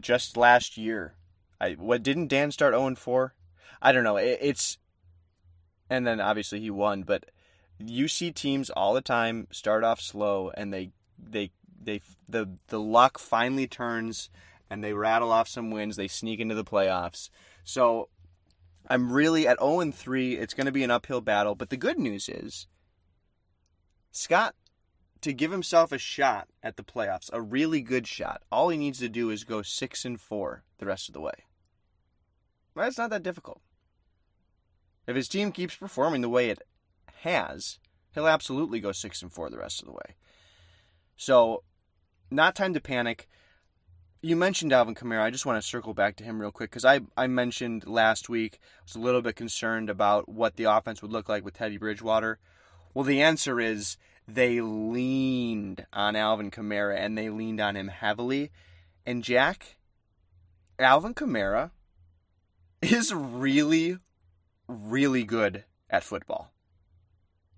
just 0.00 0.36
last 0.36 0.76
year. 0.76 1.14
I 1.60 1.72
what 1.72 2.02
didn't 2.02 2.28
Dan 2.28 2.50
start 2.50 2.74
0 2.74 2.94
4? 2.94 3.34
I 3.80 3.92
don't 3.92 4.04
know. 4.04 4.16
It, 4.16 4.38
it's 4.40 4.78
and 5.90 6.06
then 6.06 6.20
obviously 6.20 6.60
he 6.60 6.70
won, 6.70 7.02
but 7.02 7.26
you 7.78 8.08
see 8.08 8.30
teams 8.30 8.70
all 8.70 8.94
the 8.94 9.00
time 9.00 9.46
start 9.50 9.84
off 9.84 10.00
slow 10.00 10.50
and 10.56 10.72
they 10.72 10.90
they 11.18 11.50
they 11.80 12.00
the 12.28 12.48
the 12.68 12.80
luck 12.80 13.18
finally 13.18 13.66
turns 13.66 14.30
and 14.72 14.82
they 14.82 14.94
rattle 14.94 15.30
off 15.30 15.48
some 15.48 15.70
wins. 15.70 15.96
They 15.96 16.08
sneak 16.08 16.40
into 16.40 16.54
the 16.54 16.64
playoffs. 16.64 17.28
So 17.62 18.08
I'm 18.88 19.12
really 19.12 19.46
at 19.46 19.60
0 19.60 19.80
and 19.80 19.94
3. 19.94 20.36
It's 20.36 20.54
going 20.54 20.64
to 20.64 20.72
be 20.72 20.82
an 20.82 20.90
uphill 20.90 21.20
battle. 21.20 21.54
But 21.54 21.68
the 21.68 21.76
good 21.76 21.98
news 21.98 22.26
is, 22.26 22.66
Scott, 24.10 24.54
to 25.20 25.34
give 25.34 25.50
himself 25.50 25.92
a 25.92 25.98
shot 25.98 26.48
at 26.62 26.78
the 26.78 26.82
playoffs, 26.82 27.28
a 27.34 27.42
really 27.42 27.82
good 27.82 28.06
shot, 28.06 28.42
all 28.50 28.70
he 28.70 28.78
needs 28.78 28.98
to 29.00 29.10
do 29.10 29.28
is 29.28 29.44
go 29.44 29.60
6 29.60 30.04
and 30.06 30.18
4 30.18 30.64
the 30.78 30.86
rest 30.86 31.06
of 31.06 31.12
the 31.12 31.20
way. 31.20 31.44
That's 32.74 32.96
not 32.96 33.10
that 33.10 33.22
difficult. 33.22 33.60
If 35.06 35.16
his 35.16 35.28
team 35.28 35.52
keeps 35.52 35.76
performing 35.76 36.22
the 36.22 36.30
way 36.30 36.48
it 36.48 36.62
has, 37.16 37.78
he'll 38.14 38.26
absolutely 38.26 38.80
go 38.80 38.92
6 38.92 39.20
and 39.20 39.30
4 39.30 39.50
the 39.50 39.58
rest 39.58 39.82
of 39.82 39.86
the 39.86 39.92
way. 39.92 40.16
So, 41.14 41.62
not 42.30 42.54
time 42.54 42.72
to 42.72 42.80
panic. 42.80 43.28
You 44.24 44.36
mentioned 44.36 44.72
Alvin 44.72 44.94
Kamara. 44.94 45.20
I 45.20 45.30
just 45.30 45.46
want 45.46 45.60
to 45.60 45.68
circle 45.68 45.94
back 45.94 46.14
to 46.16 46.24
him 46.24 46.40
real 46.40 46.52
quick 46.52 46.70
because 46.70 46.84
I, 46.84 47.00
I 47.16 47.26
mentioned 47.26 47.88
last 47.88 48.28
week 48.28 48.60
I 48.62 48.82
was 48.84 48.94
a 48.94 49.00
little 49.00 49.20
bit 49.20 49.34
concerned 49.34 49.90
about 49.90 50.28
what 50.28 50.54
the 50.54 50.64
offense 50.64 51.02
would 51.02 51.10
look 51.10 51.28
like 51.28 51.44
with 51.44 51.54
Teddy 51.54 51.76
Bridgewater. 51.76 52.38
Well, 52.94 53.04
the 53.04 53.20
answer 53.20 53.58
is 53.58 53.96
they 54.28 54.60
leaned 54.60 55.86
on 55.92 56.14
Alvin 56.14 56.52
Kamara 56.52 56.96
and 56.96 57.18
they 57.18 57.30
leaned 57.30 57.60
on 57.60 57.74
him 57.74 57.88
heavily. 57.88 58.52
And 59.04 59.24
Jack, 59.24 59.76
Alvin 60.78 61.14
Kamara 61.14 61.72
is 62.80 63.12
really, 63.12 63.98
really 64.68 65.24
good 65.24 65.64
at 65.90 66.04
football. 66.04 66.52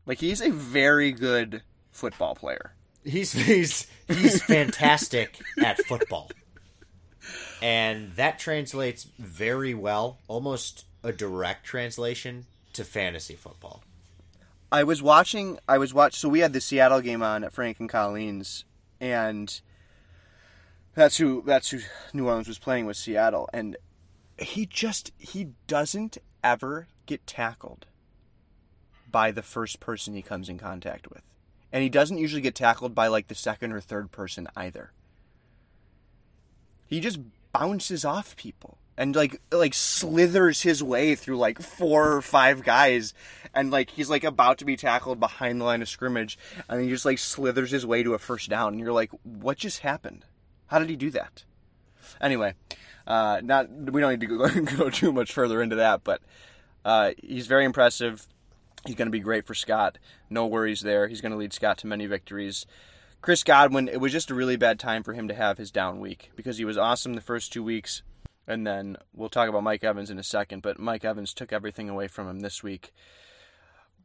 Like 0.06 0.20
he's 0.20 0.40
a 0.40 0.50
very 0.50 1.12
good 1.12 1.62
football 1.90 2.34
player. 2.34 2.74
He's 3.04 3.32
he's 3.32 3.86
he's 4.08 4.42
fantastic 4.42 5.38
at 5.62 5.76
football. 5.84 6.30
And 7.64 8.14
that 8.16 8.38
translates 8.38 9.04
very 9.18 9.72
well, 9.72 10.18
almost 10.28 10.84
a 11.02 11.12
direct 11.12 11.64
translation 11.64 12.44
to 12.74 12.84
fantasy 12.84 13.36
football. 13.36 13.82
I 14.70 14.84
was 14.84 15.00
watching. 15.00 15.58
I 15.66 15.78
was 15.78 15.94
watch. 15.94 16.14
So 16.16 16.28
we 16.28 16.40
had 16.40 16.52
the 16.52 16.60
Seattle 16.60 17.00
game 17.00 17.22
on 17.22 17.42
at 17.42 17.54
Frank 17.54 17.80
and 17.80 17.88
Colleen's, 17.88 18.66
and 19.00 19.58
that's 20.94 21.16
who 21.16 21.42
that's 21.46 21.70
who 21.70 21.80
New 22.12 22.26
Orleans 22.28 22.48
was 22.48 22.58
playing 22.58 22.84
with 22.84 22.98
Seattle, 22.98 23.48
and 23.54 23.78
he 24.38 24.66
just 24.66 25.12
he 25.16 25.52
doesn't 25.66 26.18
ever 26.42 26.86
get 27.06 27.26
tackled 27.26 27.86
by 29.10 29.30
the 29.30 29.42
first 29.42 29.80
person 29.80 30.12
he 30.12 30.20
comes 30.20 30.50
in 30.50 30.58
contact 30.58 31.08
with, 31.08 31.22
and 31.72 31.82
he 31.82 31.88
doesn't 31.88 32.18
usually 32.18 32.42
get 32.42 32.54
tackled 32.54 32.94
by 32.94 33.06
like 33.06 33.28
the 33.28 33.34
second 33.34 33.72
or 33.72 33.80
third 33.80 34.12
person 34.12 34.48
either. 34.54 34.92
He 36.86 37.00
just 37.00 37.20
bounces 37.54 38.04
off 38.04 38.36
people 38.36 38.76
and 38.98 39.16
like 39.16 39.40
like 39.50 39.72
slithers 39.72 40.62
his 40.62 40.82
way 40.82 41.14
through 41.14 41.38
like 41.38 41.60
four 41.62 42.12
or 42.12 42.22
five 42.22 42.62
guys. 42.62 43.14
And 43.54 43.70
like 43.70 43.90
he's 43.90 44.10
like 44.10 44.24
about 44.24 44.58
to 44.58 44.64
be 44.64 44.76
tackled 44.76 45.20
behind 45.20 45.60
the 45.60 45.64
line 45.64 45.80
of 45.80 45.88
scrimmage. 45.88 46.38
And 46.68 46.82
he 46.82 46.88
just 46.88 47.04
like 47.04 47.18
slithers 47.18 47.70
his 47.70 47.86
way 47.86 48.02
to 48.02 48.14
a 48.14 48.18
first 48.18 48.50
down. 48.50 48.74
And 48.74 48.80
you're 48.80 48.92
like 48.92 49.10
what 49.22 49.56
just 49.56 49.80
happened? 49.80 50.24
How 50.66 50.78
did 50.78 50.90
he 50.90 50.96
do 50.96 51.10
that? 51.10 51.44
Anyway 52.20 52.54
uh, 53.06 53.40
not 53.42 53.70
we 53.70 54.00
don't 54.00 54.10
need 54.10 54.20
to 54.20 54.26
go, 54.26 54.48
go 54.76 54.90
too 54.90 55.12
much 55.12 55.32
further 55.32 55.62
into 55.62 55.76
that 55.76 56.02
but 56.04 56.22
uh, 56.84 57.12
he's 57.22 57.46
very 57.46 57.64
impressive. 57.64 58.26
He's 58.84 58.94
going 58.94 59.06
to 59.06 59.12
be 59.12 59.20
great 59.20 59.46
for 59.46 59.54
scott. 59.54 59.96
No 60.28 60.46
worries 60.46 60.82
there. 60.82 61.08
He's 61.08 61.22
going 61.22 61.32
to 61.32 61.38
lead 61.38 61.54
scott 61.54 61.78
to 61.78 61.86
many 61.86 62.04
victories 62.04 62.66
chris 63.24 63.42
godwin 63.42 63.88
it 63.88 64.00
was 64.00 64.12
just 64.12 64.30
a 64.30 64.34
really 64.34 64.56
bad 64.56 64.78
time 64.78 65.02
for 65.02 65.14
him 65.14 65.28
to 65.28 65.34
have 65.34 65.56
his 65.56 65.70
down 65.70 65.98
week 65.98 66.30
because 66.36 66.58
he 66.58 66.64
was 66.64 66.76
awesome 66.76 67.14
the 67.14 67.20
first 67.22 67.50
two 67.50 67.62
weeks 67.62 68.02
and 68.46 68.66
then 68.66 68.96
we'll 69.14 69.28
talk 69.28 69.48
about 69.48 69.62
Mike 69.62 69.84
Evans 69.84 70.10
in 70.10 70.18
a 70.18 70.22
second, 70.22 70.62
but 70.62 70.78
Mike 70.78 71.04
Evans 71.04 71.32
took 71.32 71.52
everything 71.52 71.88
away 71.88 72.08
from 72.08 72.28
him 72.28 72.40
this 72.40 72.62
week. 72.62 72.92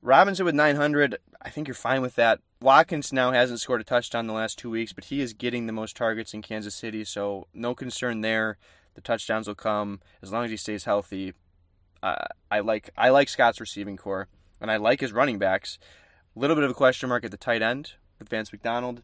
Robinson 0.02 0.46
with 0.46 0.56
900, 0.56 1.18
I 1.42 1.50
think 1.50 1.68
you're 1.68 1.76
fine 1.76 2.02
with 2.02 2.16
that. 2.16 2.40
Watkins 2.62 3.12
now 3.12 3.32
hasn't 3.32 3.60
scored 3.60 3.82
a 3.82 3.84
touchdown 3.84 4.28
the 4.28 4.34
last 4.34 4.58
two 4.58 4.70
weeks, 4.70 4.94
but 4.94 5.06
he 5.06 5.20
is 5.20 5.34
getting 5.34 5.68
the 5.68 5.74
most 5.74 5.98
targets 5.98 6.34
in 6.34 6.42
Kansas 6.42 6.74
City, 6.74 7.04
so 7.04 7.48
no 7.54 7.76
concern 7.76 8.22
there. 8.22 8.58
The 8.94 9.02
touchdowns 9.02 9.48
will 9.48 9.56
come 9.56 10.00
as 10.22 10.32
long 10.32 10.46
as 10.46 10.52
he 10.52 10.58
stays 10.58 10.86
healthy. 10.86 11.34
Uh, 12.02 12.28
I 12.50 12.62
like 12.62 12.90
I 12.98 13.10
like 13.10 13.28
Scott's 13.28 13.60
receiving 13.60 13.98
corps, 13.98 14.30
and 14.62 14.72
I 14.72 14.78
like 14.78 15.02
his 15.02 15.12
running 15.12 15.38
backs. 15.38 15.80
A 16.36 16.40
little 16.40 16.56
bit 16.56 16.64
of 16.64 16.72
a 16.72 16.76
question 16.76 17.10
mark 17.10 17.26
at 17.26 17.32
the 17.32 17.38
tight 17.38 17.62
end 17.62 17.94
with 18.20 18.30
Vance 18.30 18.52
McDonald. 18.52 19.02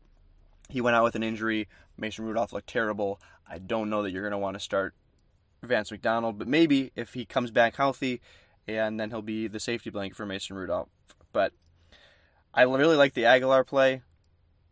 He 0.70 0.82
went 0.82 0.96
out 0.96 1.04
with 1.04 1.16
an 1.16 1.24
injury. 1.24 1.68
Mason 1.98 2.26
Rudolph 2.26 2.54
looked 2.54 2.68
terrible. 2.68 3.20
I 3.50 3.58
don't 3.58 3.90
know 3.90 4.04
that 4.04 4.12
you're 4.12 4.24
going 4.24 4.32
to 4.32 4.38
want 4.38 4.56
to 4.56 4.60
start 4.60 4.94
Vance 5.64 5.92
McDonald, 5.92 6.38
but 6.38 6.48
maybe 6.48 6.92
if 6.96 7.14
he 7.14 7.26
comes 7.26 7.52
back 7.52 7.76
healthy, 7.76 8.22
and 8.68 9.00
then 9.00 9.10
he'll 9.10 9.22
be 9.22 9.48
the 9.48 9.60
safety 9.60 9.90
blanket 9.90 10.16
for 10.16 10.26
Mason 10.26 10.56
Rudolph. 10.56 10.90
But 11.32 11.54
I 12.54 12.64
really 12.64 12.96
like 12.96 13.14
the 13.14 13.24
Agholor 13.24 13.66
play 13.66 14.02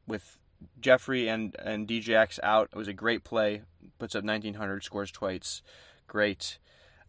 with 0.08 0.38
Jeffery 0.80 1.28
and 1.28 1.56
and 1.60 1.88
Djax 1.88 2.39
out. 2.41 2.70
It 2.72 2.78
was 2.78 2.88
a 2.88 2.94
great 2.94 3.24
play. 3.24 3.64
Puts 4.00 4.16
up 4.16 4.24
1900, 4.24 4.84
scores 4.84 5.12
twice. 5.12 5.62
Great. 6.08 6.58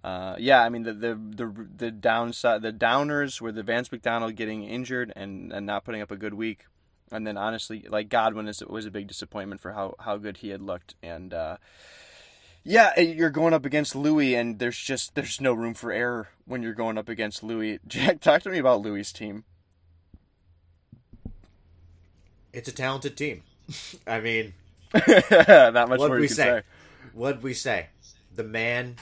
Uh, 0.03 0.37
yeah, 0.39 0.63
I 0.63 0.69
mean 0.69 0.83
the, 0.83 0.93
the 0.93 1.15
the 1.15 1.69
the 1.77 1.91
downside, 1.91 2.63
the 2.63 2.73
downers 2.73 3.41
were 3.41 3.53
the 3.53 3.63
Vance 3.63 3.91
McDonald 3.91 4.37
getting 4.37 4.65
injured 4.65 5.13
and, 5.17 5.53
and 5.53 5.65
not 5.65 5.85
putting 5.85 6.03
up 6.03 6.11
a 6.11 6.17
good 6.17 6.35
week, 6.35 6.67
and 7.15 7.27
then 7.27 7.37
honestly, 7.37 7.87
like 7.89 8.09
Godwin 8.09 8.49
is, 8.49 8.61
was 8.65 8.87
a 8.87 8.91
big 8.91 9.07
disappointment 9.07 9.61
for 9.61 9.73
how, 9.73 9.95
how 10.01 10.17
good 10.17 10.39
he 10.39 10.49
had 10.49 10.61
looked, 10.61 10.95
and 11.03 11.33
uh, 11.33 11.57
yeah, 12.65 12.99
you're 12.99 13.31
going 13.31 13.55
up 13.55 13.65
against 13.65 13.95
Louis, 13.95 14.35
and 14.35 14.59
there's 14.59 14.79
just 14.79 15.15
there's 15.15 15.41
no 15.41 15.53
room 15.53 15.75
for 15.75 15.93
error 15.93 16.29
when 16.47 16.63
you're 16.63 16.75
going 16.75 16.99
up 16.99 17.09
against 17.09 17.43
Louis. 17.43 17.79
Jack, 17.87 18.21
talk 18.21 18.43
to 18.43 18.51
me 18.51 18.59
about 18.59 18.81
Louis's 18.81 19.13
team. 19.13 19.45
It's 22.53 22.69
a 22.69 22.73
talented 22.73 23.17
team. 23.17 23.43
I 24.07 24.21
mean, 24.21 24.55
not 24.95 25.89
much 25.89 25.99
more 25.99 26.19
we 26.19 26.27
can 26.27 26.37
say? 26.37 26.43
say. 26.43 26.63
What 27.13 27.43
we 27.43 27.55
say? 27.55 27.89
The 28.35 28.45
man 28.45 28.97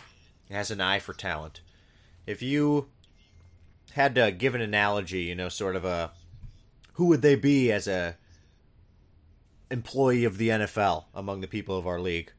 has 0.50 0.70
an 0.70 0.80
eye 0.80 0.98
for 0.98 1.14
talent. 1.14 1.60
If 2.26 2.42
you 2.42 2.88
had 3.92 4.14
to 4.16 4.30
give 4.30 4.54
an 4.54 4.60
analogy, 4.60 5.22
you 5.22 5.34
know, 5.34 5.48
sort 5.48 5.76
of 5.76 5.84
a 5.84 6.12
who 6.95 7.07
would 7.07 7.22
they 7.22 7.34
be 7.34 7.72
as 7.72 7.86
a 7.86 8.16
employee 9.70 10.24
of 10.24 10.38
the 10.38 10.51
NFL 10.51 11.05
among 11.14 11.40
the 11.40 11.49
people 11.49 11.78
of 11.78 11.86
our 11.86 12.01
league? 12.01 12.32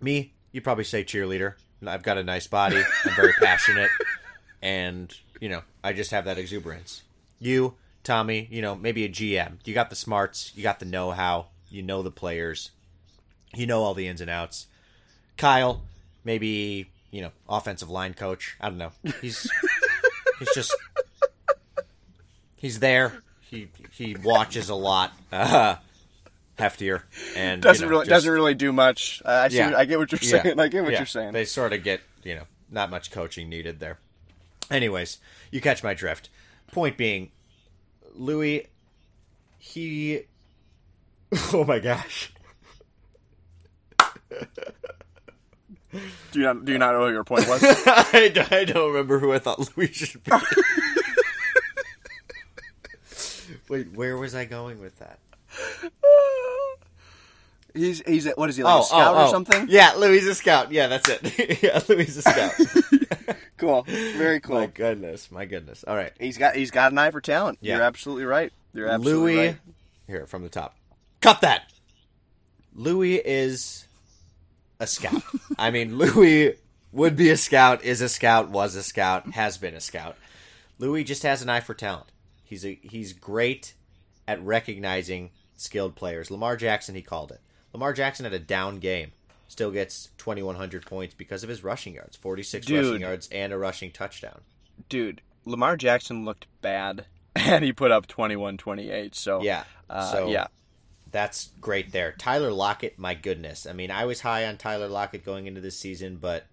Me, 0.00 0.32
you'd 0.52 0.64
probably 0.64 0.84
say 0.84 1.04
cheerleader. 1.04 1.54
I've 1.86 2.02
got 2.02 2.18
a 2.18 2.24
nice 2.24 2.46
body. 2.46 2.82
I'm 3.04 3.16
very 3.16 3.32
passionate, 3.40 3.90
and 4.62 5.14
you 5.40 5.48
know, 5.48 5.62
I 5.84 5.92
just 5.92 6.10
have 6.10 6.24
that 6.24 6.38
exuberance. 6.38 7.02
You, 7.38 7.74
Tommy, 8.02 8.48
you 8.50 8.62
know, 8.62 8.74
maybe 8.74 9.04
a 9.04 9.08
GM. 9.08 9.58
You 9.64 9.74
got 9.74 9.90
the 9.90 9.96
smarts. 9.96 10.52
You 10.54 10.62
got 10.62 10.78
the 10.78 10.86
know-how. 10.86 11.46
You 11.68 11.82
know 11.82 12.02
the 12.02 12.10
players. 12.10 12.70
You 13.54 13.66
know 13.66 13.82
all 13.82 13.94
the 13.94 14.06
ins 14.08 14.20
and 14.20 14.30
outs. 14.30 14.66
Kyle, 15.36 15.82
maybe 16.24 16.90
you 17.10 17.22
know, 17.22 17.30
offensive 17.48 17.90
line 17.90 18.14
coach. 18.14 18.56
I 18.60 18.68
don't 18.68 18.78
know. 18.78 18.92
He's 19.20 19.50
he's 20.38 20.54
just 20.54 20.74
he's 22.56 22.78
there. 22.80 23.22
He 23.56 23.68
he 23.92 24.16
watches 24.22 24.68
a 24.68 24.74
lot. 24.74 25.12
Uh, 25.32 25.76
heftier 26.58 27.02
and 27.36 27.60
Doesn't 27.60 27.82
you 27.84 27.86
know, 27.86 27.90
really 27.90 28.04
just- 28.06 28.10
doesn't 28.10 28.32
really 28.32 28.54
do 28.54 28.72
much. 28.72 29.20
Uh, 29.24 29.30
I 29.30 29.48
see. 29.48 29.56
Yeah. 29.58 29.74
I 29.76 29.84
get 29.84 29.98
what 29.98 30.10
you're 30.10 30.18
Yeah. 30.22 30.42
saying. 30.42 30.58
I 30.60 30.68
get 30.68 30.82
what 30.84 30.92
Yeah. 30.92 31.00
you're 31.00 31.06
saying. 31.06 31.32
They 31.32 31.44
sort 31.44 31.72
of 31.74 31.82
get, 31.84 32.00
you 32.22 32.34
know, 32.34 32.44
not 32.70 32.88
much 32.90 33.10
coaching 33.10 33.48
needed 33.50 33.78
there. 33.78 33.98
Anyways, 34.70 35.18
you 35.50 35.60
catch 35.60 35.82
my 35.84 35.92
drift. 35.94 36.28
Point 36.72 36.96
being, 36.96 37.30
Louis, 38.14 38.66
he. 39.58 40.22
Oh 41.52 41.64
my 41.64 41.78
gosh. 41.78 42.32
Do 45.90 46.40
you 46.40 46.42
not 46.44 46.64
do 46.64 46.72
you 46.72 46.78
not 46.78 46.92
know 46.92 47.00
what 47.00 47.12
your 47.12 47.24
point 47.24 47.48
was? 47.48 47.62
I, 47.64 48.32
I 48.50 48.64
don't 48.64 48.88
remember 48.92 49.18
who 49.18 49.32
I 49.32 49.38
thought 49.38 49.76
Louis 49.76 49.92
should 49.92 50.22
be. 50.24 50.30
Wait, 53.68 53.92
where 53.92 54.16
was 54.16 54.34
I 54.34 54.44
going 54.44 54.80
with 54.80 54.98
that? 54.98 55.18
he's 57.74 58.02
he's 58.06 58.26
a, 58.26 58.30
what 58.30 58.48
is 58.50 58.56
he 58.56 58.62
like 58.62 58.72
a 58.72 58.76
oh, 58.76 58.80
oh, 58.80 58.82
scout 58.82 59.16
or 59.16 59.20
oh. 59.22 59.30
something? 59.30 59.62
Oh, 59.62 59.66
Yeah, 59.68 59.94
Louis 59.96 60.18
is 60.18 60.26
a 60.26 60.34
scout. 60.34 60.72
Yeah, 60.72 60.86
that's 60.86 61.08
it. 61.08 61.62
yeah, 61.62 61.80
Louis 61.88 62.08
is 62.08 62.18
a 62.18 62.22
scout. 62.22 62.52
Cool. 63.56 63.84
Very 63.86 64.40
cool. 64.40 64.60
My 64.60 64.66
goodness, 64.66 65.30
my 65.30 65.46
goodness. 65.46 65.84
All 65.86 65.96
right. 65.96 66.12
He's 66.20 66.36
got 66.36 66.56
he's 66.56 66.70
got 66.70 66.92
an 66.92 66.98
eye 66.98 67.10
for 67.10 67.20
talent. 67.20 67.58
Yeah. 67.60 67.76
You're 67.76 67.84
absolutely 67.84 68.24
right. 68.24 68.52
You're 68.74 68.88
absolutely 68.88 69.34
Louis, 69.34 69.46
right. 69.48 69.56
here 70.06 70.26
from 70.26 70.42
the 70.42 70.48
top. 70.48 70.76
Cut 71.20 71.40
that. 71.40 71.72
Louis 72.74 73.16
is 73.16 73.86
a 74.78 74.86
scout. 74.86 75.22
I 75.58 75.70
mean, 75.70 75.96
Louis 75.96 76.56
would 76.92 77.16
be 77.16 77.30
a 77.30 77.36
scout, 77.38 77.82
is 77.82 78.02
a 78.02 78.08
scout, 78.08 78.50
was 78.50 78.74
a 78.74 78.82
scout, 78.82 79.30
has 79.32 79.56
been 79.56 79.74
a 79.74 79.80
scout. 79.80 80.16
Louis 80.78 81.04
just 81.04 81.22
has 81.22 81.40
an 81.40 81.48
eye 81.48 81.60
for 81.60 81.72
talent. 81.72 82.06
He's 82.46 82.64
a 82.64 82.78
he's 82.82 83.12
great 83.12 83.74
at 84.26 84.42
recognizing 84.42 85.30
skilled 85.56 85.94
players. 85.96 86.30
Lamar 86.30 86.56
Jackson, 86.56 86.94
he 86.94 87.02
called 87.02 87.30
it. 87.32 87.40
Lamar 87.72 87.92
Jackson 87.92 88.24
had 88.24 88.32
a 88.32 88.38
down 88.38 88.78
game 88.78 89.12
still 89.48 89.70
gets 89.70 90.08
2,100 90.18 90.84
points 90.86 91.14
because 91.14 91.42
of 91.42 91.48
his 91.48 91.62
rushing 91.62 91.94
yards 91.94 92.16
46 92.16 92.66
Dude. 92.66 92.84
rushing 92.84 93.00
yards 93.00 93.28
and 93.30 93.52
a 93.52 93.58
rushing 93.58 93.92
touchdown. 93.92 94.40
Dude, 94.88 95.20
Lamar 95.44 95.76
Jackson 95.76 96.24
looked 96.24 96.46
bad, 96.62 97.06
and 97.36 97.64
he 97.64 97.72
put 97.72 97.90
up 97.92 98.06
21-28. 98.08 99.14
So 99.14 99.42
Yeah. 99.42 99.64
uh, 99.88 100.10
so 100.10 100.28
yeah, 100.28 100.46
that's 101.12 101.50
great 101.60 101.92
there. 101.92 102.12
Tyler 102.18 102.50
Lockett, 102.50 102.98
my 102.98 103.14
goodness. 103.14 103.66
I 103.66 103.72
mean, 103.72 103.90
I 103.90 104.04
was 104.04 104.20
high 104.20 104.46
on 104.46 104.56
Tyler 104.56 104.88
Lockett 104.88 105.24
going 105.24 105.46
into 105.46 105.60
this 105.60 105.78
season, 105.78 106.16
but 106.16 106.46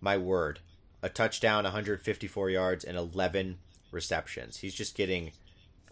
my 0.00 0.16
word, 0.16 0.60
a 1.02 1.08
touchdown, 1.08 1.64
154 1.64 2.50
yards, 2.50 2.84
and 2.84 2.96
11 2.96 3.58
receptions. 3.90 4.58
He's 4.58 4.74
just 4.74 4.94
getting 4.94 5.32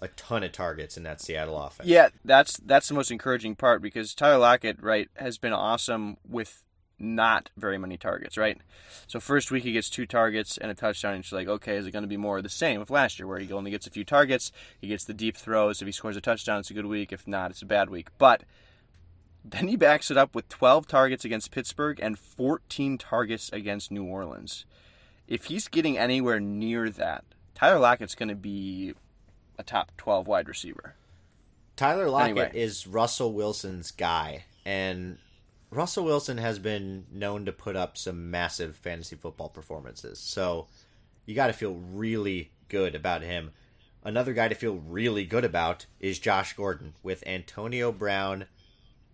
a 0.00 0.08
ton 0.08 0.42
of 0.42 0.52
targets 0.52 0.96
in 0.96 1.02
that 1.04 1.20
Seattle 1.20 1.58
offense. 1.58 1.88
Yeah, 1.88 2.08
that's 2.24 2.58
that's 2.58 2.88
the 2.88 2.94
most 2.94 3.10
encouraging 3.10 3.56
part 3.56 3.82
because 3.82 4.14
Tyler 4.14 4.38
Lockett, 4.38 4.82
right, 4.82 5.08
has 5.16 5.38
been 5.38 5.52
awesome 5.52 6.16
with 6.28 6.62
not 6.98 7.50
very 7.56 7.78
many 7.78 7.96
targets, 7.96 8.36
right? 8.36 8.58
So 9.06 9.20
first 9.20 9.50
week 9.50 9.64
he 9.64 9.72
gets 9.72 9.90
two 9.90 10.06
targets 10.06 10.58
and 10.58 10.70
a 10.70 10.74
touchdown, 10.74 11.14
and 11.14 11.24
she's 11.24 11.32
like, 11.32 11.48
okay, 11.48 11.76
is 11.76 11.86
it 11.86 11.90
going 11.90 12.04
to 12.04 12.08
be 12.08 12.16
more 12.16 12.38
of 12.38 12.42
the 12.42 12.48
same 12.48 12.80
with 12.80 12.90
last 12.90 13.18
year, 13.18 13.26
where 13.26 13.38
he 13.38 13.52
only 13.52 13.70
gets 13.70 13.86
a 13.86 13.90
few 13.90 14.04
targets, 14.04 14.52
he 14.80 14.88
gets 14.88 15.04
the 15.04 15.14
deep 15.14 15.36
throws. 15.36 15.82
If 15.82 15.86
he 15.86 15.92
scores 15.92 16.16
a 16.16 16.20
touchdown, 16.20 16.60
it's 16.60 16.70
a 16.70 16.74
good 16.74 16.86
week. 16.86 17.12
If 17.12 17.26
not, 17.26 17.50
it's 17.50 17.62
a 17.62 17.66
bad 17.66 17.90
week. 17.90 18.08
But 18.18 18.44
then 19.44 19.68
he 19.68 19.76
backs 19.76 20.10
it 20.10 20.16
up 20.16 20.34
with 20.34 20.48
12 20.48 20.86
targets 20.86 21.24
against 21.24 21.50
Pittsburgh 21.50 22.00
and 22.00 22.18
14 22.18 22.96
targets 22.96 23.50
against 23.52 23.90
New 23.90 24.04
Orleans. 24.04 24.64
If 25.26 25.46
he's 25.46 25.68
getting 25.68 25.98
anywhere 25.98 26.40
near 26.40 26.90
that, 26.90 27.24
Tyler 27.54 27.78
Lockett's 27.78 28.14
going 28.14 28.28
to 28.28 28.34
be 28.34 28.94
a 29.58 29.62
top 29.62 29.92
12 29.96 30.26
wide 30.26 30.48
receiver. 30.48 30.94
Tyler 31.76 32.08
Lockett 32.08 32.30
Anyway. 32.38 32.50
is 32.54 32.86
Russell 32.86 33.32
Wilson's 33.32 33.90
guy, 33.90 34.44
and 34.64 35.18
Russell 35.70 36.04
Wilson 36.04 36.38
has 36.38 36.58
been 36.58 37.06
known 37.12 37.44
to 37.46 37.52
put 37.52 37.74
up 37.76 37.96
some 37.98 38.30
massive 38.30 38.76
fantasy 38.76 39.16
football 39.16 39.48
performances. 39.48 40.18
So 40.18 40.66
you 41.26 41.34
got 41.34 41.48
to 41.48 41.52
feel 41.52 41.74
really 41.92 42.50
good 42.68 42.94
about 42.94 43.22
him. 43.22 43.50
Another 44.04 44.32
guy 44.34 44.48
to 44.48 44.54
feel 44.54 44.74
really 44.74 45.24
good 45.24 45.44
about 45.44 45.86
is 45.98 46.18
Josh 46.18 46.52
Gordon 46.54 46.94
with 47.02 47.26
Antonio 47.26 47.90
Brown. 47.90 48.46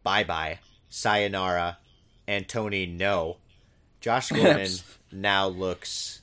Bye 0.03 0.25
bye, 0.25 0.59
sayonara, 0.89 1.79
Antony. 2.27 2.87
No, 2.87 3.37
Josh 4.01 4.29
Gordon 4.33 4.71
now 5.13 5.47
looks 5.47 6.21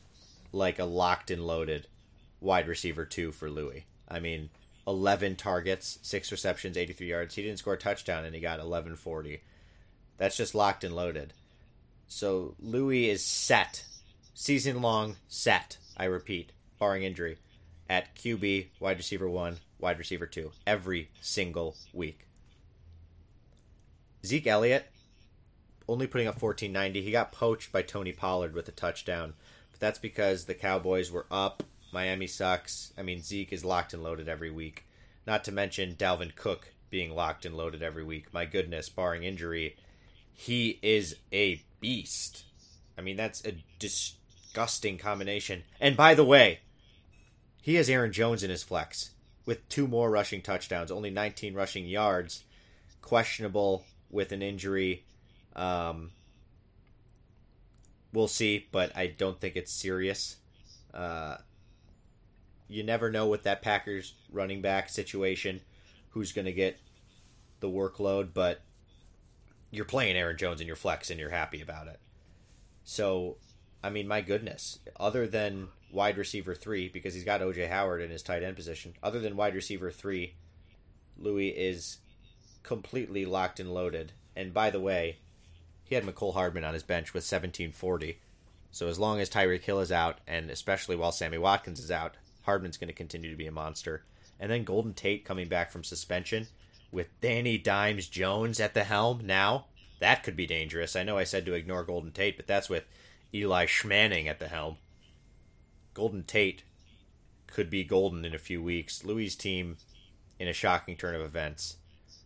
like 0.51 0.77
a 0.79 0.85
locked 0.85 1.31
and 1.31 1.45
loaded 1.47 1.87
wide 2.47 2.67
receiver 2.67 3.05
two 3.05 3.33
for 3.33 3.49
Louis. 3.49 3.85
I 4.07 4.21
mean, 4.21 4.49
11 4.87 5.35
targets, 5.35 5.99
six 6.01 6.31
receptions, 6.31 6.77
83 6.77 7.07
yards. 7.07 7.35
He 7.35 7.43
didn't 7.43 7.59
score 7.59 7.73
a 7.73 7.77
touchdown, 7.77 8.23
and 8.23 8.33
he 8.33 8.39
got 8.39 8.59
1140. 8.59 9.41
That's 10.17 10.37
just 10.37 10.55
locked 10.55 10.85
and 10.85 10.95
loaded. 10.95 11.33
So 12.07 12.55
Louis 12.57 13.09
is 13.09 13.23
set, 13.23 13.83
season 14.33 14.81
long 14.81 15.17
set. 15.27 15.77
I 15.97 16.05
repeat, 16.05 16.53
barring 16.79 17.03
injury, 17.03 17.37
at 17.89 18.15
QB, 18.15 18.67
wide 18.79 18.97
receiver 18.97 19.29
one, 19.29 19.57
wide 19.77 19.99
receiver 19.99 20.25
two, 20.25 20.51
every 20.65 21.09
single 21.19 21.75
week. 21.91 22.27
Zeke 24.25 24.47
Elliott 24.47 24.87
only 25.85 26.07
putting 26.07 26.27
up 26.27 26.41
1490. 26.41 27.01
He 27.01 27.11
got 27.11 27.33
poached 27.33 27.73
by 27.73 27.81
Tony 27.81 28.13
Pollard 28.13 28.53
with 28.53 28.69
a 28.69 28.73
touchdown, 28.73 29.33
but 29.69 29.81
that's 29.81 29.99
because 29.99 30.45
the 30.45 30.53
Cowboys 30.53 31.11
were 31.11 31.25
up. 31.29 31.63
Miami 31.97 32.27
sucks. 32.27 32.93
I 32.95 33.01
mean, 33.01 33.23
Zeke 33.23 33.51
is 33.51 33.65
locked 33.65 33.91
and 33.91 34.03
loaded 34.03 34.29
every 34.29 34.51
week. 34.51 34.85
Not 35.25 35.43
to 35.45 35.51
mention 35.51 35.95
Dalvin 35.95 36.35
Cook 36.35 36.71
being 36.91 37.09
locked 37.09 37.43
and 37.43 37.57
loaded 37.57 37.81
every 37.81 38.03
week. 38.03 38.31
My 38.31 38.45
goodness, 38.45 38.87
barring 38.87 39.23
injury, 39.23 39.75
he 40.31 40.77
is 40.83 41.15
a 41.33 41.59
beast. 41.81 42.43
I 42.99 43.01
mean, 43.01 43.17
that's 43.17 43.43
a 43.43 43.55
disgusting 43.79 44.99
combination. 44.99 45.63
And 45.79 45.97
by 45.97 46.13
the 46.13 46.23
way, 46.23 46.59
he 47.63 47.73
has 47.73 47.89
Aaron 47.89 48.11
Jones 48.11 48.43
in 48.43 48.51
his 48.51 48.61
flex 48.61 49.09
with 49.47 49.67
two 49.67 49.87
more 49.87 50.11
rushing 50.11 50.43
touchdowns, 50.43 50.91
only 50.91 51.09
19 51.09 51.55
rushing 51.55 51.87
yards. 51.87 52.43
Questionable 53.01 53.85
with 54.11 54.31
an 54.31 54.43
injury. 54.43 55.03
Um, 55.55 56.11
we'll 58.13 58.27
see, 58.27 58.67
but 58.71 58.95
I 58.95 59.07
don't 59.07 59.41
think 59.41 59.55
it's 59.55 59.73
serious. 59.73 60.35
Uh, 60.93 61.37
you 62.67 62.83
never 62.83 63.09
know 63.09 63.27
with 63.27 63.43
that 63.43 63.61
Packers 63.61 64.13
running 64.31 64.61
back 64.61 64.89
situation 64.89 65.61
who's 66.09 66.31
going 66.31 66.45
to 66.45 66.53
get 66.53 66.79
the 67.59 67.69
workload, 67.69 68.29
but 68.33 68.61
you're 69.71 69.85
playing 69.85 70.15
Aaron 70.15 70.37
Jones 70.37 70.61
in 70.61 70.67
your 70.67 70.75
flex 70.75 71.09
and 71.09 71.19
you're 71.19 71.29
happy 71.29 71.61
about 71.61 71.87
it. 71.87 71.99
So, 72.83 73.37
I 73.83 73.89
mean, 73.89 74.07
my 74.07 74.21
goodness, 74.21 74.79
other 74.99 75.27
than 75.27 75.67
wide 75.91 76.17
receiver 76.17 76.55
three, 76.55 76.89
because 76.89 77.13
he's 77.13 77.23
got 77.23 77.41
OJ 77.41 77.69
Howard 77.69 78.01
in 78.01 78.09
his 78.09 78.23
tight 78.23 78.43
end 78.43 78.55
position, 78.55 78.93
other 79.03 79.19
than 79.19 79.37
wide 79.37 79.55
receiver 79.55 79.91
three, 79.91 80.35
Louis 81.17 81.49
is 81.49 81.97
completely 82.63 83.25
locked 83.25 83.59
and 83.59 83.73
loaded. 83.73 84.11
And 84.35 84.53
by 84.53 84.69
the 84.69 84.79
way, 84.79 85.17
he 85.83 85.95
had 85.95 86.03
Mecole 86.03 86.33
Hardman 86.33 86.63
on 86.63 86.73
his 86.73 86.83
bench 86.83 87.13
with 87.13 87.23
1740. 87.23 88.19
So 88.71 88.87
as 88.87 88.99
long 88.99 89.19
as 89.19 89.29
Tyreek 89.29 89.61
Hill 89.61 89.79
is 89.79 89.91
out, 89.91 90.19
and 90.27 90.49
especially 90.49 90.95
while 90.95 91.11
Sammy 91.11 91.37
Watkins 91.37 91.79
is 91.79 91.89
out, 91.89 92.15
Hardman's 92.47 92.77
going 92.77 92.87
to 92.87 92.93
continue 92.93 93.29
to 93.29 93.37
be 93.37 93.45
a 93.45 93.51
monster. 93.51 94.05
And 94.39 94.49
then 94.49 94.63
Golden 94.63 94.93
Tate 94.93 95.25
coming 95.25 95.49
back 95.49 95.69
from 95.69 95.83
suspension 95.83 96.47
with 96.91 97.19
Danny 97.19 97.57
Dimes 97.57 98.07
Jones 98.07 98.59
at 98.61 98.73
the 98.73 98.85
helm 98.85 99.21
now. 99.25 99.65
That 99.99 100.23
could 100.23 100.37
be 100.37 100.47
dangerous. 100.47 100.95
I 100.95 101.03
know 101.03 101.17
I 101.17 101.25
said 101.25 101.45
to 101.45 101.53
ignore 101.53 101.83
Golden 101.83 102.11
Tate, 102.11 102.37
but 102.37 102.47
that's 102.47 102.69
with 102.69 102.85
Eli 103.33 103.65
Schmanning 103.65 104.27
at 104.27 104.39
the 104.39 104.47
helm. 104.47 104.77
Golden 105.93 106.23
Tate 106.23 106.63
could 107.47 107.69
be 107.69 107.83
golden 107.83 108.23
in 108.23 108.33
a 108.33 108.39
few 108.39 108.63
weeks. 108.63 109.03
Louis' 109.03 109.35
team, 109.35 109.77
in 110.39 110.47
a 110.47 110.53
shocking 110.53 110.95
turn 110.95 111.15
of 111.15 111.21
events, 111.21 111.77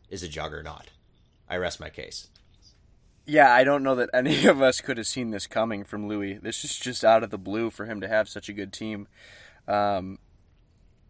is 0.09 0.22
a 0.22 0.28
juggernaut. 0.28 0.91
I 1.49 1.57
rest 1.57 1.80
my 1.80 1.89
case. 1.89 2.28
Yeah, 3.26 3.51
I 3.51 3.63
don't 3.63 3.84
know 3.84 3.95
that 3.95 4.09
any 4.13 4.45
of 4.45 4.61
us 4.61 4.82
could 4.82 4.97
have 4.97 5.07
seen 5.07 5.32
this 5.32 5.47
coming 5.47 5.84
from 5.84 6.07
Louis. 6.07 6.34
This 6.34 6.63
is 6.63 6.78
just 6.78 7.03
out 7.03 7.24
of 7.24 7.32
the 7.32 7.39
blue 7.39 7.72
for 7.72 7.86
him 7.86 8.01
to 8.01 8.07
have 8.07 8.30
such 8.30 8.49
a 8.49 8.53
good 8.53 8.72
team. 8.72 9.07
Um, 9.68 10.20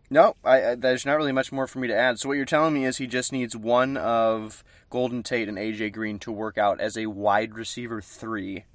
no, 0.10 0.36
I, 0.44 0.72
I, 0.72 0.76
there's 0.76 1.06
not 1.06 1.16
really 1.18 1.32
much 1.32 1.52
more 1.52 1.68
for 1.68 1.80
me 1.80 1.88
to 1.88 1.96
add. 1.96 2.20
So 2.20 2.28
what 2.28 2.36
you're 2.36 2.46
telling 2.46 2.74
me 2.74 2.86
is 2.86 2.98
he 2.98 3.08
just 3.08 3.32
needs 3.32 3.56
one 3.56 3.96
of 3.98 4.64
Golden 4.90 5.24
Tate 5.24 5.48
and 5.48 5.58
AJ 5.58 5.94
Green 5.94 6.20
to 6.20 6.32
work 6.32 6.58
out 6.58 6.82
as 6.82 6.98
a 6.98 7.06
wide 7.08 7.56
receiver 7.56 8.02
three, 8.02 8.66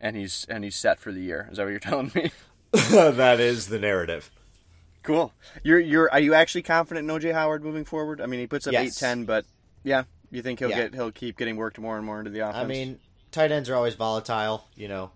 and 0.00 0.16
he's 0.16 0.46
and 0.48 0.64
he's 0.64 0.76
set 0.76 0.98
for 0.98 1.12
the 1.12 1.20
year. 1.20 1.48
Is 1.50 1.58
that 1.58 1.64
what 1.64 1.70
you're 1.70 1.78
telling 1.80 2.10
me? 2.14 2.30
that 2.72 3.40
is 3.40 3.66
the 3.68 3.78
narrative. 3.78 4.30
Cool. 5.02 5.32
You're 5.62 5.78
you're 5.80 6.10
are 6.10 6.20
you 6.20 6.34
actually 6.34 6.62
confident 6.62 7.08
in 7.10 7.16
OJ 7.16 7.32
Howard 7.32 7.62
moving 7.62 7.84
forward? 7.84 8.20
I 8.20 8.26
mean, 8.26 8.40
he 8.40 8.46
puts 8.46 8.66
up 8.66 8.72
Yes. 8.72 8.86
eight 8.96 8.98
ten, 9.06 9.24
but 9.24 9.44
yeah, 9.84 10.04
you 10.30 10.40
think 10.42 10.58
he'll 10.60 10.70
Yeah. 10.70 10.76
get 10.84 10.94
he'll 10.94 11.12
keep 11.12 11.36
getting 11.38 11.56
worked 11.56 11.78
more 11.78 11.96
and 11.96 12.04
more 12.06 12.18
into 12.18 12.30
the 12.30 12.40
offense. 12.40 12.56
I 12.64 12.66
mean, 12.66 12.98
tight 13.30 13.52
ends 13.52 13.68
are 13.70 13.74
always 13.74 13.94
volatile. 13.94 14.66
You 14.76 14.88
know, 14.88 15.10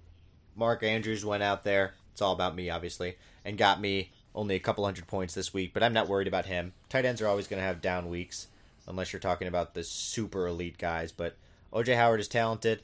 Mark 0.56 0.82
Andrews 0.82 1.24
went 1.24 1.42
out 1.42 1.64
there. 1.64 1.94
It's 2.12 2.22
all 2.22 2.32
about 2.32 2.54
me, 2.54 2.70
obviously, 2.70 3.16
and 3.44 3.58
got 3.58 3.80
me 3.80 4.12
only 4.34 4.54
a 4.54 4.60
couple 4.60 4.84
hundred 4.84 5.06
points 5.06 5.34
this 5.34 5.52
week. 5.52 5.72
But 5.74 5.82
I'm 5.82 5.92
not 5.92 6.08
worried 6.08 6.28
about 6.28 6.46
him. 6.46 6.72
Tight 6.88 7.04
ends 7.04 7.20
are 7.20 7.28
always 7.28 7.48
going 7.48 7.60
to 7.60 7.66
have 7.66 7.80
down 7.80 8.08
weeks, 8.08 8.48
unless 8.86 9.12
you're 9.12 9.20
talking 9.20 9.48
about 9.48 9.74
the 9.74 9.84
super 9.84 10.46
elite 10.46 10.78
guys. 10.78 11.12
But 11.12 11.36
OJ 11.72 11.96
Howard 11.96 12.20
is 12.20 12.28
talented. 12.28 12.82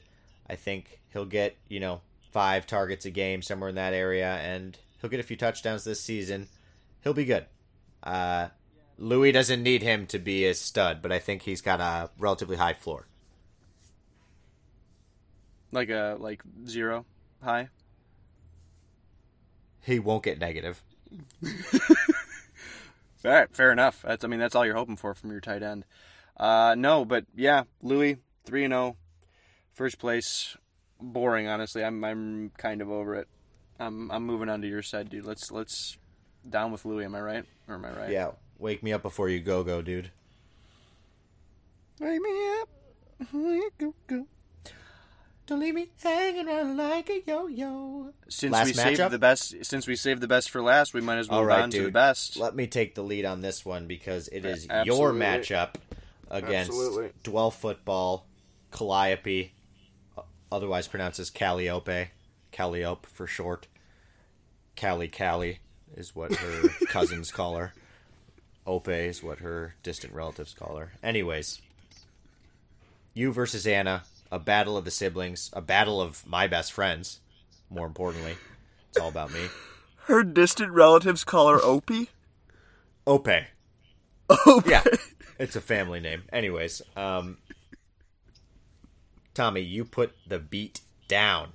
I 0.49 0.55
think 0.55 0.99
he'll 1.13 1.25
get 1.25 1.57
you 1.67 1.79
know 1.79 2.01
five 2.31 2.67
targets 2.67 3.05
a 3.05 3.11
game 3.11 3.41
somewhere 3.41 3.69
in 3.69 3.75
that 3.75 3.93
area, 3.93 4.35
and 4.35 4.77
he'll 5.01 5.09
get 5.09 5.19
a 5.19 5.23
few 5.23 5.37
touchdowns 5.37 5.83
this 5.83 6.01
season. 6.01 6.47
He'll 7.03 7.13
be 7.13 7.25
good. 7.25 7.45
Uh, 8.03 8.49
Louis 8.97 9.31
doesn't 9.31 9.63
need 9.63 9.81
him 9.81 10.05
to 10.07 10.19
be 10.19 10.45
a 10.45 10.53
stud, 10.53 11.01
but 11.01 11.11
I 11.11 11.19
think 11.19 11.43
he's 11.43 11.61
got 11.61 11.79
a 11.79 12.09
relatively 12.19 12.57
high 12.57 12.73
floor. 12.73 13.05
like 15.71 15.89
a 15.89 16.17
like 16.19 16.41
zero 16.67 17.05
high. 17.43 17.69
He 19.89 19.97
won't 19.97 20.23
get 20.23 20.39
negative. 20.39 20.83
All 23.25 23.31
right, 23.31 23.49
fair 23.51 23.71
enough. 23.71 24.03
That's 24.03 24.23
I 24.23 24.27
mean 24.27 24.39
that's 24.39 24.55
all 24.55 24.65
you're 24.65 24.75
hoping 24.75 24.95
for 24.95 25.15
from 25.15 25.31
your 25.31 25.41
tight 25.41 25.63
end. 25.63 25.83
Uh, 26.37 26.75
no, 26.77 27.03
but 27.03 27.25
yeah, 27.35 27.63
Louis 27.81 28.17
three 28.45 28.63
and 28.63 28.71
zero, 28.71 28.97
first 29.73 29.97
place. 29.97 30.55
Boring, 31.01 31.47
honestly. 31.47 31.83
I'm 31.83 32.03
I'm 32.03 32.51
kind 32.57 32.81
of 32.81 32.91
over 32.91 33.15
it. 33.15 33.27
I'm 33.79 34.11
I'm 34.11 34.25
moving 34.25 34.47
on 34.47 34.61
to 34.61 34.67
your 34.67 34.83
side, 34.83 35.09
dude. 35.09 35.25
Let's 35.25 35.51
let's 35.51 35.97
down 36.47 36.71
with 36.71 36.85
Louis. 36.85 37.05
Am 37.05 37.15
I 37.15 37.21
right? 37.21 37.45
Or 37.67 37.75
am 37.75 37.83
I 37.83 37.91
right? 37.91 38.11
Yeah, 38.11 38.31
wake 38.59 38.83
me 38.83 38.93
up 38.93 39.01
before 39.01 39.27
you 39.27 39.39
go, 39.39 39.63
go, 39.63 39.81
dude. 39.81 40.11
Wake 41.99 42.21
me 42.21 42.59
up. 42.61 42.69
Go, 43.79 43.93
go. 44.07 44.27
Don't 45.49 45.61
leave 45.61 45.73
me 45.73 45.87
hanging 46.03 46.47
around 46.47 46.77
like 46.77 47.09
a 47.09 47.23
yo-yo. 47.25 48.13
Since 48.27 48.53
Last 48.53 48.67
we 48.67 48.73
saved 48.73 49.09
the 49.09 49.17
best, 49.17 49.65
since 49.65 49.87
we 49.87 49.95
saved 49.95 50.21
the 50.21 50.27
best 50.27 50.51
for 50.51 50.61
last, 50.61 50.93
we 50.93 51.01
might 51.01 51.17
as 51.17 51.27
well 51.27 51.39
All 51.39 51.43
move 51.45 51.49
right, 51.49 51.63
on 51.63 51.71
to 51.71 51.85
the 51.85 51.91
best. 51.91 52.37
Let 52.37 52.55
me 52.55 52.67
take 52.67 52.93
the 52.93 53.01
lead 53.01 53.25
on 53.25 53.41
this 53.41 53.65
one 53.65 53.87
because 53.87 54.27
it 54.27 54.45
is 54.45 54.67
your 54.85 55.11
matchup 55.11 55.73
against 56.29 56.69
Absolutely. 56.69 57.09
Dwell 57.23 57.49
Football, 57.49 58.27
Calliope, 58.69 59.53
otherwise 60.51 60.87
pronounced 60.87 61.19
as 61.19 61.31
Calliope, 61.31 62.09
Calliope 62.51 63.07
for 63.11 63.25
short. 63.25 63.65
Callie 64.79 65.07
Callie 65.07 65.61
is 65.97 66.15
what 66.15 66.31
her 66.31 66.69
cousins 66.89 67.31
call 67.31 67.55
her. 67.55 67.73
Ope 68.67 68.89
is 68.89 69.23
what 69.23 69.39
her 69.39 69.73
distant 69.81 70.13
relatives 70.13 70.53
call 70.53 70.75
her. 70.75 70.91
Anyways, 71.01 71.59
you 73.15 73.33
versus 73.33 73.65
Anna, 73.65 74.03
a 74.31 74.39
battle 74.39 74.77
of 74.77 74.85
the 74.85 74.91
siblings, 74.91 75.49
a 75.53 75.61
battle 75.61 76.01
of 76.01 76.25
my 76.27 76.47
best 76.47 76.71
friends. 76.71 77.19
More 77.69 77.85
importantly, 77.85 78.35
it's 78.89 78.99
all 78.99 79.09
about 79.09 79.33
me. 79.33 79.47
Her 80.05 80.23
distant 80.23 80.71
relatives 80.71 81.23
call 81.23 81.49
her 81.49 81.59
Opie. 81.61 82.09
Ope. 83.05 83.27
Opie. 84.29 84.69
Yeah, 84.69 84.83
it's 85.39 85.55
a 85.55 85.61
family 85.61 85.99
name. 85.99 86.23
Anyways, 86.33 86.81
um, 86.95 87.37
Tommy, 89.33 89.61
you 89.61 89.85
put 89.85 90.13
the 90.27 90.39
beat 90.39 90.81
down 91.07 91.53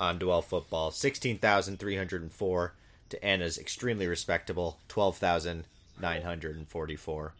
on 0.00 0.18
Duel 0.18 0.42
Football. 0.42 0.90
16,304 0.90 2.74
to 3.10 3.24
Anna's 3.24 3.58
extremely 3.58 4.06
respectable 4.06 4.78
12,944. 4.88 7.34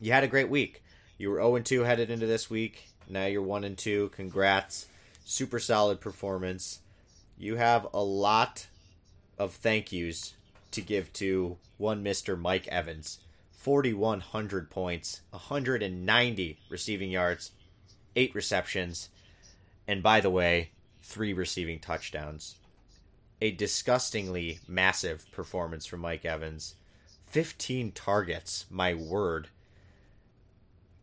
You 0.00 0.12
had 0.12 0.24
a 0.24 0.28
great 0.28 0.48
week. 0.48 0.82
You 1.16 1.30
were 1.30 1.38
0 1.38 1.58
2 1.60 1.82
headed 1.82 2.10
into 2.10 2.26
this 2.26 2.48
week. 2.48 2.87
Now 3.08 3.26
you're 3.26 3.42
1 3.42 3.64
and 3.64 3.78
2. 3.78 4.10
Congrats. 4.10 4.86
Super 5.24 5.58
solid 5.58 6.00
performance. 6.00 6.80
You 7.38 7.56
have 7.56 7.86
a 7.94 8.02
lot 8.02 8.66
of 9.38 9.54
thank 9.54 9.92
yous 9.92 10.34
to 10.72 10.82
give 10.82 11.12
to 11.14 11.56
one 11.78 12.04
Mr. 12.04 12.38
Mike 12.38 12.68
Evans. 12.68 13.18
4,100 13.52 14.70
points, 14.70 15.20
190 15.30 16.58
receiving 16.70 17.10
yards, 17.10 17.50
8 18.14 18.34
receptions, 18.34 19.08
and 19.86 20.02
by 20.02 20.20
the 20.20 20.30
way, 20.30 20.70
3 21.02 21.32
receiving 21.32 21.78
touchdowns. 21.80 22.56
A 23.40 23.50
disgustingly 23.50 24.60
massive 24.68 25.30
performance 25.32 25.86
from 25.86 26.00
Mike 26.00 26.24
Evans. 26.24 26.74
15 27.26 27.92
targets, 27.92 28.66
my 28.70 28.94
word. 28.94 29.48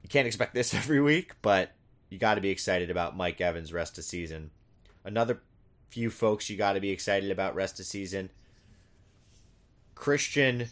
You 0.01 0.09
can't 0.09 0.27
expect 0.27 0.53
this 0.53 0.73
every 0.73 1.01
week, 1.01 1.33
but 1.41 1.71
you 2.15 2.19
got 2.19 2.35
to 2.35 2.41
be 2.41 2.49
excited 2.49 2.89
about 2.89 3.17
Mike 3.17 3.41
Evans' 3.41 3.73
rest 3.73 3.97
of 3.97 4.05
season. 4.05 4.49
Another 5.03 5.41
few 5.89 6.09
folks 6.09 6.49
you 6.49 6.55
got 6.55 6.71
to 6.73 6.79
be 6.79 6.89
excited 6.91 7.29
about 7.29 7.55
rest 7.55 7.77
of 7.81 7.85
season. 7.85 8.29
Christian, 9.95 10.67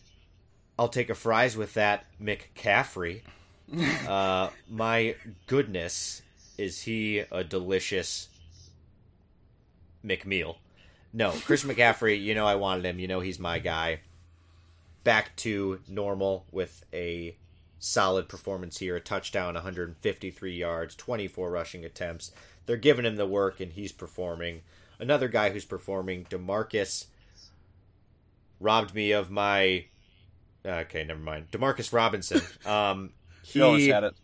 I'll 0.80 0.88
take 0.88 1.10
a 1.10 1.16
fries 1.16 1.58
with 1.58 1.74
that 1.74 2.06
McCaffrey. 2.22 3.24
uh, 4.08 4.52
my 4.70 5.16
goodness, 5.48 6.22
is 6.58 6.84
he 6.84 7.20
a 7.30 7.44
delicious 7.44 8.30
McMeal? 10.02 10.56
No, 11.12 11.32
Chris 11.32 11.64
McCaffrey. 11.66 12.24
You 12.24 12.36
know 12.36 12.48
I 12.48 12.56
wanted 12.56 12.86
him. 12.86 13.00
You 13.00 13.10
know 13.10 13.20
he's 13.20 13.38
my 13.38 13.60
guy. 13.60 14.00
Back 15.04 15.36
to 15.38 15.82
normal 15.89 16.46
with 16.54 16.86
a 16.94 17.36
solid 17.84 18.29
performance 18.29 18.77
here. 18.77 18.95
A 18.95 19.01
touchdown, 19.01 19.55
153 19.55 20.55
yards, 20.55 20.95
24 20.95 21.51
rushing 21.51 21.84
attempts. 21.84 22.31
They're 22.65 22.77
giving 22.77 23.05
him 23.05 23.17
the 23.17 23.27
work, 23.27 23.59
and 23.59 23.73
he's 23.73 23.91
performing. 23.91 24.61
Another 24.99 25.27
guy 25.27 25.49
who's 25.49 25.65
performing, 25.65 26.25
Demarcus, 26.25 27.07
robbed 28.59 28.95
me 28.95 29.11
of 29.11 29.29
my. 29.29 29.86
Okay, 30.65 31.03
never 31.03 31.19
mind. 31.19 31.51
Demarcus 31.51 31.91
Robinson. 31.91 32.41
Um, 32.65 33.11
he 33.43 33.61
almost 33.61 33.88
had 33.88 34.03
it. 34.05 34.15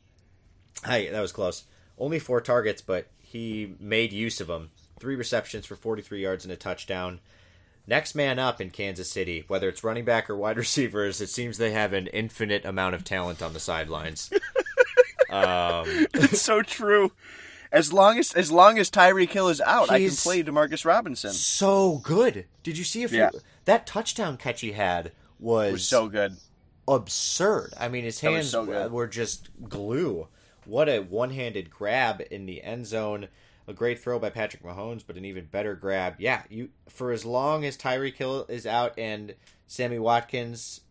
Hey, 0.86 1.10
that 1.10 1.20
was 1.20 1.34
close. 1.34 1.66
Only 1.98 2.20
four 2.20 2.40
targets, 2.40 2.82
but 2.82 3.08
he 3.20 3.76
made 3.82 4.14
use 4.14 4.40
of 4.40 4.48
them. 4.48 4.72
Three 5.02 5.18
receptions 5.18 5.66
for 5.66 5.76
43 5.76 6.22
yards 6.22 6.46
and 6.46 6.54
a 6.54 6.56
touchdown. 6.56 7.20
Next 7.90 8.14
man 8.14 8.38
up 8.38 8.62
in 8.62 8.70
Kansas 8.70 9.10
City, 9.10 9.46
whether 9.48 9.68
it's 9.68 9.84
running 9.84 10.06
back 10.06 10.30
or 10.30 10.36
wide 10.36 10.58
receivers, 10.66 11.20
it 11.22 11.30
seems 11.30 11.58
they 11.58 11.72
have 11.72 11.92
an 11.92 12.06
infinite 12.08 12.64
amount 12.64 12.94
of 12.94 13.04
talent 13.04 13.42
on 13.42 13.54
the 13.54 13.60
sidelines. 13.60 14.30
um, 15.32 15.86
It's 16.14 16.40
so 16.42 16.62
true. 16.62 17.12
As 17.72 17.92
long 17.92 18.20
as 18.20 18.32
as 18.34 18.52
long 18.52 18.78
as 18.78 18.90
Tyreek 18.92 19.32
Hill 19.32 19.50
is 19.50 19.60
out, 19.62 19.90
I 19.92 20.00
can 20.00 20.16
play 20.16 20.44
Demarcus 20.44 20.86
Robinson. 20.86 21.32
so 21.34 21.98
good. 22.04 22.46
Did 22.62 22.78
you 22.78 22.84
see 22.84 23.02
if 23.04 23.12
Yeah. 23.12 23.32
that 23.66 23.88
touchdown 23.88 24.38
catch 24.38 24.62
he 24.62 24.72
had 24.74 25.12
was, 25.40 25.72
was 25.74 25.88
so 25.88 26.08
good. 26.10 26.38
absurd. 26.88 27.74
I 27.80 27.88
mean, 27.90 28.04
his 28.04 28.20
hands 28.20 28.50
so 28.52 28.90
were 28.90 29.08
just 29.08 29.50
glue. 29.68 30.28
What 30.66 30.90
a 30.90 31.00
one-handed 31.00 31.72
grab 31.72 32.22
in 32.30 32.46
the 32.46 32.62
end 32.64 32.86
zone. 32.86 33.30
A 33.70 33.74
great 33.74 34.00
throw 34.00 34.18
by 34.18 34.32
Patrick 34.32 34.64
Mahomes, 34.64 35.04
but 35.06 35.16
an 35.16 35.26
even 35.26 35.46
better 35.46 35.76
grab. 35.76 36.16
Yeah, 36.18 36.42
you 36.50 36.70
for 36.88 37.12
as 37.12 37.24
long 37.24 37.64
as 37.64 37.78
Tyreek 37.78 38.16
Hill 38.16 38.48
is 38.50 38.66
out 38.66 38.98
and 38.98 39.36
Sammy 39.68 40.00
Watkins 40.00 40.82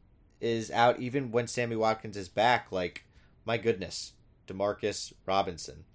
is 0.41 0.71
out, 0.71 1.01
even 1.01 1.33
when 1.33 1.49
Sammy 1.49 1.75
Watkins 1.75 2.17
is 2.17 2.29
back, 2.29 2.71
like 2.71 3.05
my 3.45 3.59
goodness, 3.59 4.13
Demarcus 4.47 5.13
Robinson. 5.27 5.87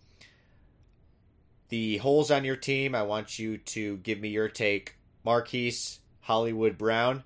The 1.70 2.00
holes 2.00 2.30
on 2.30 2.44
your 2.44 2.58
team, 2.58 2.94
I 2.94 3.04
want 3.04 3.40
you 3.40 3.58
to 3.60 3.96
give 4.00 4.20
me 4.20 4.28
your 4.28 4.50
take. 4.50 4.98
Marquise, 5.24 6.02
Hollywood 6.20 6.78
Brown, 6.78 7.24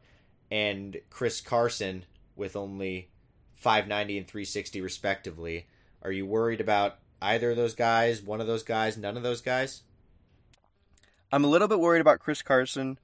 and 0.52 1.02
Chris 1.10 1.42
Carson 1.42 2.06
with 2.36 2.56
only 2.56 3.10
590 3.56 4.20
and 4.20 4.28
360 4.28 4.82
respectively. 4.82 5.66
Are 6.04 6.12
you 6.12 6.28
worried 6.28 6.62
about 6.62 7.00
either 7.22 7.52
of 7.52 7.58
those 7.58 7.76
guys, 7.76 8.22
one 8.22 8.42
of 8.42 8.48
those 8.48 8.64
guys, 8.64 8.98
none 8.98 9.18
of 9.18 9.24
those 9.24 9.42
guys? 9.42 9.84
I'm 11.32 11.44
a 11.44 11.48
little 11.48 11.68
bit 11.68 11.80
worried 11.80 12.02
about 12.02 12.20
Chris 12.20 12.42
Carson 12.42 13.00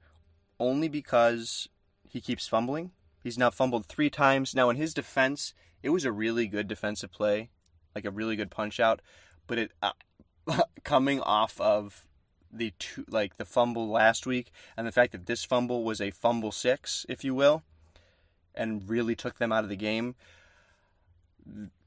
only 0.58 0.88
because 0.88 1.68
he 2.08 2.20
keeps 2.20 2.48
fumbling. 2.48 2.92
He's 3.22 3.38
now 3.38 3.50
fumbled 3.50 3.86
three 3.86 4.10
times. 4.10 4.54
Now, 4.54 4.70
in 4.70 4.76
his 4.76 4.94
defense, 4.94 5.54
it 5.82 5.90
was 5.90 6.04
a 6.04 6.12
really 6.12 6.46
good 6.46 6.68
defensive 6.68 7.12
play, 7.12 7.50
like 7.94 8.04
a 8.04 8.10
really 8.10 8.36
good 8.36 8.50
punch 8.50 8.80
out, 8.80 9.00
but 9.46 9.58
it 9.58 9.72
uh, 9.82 9.92
coming 10.84 11.20
off 11.20 11.60
of 11.60 12.06
the 12.52 12.72
two, 12.78 13.04
like 13.08 13.36
the 13.36 13.44
fumble 13.44 13.88
last 13.88 14.26
week 14.26 14.52
and 14.76 14.86
the 14.86 14.92
fact 14.92 15.12
that 15.12 15.26
this 15.26 15.44
fumble 15.44 15.84
was 15.84 16.00
a 16.00 16.10
fumble 16.10 16.52
six, 16.52 17.04
if 17.08 17.24
you 17.24 17.34
will, 17.34 17.62
and 18.54 18.88
really 18.88 19.14
took 19.14 19.38
them 19.38 19.52
out 19.52 19.64
of 19.64 19.70
the 19.70 19.76
game. 19.76 20.14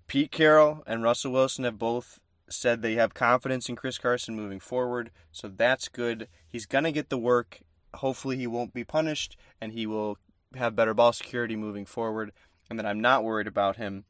Pete 0.07 0.31
Carroll 0.31 0.83
and 0.87 1.03
Russell 1.03 1.33
Wilson 1.33 1.65
have 1.65 1.77
both 1.77 2.19
said 2.49 2.81
they 2.81 2.95
have 2.95 3.13
confidence 3.13 3.67
in 3.67 3.75
Chris 3.75 3.97
Carson 3.97 4.35
moving 4.35 4.59
forward, 4.59 5.11
so 5.31 5.49
that's 5.49 5.89
good. 5.89 6.29
He's 6.47 6.65
going 6.65 6.85
to 6.85 6.93
get 6.93 7.09
the 7.09 7.17
work. 7.17 7.59
Hopefully, 7.95 8.37
he 8.37 8.47
won't 8.47 8.73
be 8.73 8.85
punished 8.85 9.35
and 9.59 9.73
he 9.73 9.85
will 9.85 10.17
have 10.55 10.75
better 10.75 10.93
ball 10.93 11.11
security 11.11 11.57
moving 11.57 11.85
forward, 11.85 12.31
and 12.69 12.79
then 12.79 12.85
I'm 12.85 13.01
not 13.01 13.23
worried 13.23 13.47
about 13.47 13.75
him. 13.75 14.05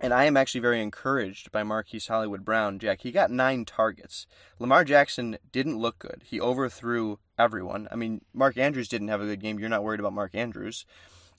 And 0.00 0.12
I 0.12 0.24
am 0.24 0.36
actually 0.36 0.62
very 0.62 0.82
encouraged 0.82 1.52
by 1.52 1.62
Marquise 1.62 2.08
Hollywood 2.08 2.44
Brown. 2.44 2.80
Jack, 2.80 3.02
he 3.02 3.12
got 3.12 3.30
nine 3.30 3.64
targets. 3.64 4.26
Lamar 4.58 4.82
Jackson 4.82 5.38
didn't 5.52 5.78
look 5.78 6.00
good. 6.00 6.22
He 6.24 6.40
overthrew 6.40 7.20
everyone. 7.38 7.86
I 7.92 7.94
mean, 7.94 8.22
Mark 8.34 8.58
Andrews 8.58 8.88
didn't 8.88 9.08
have 9.08 9.20
a 9.20 9.26
good 9.26 9.40
game. 9.40 9.60
You're 9.60 9.68
not 9.68 9.84
worried 9.84 10.00
about 10.00 10.12
Mark 10.12 10.34
Andrews. 10.34 10.84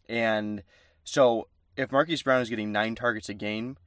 And 0.07 0.63
so 1.03 1.49
if 1.75 1.91
Marquise 1.91 2.23
Brown 2.23 2.41
is 2.41 2.49
getting 2.49 2.71
nine 2.71 2.95
targets 2.95 3.29
a 3.29 3.33
game, 3.33 3.77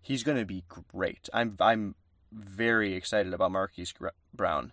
he's 0.00 0.22
going 0.22 0.38
to 0.38 0.46
be 0.46 0.64
great. 0.68 1.28
I'm 1.32 1.56
I'm 1.60 1.94
very 2.32 2.94
excited 2.94 3.34
about 3.34 3.52
Marquise 3.52 3.94
Brown, 4.34 4.72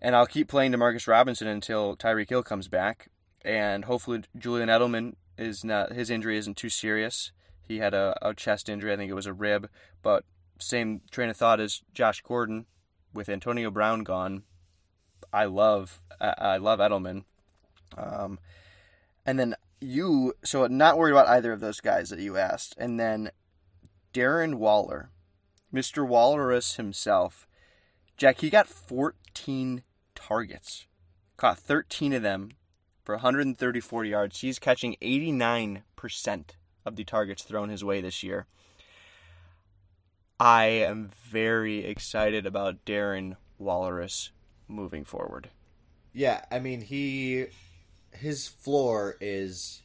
and 0.00 0.14
I'll 0.14 0.26
keep 0.26 0.48
playing 0.48 0.72
Demarcus 0.72 1.08
Robinson 1.08 1.48
until 1.48 1.96
Tyreek 1.96 2.28
Hill 2.28 2.42
comes 2.42 2.68
back, 2.68 3.08
and 3.42 3.84
hopefully 3.84 4.22
Julian 4.36 4.68
Edelman 4.68 5.14
is 5.36 5.64
not 5.64 5.92
his 5.92 6.10
injury 6.10 6.36
isn't 6.38 6.56
too 6.56 6.68
serious. 6.68 7.32
He 7.66 7.78
had 7.78 7.94
a, 7.94 8.16
a 8.20 8.34
chest 8.34 8.68
injury, 8.68 8.92
I 8.92 8.96
think 8.96 9.10
it 9.10 9.14
was 9.14 9.26
a 9.26 9.32
rib, 9.32 9.70
but 10.02 10.24
same 10.58 11.00
train 11.10 11.30
of 11.30 11.36
thought 11.36 11.60
as 11.60 11.82
Josh 11.94 12.20
Gordon, 12.20 12.66
with 13.12 13.28
Antonio 13.28 13.70
Brown 13.70 14.02
gone. 14.02 14.42
I 15.32 15.46
love 15.46 16.00
I, 16.20 16.34
I 16.38 16.56
love 16.58 16.78
Edelman, 16.78 17.24
um, 17.96 18.38
and 19.26 19.38
then 19.38 19.54
you 19.84 20.34
so 20.42 20.66
not 20.66 20.98
worried 20.98 21.12
about 21.12 21.28
either 21.28 21.52
of 21.52 21.60
those 21.60 21.80
guys 21.80 22.10
that 22.10 22.18
you 22.18 22.36
asked, 22.36 22.74
and 22.78 22.98
then 22.98 23.30
Darren 24.12 24.54
Waller, 24.54 25.10
Mr. 25.72 26.06
Walrus 26.06 26.76
himself. 26.76 27.46
Jack, 28.16 28.40
he 28.40 28.50
got 28.50 28.68
14 28.68 29.82
targets, 30.14 30.86
caught 31.36 31.58
13 31.58 32.12
of 32.12 32.22
them 32.22 32.52
for 33.02 33.16
134 33.16 34.04
yards. 34.04 34.40
He's 34.40 34.58
catching 34.58 34.96
89% 35.02 35.82
of 36.86 36.96
the 36.96 37.04
targets 37.04 37.42
thrown 37.42 37.68
his 37.68 37.84
way 37.84 38.00
this 38.00 38.22
year. 38.22 38.46
I 40.38 40.64
am 40.64 41.10
very 41.24 41.84
excited 41.84 42.46
about 42.46 42.84
Darren 42.84 43.36
Walrus 43.58 44.30
moving 44.68 45.04
forward. 45.04 45.50
Yeah, 46.12 46.44
I 46.50 46.60
mean 46.60 46.80
he 46.80 47.46
his 48.16 48.48
floor 48.48 49.16
is 49.20 49.82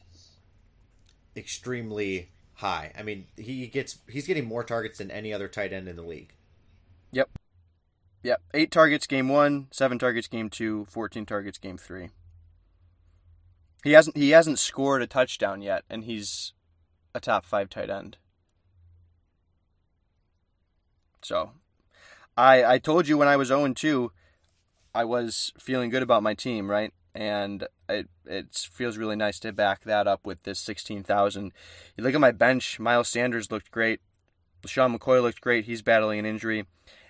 extremely 1.36 2.30
high. 2.54 2.92
I 2.98 3.02
mean, 3.02 3.26
he 3.36 3.66
gets 3.66 3.98
he's 4.08 4.26
getting 4.26 4.46
more 4.46 4.64
targets 4.64 4.98
than 4.98 5.10
any 5.10 5.32
other 5.32 5.48
tight 5.48 5.72
end 5.72 5.88
in 5.88 5.96
the 5.96 6.02
league. 6.02 6.32
Yep. 7.12 7.30
Yep, 8.22 8.42
eight 8.52 8.70
targets 8.70 9.06
game 9.06 9.28
one, 9.28 9.68
seven 9.70 9.98
targets 9.98 10.28
game 10.28 10.50
two, 10.50 10.84
14 10.90 11.24
targets 11.24 11.56
game 11.58 11.78
three. 11.78 12.10
He 13.82 13.92
hasn't 13.92 14.16
he 14.16 14.30
hasn't 14.30 14.58
scored 14.58 15.00
a 15.00 15.06
touchdown 15.06 15.62
yet, 15.62 15.84
and 15.88 16.04
he's 16.04 16.52
a 17.14 17.20
top 17.20 17.46
five 17.46 17.70
tight 17.70 17.88
end. 17.88 18.18
So, 21.22 21.52
I 22.36 22.64
I 22.64 22.78
told 22.78 23.08
you 23.08 23.16
when 23.16 23.28
I 23.28 23.36
was 23.36 23.48
0 23.48 23.72
2, 23.72 24.12
I 24.94 25.04
was 25.04 25.52
feeling 25.58 25.88
good 25.88 26.02
about 26.02 26.22
my 26.22 26.34
team, 26.34 26.70
right? 26.70 26.92
And 27.14 27.66
it 27.88 28.08
it 28.24 28.68
feels 28.72 28.96
really 28.96 29.16
nice 29.16 29.40
to 29.40 29.52
back 29.52 29.84
that 29.84 30.06
up 30.06 30.24
with 30.24 30.42
this 30.44 30.60
16,000. 30.60 31.52
You 31.96 32.04
look 32.04 32.14
at 32.14 32.20
my 32.20 32.30
bench, 32.30 32.78
Miles 32.78 33.08
Sanders 33.08 33.50
looked 33.50 33.70
great. 33.70 34.00
LeSean 34.62 34.96
McCoy 34.96 35.22
looked 35.22 35.40
great. 35.40 35.64
He's 35.64 35.82
battling 35.82 36.18
an 36.18 36.26
injury. 36.26 36.66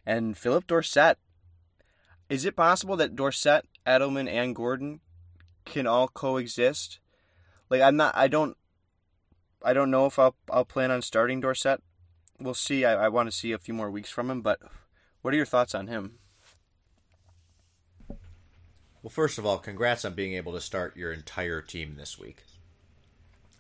And 0.07 0.37
Phillip 0.37 0.67
Dorsett. 0.67 1.19
Is 2.29 2.45
it 2.45 2.55
possible 2.55 2.97
that 2.97 3.17
Dorsett, 3.17 3.67
Edelman, 3.85 4.29
and 4.29 4.55
Gordon 4.55 5.01
can 5.65 5.87
all 5.87 6.09
coexist? 6.09 7.01
Like 7.69 7.83
I'm 7.83 7.97
not 7.97 8.17
I 8.17 8.29
don't 8.29 8.57
I 9.63 9.73
don't 9.73 9.91
know 9.91 10.07
if 10.07 10.19
I'll 10.19 10.37
I'll 10.51 10.65
plan 10.65 10.91
on 10.91 11.03
starting 11.03 11.41
Dorsett. 11.41 11.83
We'll 12.39 12.55
see. 12.55 12.85
I, 12.85 13.05
I 13.05 13.09
want 13.09 13.31
to 13.31 13.37
see 13.37 13.53
a 13.53 13.59
few 13.59 13.75
more 13.75 13.91
weeks 13.91 14.11
from 14.11 14.31
him, 14.31 14.41
but 14.41 14.61
what 15.21 15.35
are 15.35 15.37
your 15.37 15.47
thoughts 15.47 15.75
on 15.75 15.89
him? 15.89 16.19
Well, 19.03 19.11
first 19.11 19.39
of 19.39 19.47
all, 19.47 19.59
congrats 19.59 20.05
on 20.05 20.15
being 20.15 20.35
able 20.35 20.53
to 20.53 20.61
start 20.61 20.97
your 20.97 21.13
entire 21.13 21.63
team 21.63 21.95
this 21.97 22.19
week. 22.19 22.39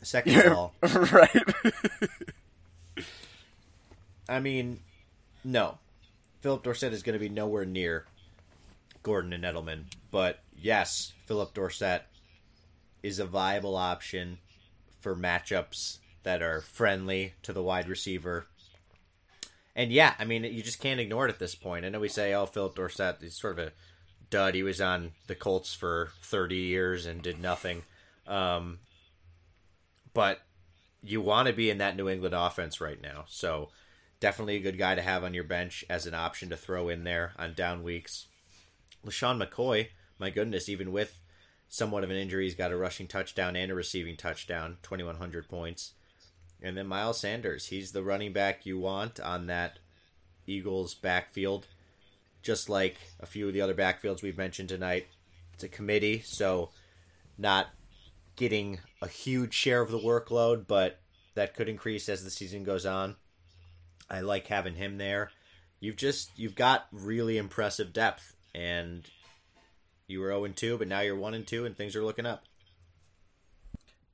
Second 0.02 0.36
of 0.46 0.52
all, 0.52 0.74
right. 0.82 1.30
I 4.28 4.40
mean, 4.40 4.80
no. 5.44 5.78
Phillip 6.40 6.62
Dorsett 6.62 6.92
is 6.92 7.02
going 7.02 7.14
to 7.14 7.18
be 7.18 7.28
nowhere 7.28 7.66
near 7.66 8.06
Gordon 9.02 9.32
and 9.32 9.44
Edelman, 9.44 9.84
but 10.10 10.40
yes, 10.56 11.12
Phillip 11.26 11.52
Dorsett 11.52 12.04
is 13.02 13.18
a 13.18 13.26
viable 13.26 13.76
option 13.76 14.38
for 15.00 15.14
matchups 15.16 15.98
that 16.22 16.42
are 16.42 16.60
friendly 16.60 17.34
to 17.42 17.52
the 17.52 17.62
wide 17.62 17.88
receiver. 17.88 18.46
And 19.74 19.92
yeah, 19.92 20.14
I 20.18 20.24
mean, 20.24 20.44
you 20.44 20.62
just 20.62 20.80
can't 20.80 21.00
ignore 21.00 21.26
it 21.26 21.30
at 21.30 21.38
this 21.38 21.54
point. 21.54 21.84
I 21.84 21.88
know 21.88 22.00
we 22.00 22.08
say, 22.08 22.34
oh, 22.34 22.46
Phillip 22.46 22.74
Dorsett 22.74 23.22
is 23.22 23.38
sort 23.38 23.58
of 23.58 23.66
a 23.66 23.72
dud. 24.30 24.54
He 24.54 24.62
was 24.62 24.80
on 24.80 25.12
the 25.26 25.34
Colts 25.34 25.74
for 25.74 26.10
30 26.22 26.56
years 26.56 27.06
and 27.06 27.22
did 27.22 27.40
nothing. 27.40 27.82
Um, 28.26 28.78
but 30.14 30.40
you 31.02 31.20
want 31.20 31.48
to 31.48 31.54
be 31.54 31.70
in 31.70 31.78
that 31.78 31.96
New 31.96 32.08
England 32.08 32.34
offense 32.34 32.80
right 32.80 33.00
now. 33.00 33.24
So 33.28 33.70
definitely 34.20 34.56
a 34.56 34.60
good 34.60 34.78
guy 34.78 34.94
to 34.94 35.02
have 35.02 35.24
on 35.24 35.34
your 35.34 35.44
bench 35.44 35.84
as 35.88 36.06
an 36.06 36.14
option 36.14 36.50
to 36.50 36.56
throw 36.56 36.88
in 36.88 37.04
there 37.04 37.32
on 37.38 37.54
down 37.54 37.82
weeks. 37.82 38.26
LeSean 39.04 39.42
McCoy, 39.42 39.88
my 40.18 40.30
goodness, 40.30 40.68
even 40.68 40.92
with 40.92 41.20
somewhat 41.68 42.04
of 42.04 42.10
an 42.10 42.16
injury, 42.16 42.44
he's 42.44 42.54
got 42.54 42.72
a 42.72 42.76
rushing 42.76 43.06
touchdown 43.06 43.56
and 43.56 43.70
a 43.70 43.74
receiving 43.74 44.16
touchdown, 44.16 44.76
2,100 44.82 45.48
points. 45.48 45.92
And 46.62 46.76
then 46.76 46.86
Miles 46.86 47.20
Sanders, 47.20 47.66
he's 47.66 47.92
the 47.92 48.02
running 48.02 48.32
back 48.32 48.66
you 48.66 48.78
want 48.78 49.18
on 49.18 49.46
that 49.46 49.78
Eagles 50.46 50.94
backfield. 50.94 51.66
Just 52.42 52.68
like 52.68 52.96
a 53.20 53.26
few 53.26 53.48
of 53.48 53.54
the 53.54 53.60
other 53.60 53.74
backfields 53.74 54.22
we've 54.22 54.38
mentioned 54.38 54.68
tonight, 54.68 55.06
it's 55.54 55.64
a 55.64 55.68
committee, 55.68 56.22
so 56.24 56.70
not 57.36 57.68
getting 58.36 58.78
a 59.02 59.08
huge 59.08 59.52
share 59.52 59.82
of 59.82 59.90
the 59.90 59.98
workload, 59.98 60.66
but 60.66 61.00
that 61.34 61.54
could 61.54 61.68
increase 61.68 62.08
as 62.08 62.24
the 62.24 62.30
season 62.30 62.64
goes 62.64 62.86
on. 62.86 63.16
I 64.08 64.20
like 64.20 64.46
having 64.46 64.74
him 64.74 64.98
there. 64.98 65.30
You've 65.78 65.96
just 65.96 66.30
you've 66.38 66.54
got 66.54 66.86
really 66.92 67.38
impressive 67.38 67.92
depth, 67.92 68.34
and 68.54 69.04
you 70.06 70.20
were 70.20 70.28
0 70.28 70.48
2, 70.48 70.78
but 70.78 70.88
now 70.88 71.00
you're 71.00 71.16
1 71.16 71.34
and 71.34 71.46
2, 71.46 71.64
and 71.64 71.76
things 71.76 71.94
are 71.94 72.04
looking 72.04 72.26
up. 72.26 72.44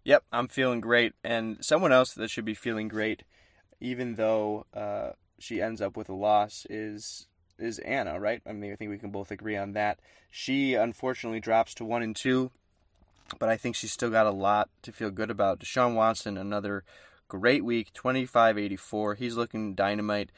Yep, 0.05 0.25
I'm 0.31 0.49
feeling 0.49 0.81
great, 0.81 1.15
and 1.25 1.65
someone 1.65 1.93
else 1.93 2.15
that 2.15 2.31
should 2.31 2.45
be 2.45 2.55
feeling 2.55 2.87
great, 2.87 3.25
even 3.81 4.15
though 4.15 4.67
uh, 4.73 5.11
she 5.39 5.61
ends 5.61 5.81
up 5.81 5.97
with 5.97 6.09
a 6.09 6.15
loss, 6.15 6.67
is 6.71 7.27
is 7.59 7.79
Anna. 7.81 8.19
Right? 8.21 8.43
I 8.47 8.53
mean, 8.53 8.73
I 8.73 8.77
think 8.77 8.91
we 8.91 8.99
can 8.99 9.11
both 9.11 9.31
agree 9.31 9.57
on 9.57 9.73
that. 9.73 9.99
She 10.31 10.75
unfortunately 10.75 11.41
drops 11.41 11.75
to 11.75 11.85
one 11.85 12.03
and 12.03 12.15
two, 12.15 12.51
but 13.39 13.49
I 13.49 13.57
think 13.57 13.77
she's 13.77 13.93
still 13.93 14.11
got 14.11 14.27
a 14.27 14.31
lot 14.31 14.69
to 14.83 14.93
feel 14.93 15.11
good 15.11 15.31
about. 15.31 15.61
Deshaun 15.61 15.95
Watson, 15.95 16.37
another 16.37 16.85
great 17.29 17.65
week, 17.65 17.93
25-84. 17.93 19.17
He's 19.17 19.37
looking 19.37 19.75
dynamite. 19.75 20.31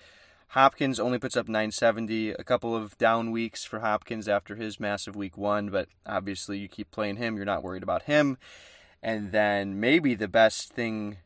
Hopkins 0.53 0.99
only 0.99 1.19
puts 1.19 1.37
up 1.37 1.47
970. 1.47 2.31
A 2.31 2.45
couple 2.45 2.75
of 2.75 2.97
down 2.97 3.31
weeks 3.31 3.64
for 3.64 3.81
Hopkins 3.81 4.29
after 4.29 4.57
his 4.57 4.81
massive 4.81 5.14
week 5.14 5.37
one, 5.37 5.69
but 5.69 5.89
obviously 6.07 6.59
you 6.59 6.69
keep 6.69 6.91
playing 6.91 7.16
him. 7.16 7.37
You're 7.37 7.45
not 7.45 7.62
worried 7.62 7.83
about 7.83 8.05
him. 8.05 8.39
And 9.03 9.31
then 9.31 9.79
maybe 9.79 10.14
the 10.14 10.29
best 10.29 10.73
thing 10.73 11.19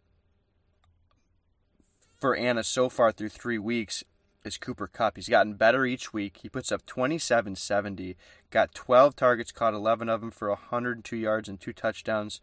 for 2.21 2.37
Anna 2.37 2.65
so 2.65 2.89
far 2.89 3.13
through 3.13 3.31
three 3.31 3.59
weeks 3.59 4.03
is 4.45 4.59
Cooper 4.59 4.87
Kupp. 4.87 5.17
He's 5.17 5.29
gotten 5.29 5.55
better 5.55 5.85
each 5.87 6.13
week. 6.13 6.39
He 6.43 6.49
puts 6.49 6.73
up 6.73 6.85
27-70, 6.87 8.17
got 8.51 8.75
12 8.75 9.17
targets, 9.17 9.53
caught 9.53 9.75
11 9.75 10.09
of 10.09 10.21
them 10.21 10.31
for 10.31 10.49
102 10.49 11.17
yards 11.17 11.49
and 11.49 11.61
two 11.61 11.73
touchdowns. 11.73 12.41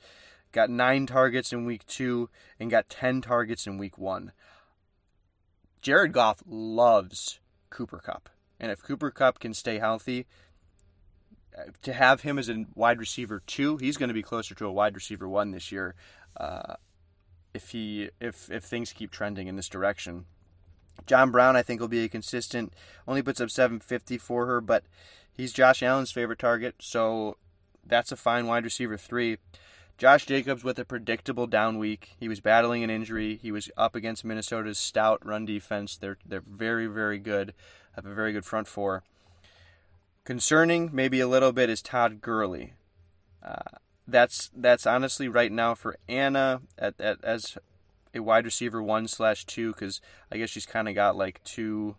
Got 0.52 0.70
nine 0.70 1.06
targets 1.06 1.54
in 1.54 1.66
week 1.66 1.86
two 1.86 2.30
and 2.60 2.72
got 2.72 2.90
10 2.90 3.22
targets 3.22 3.68
in 3.68 3.78
week 3.78 3.98
one. 3.98 4.32
Jared 5.82 6.12
Goff 6.12 6.42
loves 6.48 7.40
Cooper 7.70 8.00
Kupp. 8.00 8.30
And 8.60 8.72
if 8.72 8.82
Cooper 8.82 9.12
Kupp 9.12 9.40
can 9.40 9.54
stay 9.54 9.80
healthy, 9.80 10.26
uh, 11.58 11.72
to 11.84 11.94
have 11.94 12.22
him 12.22 12.40
as 12.40 12.50
a 12.50 12.66
wide 12.76 13.00
receiver 13.00 13.42
two, 13.46 13.78
he's 13.78 13.98
going 13.98 14.10
to 14.10 14.14
be 14.14 14.24
closer 14.24 14.56
to 14.56 14.66
a 14.66 14.72
wide 14.72 14.96
receiver 14.96 15.30
one 15.30 15.52
this 15.52 15.72
year. 15.72 15.96
Uh, 16.36 16.76
if 17.54 17.70
he 17.70 18.10
if 18.20 18.52
if 18.52 18.64
things 18.64 18.94
keep 18.94 19.12
trending 19.12 19.48
in 19.48 19.56
this 19.56 19.70
direction, 19.70 20.26
John 21.06 21.32
Brown 21.32 21.56
I 21.56 21.64
think 21.64 21.80
will 21.82 21.88
be 21.88 22.04
a 22.04 22.10
consistent. 22.10 22.74
Only 23.08 23.22
puts 23.22 23.42
up 23.42 23.50
750 23.50 24.18
for 24.18 24.46
her, 24.46 24.62
but 24.62 24.84
he's 25.32 25.54
Josh 25.54 25.82
Allen's 25.84 26.12
favorite 26.12 26.40
target, 26.40 26.76
so 26.80 27.38
that's 27.86 28.12
a 28.12 28.16
fine 28.16 28.48
wide 28.48 28.64
receiver 28.64 28.98
three. 28.98 29.38
Josh 29.98 30.26
Jacobs 30.26 30.64
with 30.64 30.80
a 30.80 30.86
predictable 30.86 31.46
down 31.46 31.78
week. 31.78 32.16
He 32.18 32.30
was 32.30 32.40
battling 32.40 32.84
an 32.84 32.90
injury. 32.90 33.38
He 33.42 33.52
was 33.52 33.70
up 33.76 33.96
against 33.96 34.24
Minnesota's 34.24 34.80
stout 34.80 35.26
run 35.26 35.46
defense. 35.46 35.98
They're 35.98 36.18
they're 36.26 36.44
very 36.46 36.88
very 36.88 37.20
good. 37.20 37.54
Have 37.94 38.06
a 38.06 38.14
very 38.14 38.32
good 38.32 38.46
front 38.46 38.68
four. 38.68 39.04
Concerning 40.24 40.90
maybe 40.94 41.20
a 41.20 41.28
little 41.28 41.52
bit 41.52 41.70
is 41.70 41.82
Todd 41.82 42.22
Gurley. 42.22 42.76
Uh, 43.44 43.78
that's 44.08 44.50
that's 44.56 44.88
honestly 44.88 45.28
right 45.28 45.52
now 45.52 45.76
for 45.76 45.98
Anna 46.08 46.62
at, 46.78 47.00
at 47.00 47.24
as 47.24 47.58
a 48.14 48.20
wide 48.20 48.46
receiver 48.46 48.82
one 48.82 49.08
slash 49.08 49.46
two 49.46 49.72
because 49.72 50.02
I 50.32 50.38
guess 50.38 50.50
she's 50.50 50.66
kind 50.66 50.88
of 50.88 50.96
got 50.96 51.16
like 51.16 51.44
two. 51.44 51.96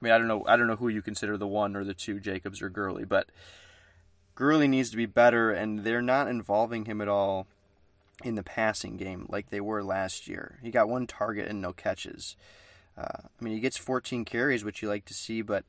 I 0.00 0.04
mean 0.04 0.12
I 0.12 0.18
don't 0.18 0.28
know 0.28 0.44
I 0.46 0.56
don't 0.56 0.66
know 0.66 0.76
who 0.76 0.88
you 0.88 1.02
consider 1.02 1.36
the 1.36 1.46
one 1.46 1.76
or 1.76 1.84
the 1.84 1.94
two 1.94 2.20
Jacobs 2.20 2.60
or 2.60 2.68
Gurley, 2.68 3.04
but 3.04 3.28
Gurley 4.34 4.66
needs 4.66 4.90
to 4.90 4.96
be 4.96 5.06
better, 5.06 5.52
and 5.52 5.80
they're 5.80 6.02
not 6.02 6.28
involving 6.28 6.86
him 6.86 7.00
at 7.00 7.08
all 7.08 7.46
in 8.24 8.34
the 8.34 8.42
passing 8.42 8.96
game 8.96 9.26
like 9.28 9.50
they 9.50 9.60
were 9.60 9.82
last 9.82 10.26
year. 10.28 10.58
He 10.62 10.70
got 10.70 10.88
one 10.88 11.06
target 11.06 11.48
and 11.48 11.60
no 11.60 11.72
catches. 11.72 12.36
Uh, 12.96 13.22
I 13.22 13.44
mean, 13.44 13.54
he 13.54 13.60
gets 13.60 13.76
14 13.76 14.24
carries, 14.24 14.64
which 14.64 14.82
you 14.82 14.88
like 14.88 15.04
to 15.06 15.14
see, 15.14 15.42
but 15.42 15.64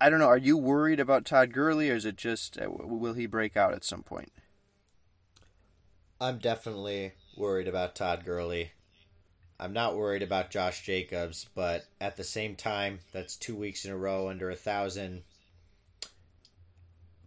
I 0.00 0.10
don't 0.10 0.18
know. 0.18 0.26
Are 0.26 0.38
you 0.38 0.56
worried 0.56 0.98
about 0.98 1.24
Todd 1.24 1.52
Gurley, 1.52 1.90
or 1.90 1.94
is 1.94 2.04
it 2.04 2.16
just 2.16 2.58
uh, 2.60 2.68
will 2.68 3.14
he 3.14 3.26
break 3.26 3.56
out 3.56 3.74
at 3.74 3.84
some 3.84 4.02
point? 4.02 4.32
I'm 6.22 6.36
definitely 6.36 7.12
worried 7.34 7.66
about 7.66 7.94
Todd 7.94 8.26
Gurley. 8.26 8.72
I'm 9.58 9.72
not 9.72 9.96
worried 9.96 10.22
about 10.22 10.50
Josh 10.50 10.84
Jacobs, 10.84 11.46
but 11.54 11.86
at 11.98 12.16
the 12.16 12.24
same 12.24 12.56
time, 12.56 13.00
that's 13.10 13.36
two 13.36 13.56
weeks 13.56 13.86
in 13.86 13.90
a 13.90 13.96
row 13.96 14.28
under 14.28 14.50
a 14.50 14.56
thousand 14.56 15.22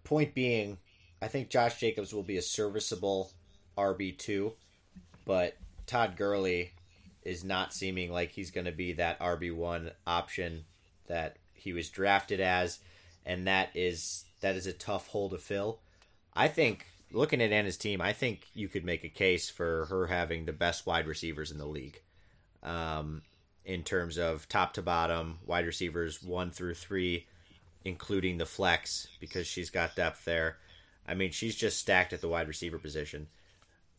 point 0.03 0.35
being, 0.35 0.77
I 1.23 1.27
think 1.27 1.49
Josh 1.49 1.79
Jacobs 1.79 2.13
will 2.13 2.23
be 2.23 2.37
a 2.37 2.41
serviceable 2.41 3.31
RB2, 3.77 4.53
but 5.25 5.57
Todd 5.87 6.15
Gurley 6.15 6.73
is 7.23 7.43
not 7.43 7.73
seeming 7.73 8.11
like 8.11 8.31
he's 8.31 8.51
going 8.51 8.65
to 8.65 8.71
be 8.71 8.93
that 8.93 9.19
RB1 9.19 9.91
option 10.05 10.65
that 11.07 11.37
he 11.53 11.73
was 11.73 11.89
drafted 11.89 12.39
as, 12.39 12.79
and 13.25 13.47
that 13.47 13.69
is 13.73 14.25
that 14.41 14.55
is 14.55 14.67
a 14.67 14.73
tough 14.73 15.07
hole 15.07 15.29
to 15.29 15.37
fill. 15.37 15.79
I 16.35 16.47
think 16.47 16.85
looking 17.13 17.41
at 17.41 17.51
Anna's 17.51 17.77
team, 17.77 18.01
I 18.01 18.13
think 18.13 18.47
you 18.53 18.67
could 18.67 18.83
make 18.83 19.03
a 19.03 19.09
case 19.09 19.49
for 19.49 19.85
her 19.85 20.07
having 20.07 20.45
the 20.45 20.53
best 20.53 20.85
wide 20.85 21.07
receivers 21.07 21.51
in 21.51 21.57
the 21.57 21.65
league. 21.65 22.01
Um, 22.61 23.21
in 23.65 23.83
terms 23.83 24.17
of 24.17 24.49
top 24.49 24.73
to 24.73 24.81
bottom, 24.81 25.39
wide 25.45 25.65
receivers 25.65 26.21
one 26.21 26.51
through 26.51 26.73
three, 26.75 27.27
including 27.85 28.37
the 28.37 28.45
flex 28.45 29.07
because 29.19 29.47
she's 29.47 29.69
got 29.69 29.95
depth 29.95 30.25
there. 30.25 30.57
I 31.07 31.13
mean, 31.13 31.31
she's 31.31 31.55
just 31.55 31.79
stacked 31.79 32.13
at 32.13 32.21
the 32.21 32.29
wide 32.29 32.47
receiver 32.47 32.79
position. 32.79 33.27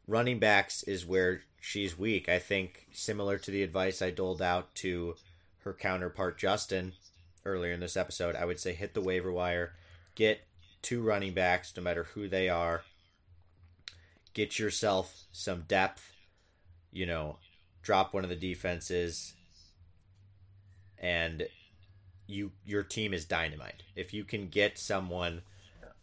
Running 0.07 0.39
backs 0.39 0.83
is 0.83 1.07
where 1.07 1.43
she's 1.61 1.99
weak. 1.99 2.29
I 2.29 2.39
think 2.39 2.87
similar 2.93 3.39
to 3.39 3.51
the 3.51 3.63
advice 3.63 4.03
I 4.03 4.11
doled 4.11 4.43
out 4.43 4.75
to 4.77 5.15
her 5.61 5.73
counterpart 5.73 6.39
Justin, 6.39 6.93
earlier 7.45 7.73
in 7.73 7.81
this 7.81 7.97
episode, 7.97 8.37
I 8.37 8.45
would 8.45 8.61
say 8.61 8.75
hit 8.75 8.95
the 8.95 9.01
waiver 9.01 9.33
wire, 9.33 9.73
get 10.15 10.47
two 10.83 11.03
running 11.03 11.33
backs, 11.33 11.73
no 11.77 11.83
matter 11.83 12.05
who 12.05 12.29
they 12.29 12.49
are. 12.49 12.83
Get 14.35 14.59
yourself 14.59 15.25
some 15.33 15.63
depth. 15.63 16.13
You 16.93 17.07
know, 17.07 17.39
drop 17.83 18.15
one 18.15 18.25
of 18.25 18.31
the 18.31 18.37
defenses, 18.37 19.35
and 20.99 21.47
you 22.27 22.53
your 22.65 22.83
team 22.83 23.15
is 23.15 23.25
dynamite. 23.25 23.83
If 23.97 24.13
you 24.13 24.25
can 24.25 24.49
get 24.49 24.79
someone, 24.79 25.43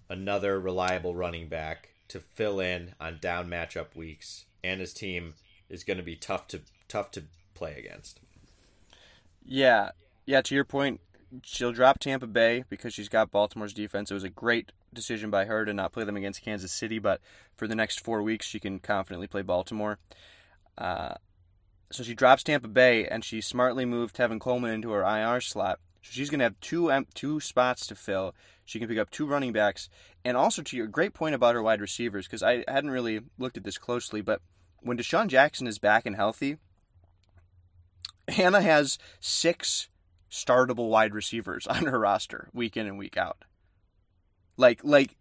another 0.10 0.60
reliable 0.60 1.16
running 1.16 1.48
back 1.48 1.90
to 2.10 2.20
fill 2.20 2.60
in 2.60 2.94
on 3.00 3.20
down 3.22 3.50
matchup 3.50 3.96
weeks, 3.96 4.46
and 4.64 4.82
his 4.82 4.94
team 4.94 5.34
is 5.70 5.84
going 5.84 5.98
to 5.98 6.04
be 6.04 6.16
tough 6.16 6.48
to 6.50 6.62
tough 6.88 7.12
to 7.12 7.24
play 7.54 7.76
against. 7.78 8.20
Yeah, 9.46 9.92
yeah. 10.26 10.42
To 10.42 10.56
your 10.56 10.66
point, 10.66 11.00
she'll 11.44 11.72
drop 11.72 12.00
Tampa 12.00 12.28
Bay 12.28 12.64
because 12.70 12.94
she's 12.94 13.10
got 13.10 13.32
Baltimore's 13.32 13.74
defense. 13.74 14.12
It 14.12 14.16
was 14.16 14.24
a 14.24 14.30
great 14.30 14.72
decision 14.94 15.30
by 15.30 15.46
her 15.46 15.66
to 15.66 15.74
not 15.74 15.92
play 15.92 16.04
them 16.04 16.18
against 16.18 16.44
Kansas 16.44 16.72
City, 16.72 17.00
but 17.00 17.22
for 17.56 17.68
the 17.68 17.76
next 17.76 18.04
four 18.04 18.22
weeks, 18.22 18.46
she 18.46 18.60
can 18.60 18.80
confidently 18.80 19.28
play 19.28 19.42
Baltimore. 19.42 20.00
Uh, 20.78 21.16
so 21.92 22.04
she 22.04 22.14
drops 22.14 22.44
Tampa 22.44 22.68
Bay, 22.68 23.08
and 23.08 23.24
she 23.24 23.42
smartly 23.42 23.86
moved 23.86 24.16
Tevin 24.16 24.40
Coleman 24.40 24.72
into 24.72 24.92
her 24.92 25.04
IR 25.04 25.42
slot. 25.42 25.80
So 26.02 26.10
she's 26.12 26.30
going 26.30 26.40
to 26.40 26.46
have 26.46 26.60
two 26.62 27.06
two 27.14 27.40
spots 27.40 27.86
to 27.88 27.96
fill. 27.96 28.34
She 28.66 28.80
can 28.80 28.88
pick 28.88 28.98
up 28.98 29.10
two 29.10 29.26
running 29.26 29.54
backs, 29.54 29.90
and 30.24 30.36
also 30.38 30.62
to 30.62 30.78
your 30.78 30.88
great 30.88 31.14
point 31.14 31.36
about 31.36 31.56
her 31.56 31.62
wide 31.62 31.82
receivers, 31.82 32.26
because 32.26 32.44
I 32.44 32.64
hadn't 32.68 32.92
really 32.92 33.22
looked 33.38 33.58
at 33.58 33.64
this 33.64 33.78
closely, 33.78 34.22
but 34.22 34.42
when 34.80 34.98
DeSean 34.98 35.28
Jackson 35.28 35.68
is 35.68 35.78
back 35.78 36.06
and 36.06 36.16
healthy, 36.16 36.58
Hannah 38.28 38.62
has 38.62 38.98
six 39.20 39.90
startable 40.32 40.90
wide 40.90 41.14
receivers 41.14 41.68
on 41.68 41.86
her 41.86 42.00
roster 42.00 42.50
week 42.54 42.78
in 42.78 42.88
and 42.88 42.98
week 42.98 43.18
out. 43.18 43.44
Like 44.58 44.82
like 44.84 45.18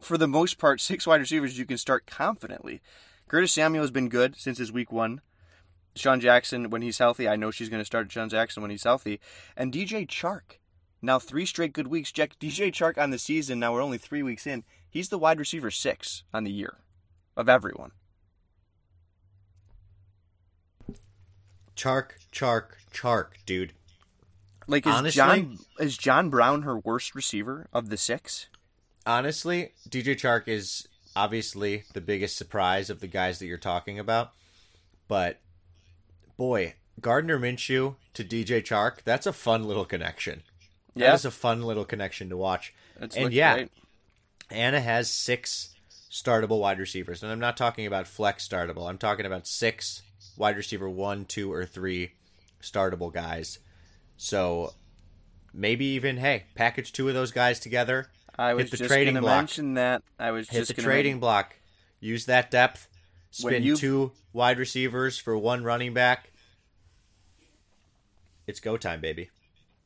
for 0.00 0.16
the 0.16 0.28
most 0.28 0.58
part, 0.58 0.80
six 0.80 1.06
wide 1.06 1.20
receivers 1.20 1.58
you 1.58 1.66
can 1.66 1.78
start 1.78 2.06
confidently. 2.06 2.80
Curtis 3.28 3.52
Samuel 3.52 3.82
has 3.82 3.90
been 3.90 4.08
good 4.08 4.36
since 4.36 4.58
his 4.58 4.72
week 4.72 4.90
one. 4.90 5.20
Sean 5.94 6.20
Jackson, 6.20 6.70
when 6.70 6.82
he's 6.82 6.98
healthy, 6.98 7.28
I 7.28 7.36
know 7.36 7.50
she's 7.50 7.68
going 7.68 7.80
to 7.80 7.84
start 7.84 8.10
Sean 8.10 8.28
Jackson 8.28 8.62
when 8.62 8.70
he's 8.70 8.84
healthy. 8.84 9.20
And 9.56 9.72
DJ 9.72 10.06
Chark, 10.06 10.58
now 11.02 11.18
three 11.18 11.44
straight 11.44 11.72
good 11.72 11.88
weeks. 11.88 12.12
Jack, 12.12 12.38
DJ 12.38 12.72
Chark 12.72 12.96
on 12.96 13.10
the 13.10 13.18
season, 13.18 13.58
now 13.58 13.72
we're 13.72 13.82
only 13.82 13.98
three 13.98 14.22
weeks 14.22 14.46
in. 14.46 14.64
He's 14.88 15.08
the 15.08 15.18
wide 15.18 15.38
receiver 15.38 15.70
six 15.70 16.22
on 16.32 16.44
the 16.44 16.52
year 16.52 16.78
of 17.36 17.48
everyone. 17.48 17.90
Chark, 21.76 22.10
Chark, 22.32 22.70
Chark, 22.92 23.26
dude. 23.44 23.72
Like 24.68 24.86
is 24.86 24.94
Honestly- 24.94 25.16
John 25.16 25.58
is 25.80 25.96
John 25.96 26.30
Brown 26.30 26.62
her 26.62 26.78
worst 26.78 27.14
receiver 27.14 27.66
of 27.72 27.88
the 27.88 27.96
six? 27.96 28.46
Honestly, 29.06 29.72
DJ 29.88 30.14
Chark 30.14 30.46
is 30.46 30.86
obviously 31.16 31.84
the 31.94 32.00
biggest 32.02 32.36
surprise 32.36 32.90
of 32.90 33.00
the 33.00 33.06
guys 33.06 33.38
that 33.38 33.46
you're 33.46 33.56
talking 33.56 33.98
about. 33.98 34.32
But 35.08 35.40
boy, 36.36 36.74
Gardner 37.00 37.38
Minshew 37.38 37.96
to 38.12 38.24
DJ 38.24 38.60
Chark, 38.62 39.02
that's 39.04 39.26
a 39.26 39.32
fun 39.32 39.64
little 39.64 39.86
connection. 39.86 40.42
That 40.94 41.00
Yeah. 41.04 41.14
is 41.14 41.24
a 41.24 41.30
fun 41.30 41.62
little 41.62 41.84
connection 41.86 42.28
to 42.28 42.36
watch. 42.36 42.74
And 43.16 43.32
yeah, 43.32 43.54
great. 43.54 43.70
Anna 44.50 44.80
has 44.80 45.10
six 45.10 45.70
startable 46.10 46.60
wide 46.60 46.78
receivers. 46.78 47.22
And 47.22 47.32
I'm 47.32 47.38
not 47.40 47.56
talking 47.56 47.86
about 47.86 48.06
flex 48.06 48.46
startable. 48.46 48.88
I'm 48.88 48.98
talking 48.98 49.24
about 49.24 49.46
six 49.46 50.02
wide 50.36 50.56
receiver 50.56 50.88
one, 50.90 51.24
two, 51.24 51.52
or 51.52 51.64
three 51.64 52.12
startable 52.60 53.12
guys. 53.12 53.58
So 54.18 54.74
maybe 55.54 55.86
even, 55.86 56.18
hey, 56.18 56.44
package 56.54 56.92
two 56.92 57.08
of 57.08 57.14
those 57.14 57.30
guys 57.30 57.58
together. 57.58 58.10
I 58.38 58.52
was 58.54 58.70
the 58.70 58.76
just 58.76 58.90
trading 58.90 59.18
block. 59.18 59.38
mention 59.38 59.74
that. 59.74 60.02
I 60.18 60.32
was 60.32 60.48
Hit 60.50 60.58
just 60.58 60.76
the 60.76 60.82
trading 60.82 61.18
block. 61.20 61.56
Use 62.00 62.26
that 62.26 62.50
depth. 62.50 62.88
Spin 63.30 63.62
you've- 63.62 63.80
two 63.80 64.12
wide 64.32 64.58
receivers 64.58 65.18
for 65.18 65.36
one 65.38 65.64
running 65.64 65.94
back. 65.94 66.32
It's 68.46 68.60
go 68.60 68.76
time, 68.76 69.00
baby. 69.00 69.30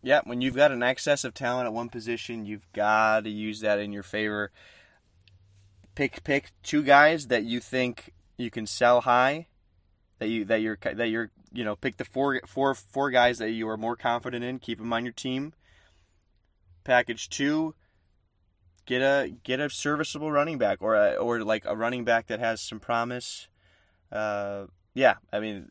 Yeah, 0.02 0.20
when 0.24 0.40
you've 0.40 0.56
got 0.56 0.72
an 0.72 0.82
excess 0.82 1.24
of 1.24 1.34
talent 1.34 1.66
at 1.66 1.72
one 1.72 1.88
position, 1.88 2.44
you've 2.44 2.70
got 2.72 3.24
to 3.24 3.30
use 3.30 3.60
that 3.60 3.78
in 3.78 3.92
your 3.92 4.02
favor. 4.02 4.50
Pick 5.94 6.24
pick 6.24 6.50
two 6.62 6.82
guys 6.82 7.26
that 7.28 7.44
you 7.44 7.60
think 7.60 8.12
you 8.36 8.50
can 8.50 8.66
sell 8.66 9.02
high, 9.02 9.46
that 10.22 10.28
you 10.28 10.44
that 10.44 10.60
you're 10.60 10.78
that 10.80 11.08
you're 11.08 11.30
you 11.52 11.64
know 11.64 11.74
pick 11.74 11.96
the 11.96 12.04
four 12.04 12.40
four 12.46 12.74
four 12.76 13.10
guys 13.10 13.38
that 13.38 13.50
you 13.50 13.68
are 13.68 13.76
more 13.76 13.96
confident 13.96 14.44
in. 14.44 14.60
Keep 14.60 14.78
them 14.78 14.92
on 14.92 15.04
your 15.04 15.12
team. 15.12 15.52
Package 16.84 17.28
two. 17.28 17.74
Get 18.86 19.02
a 19.02 19.34
get 19.42 19.58
a 19.58 19.68
serviceable 19.68 20.30
running 20.30 20.58
back 20.58 20.78
or 20.80 20.94
a, 20.94 21.14
or 21.14 21.42
like 21.42 21.64
a 21.64 21.76
running 21.76 22.04
back 22.04 22.28
that 22.28 22.38
has 22.38 22.60
some 22.60 22.78
promise. 22.78 23.48
Uh, 24.12 24.66
yeah, 24.94 25.14
I 25.32 25.40
mean, 25.40 25.70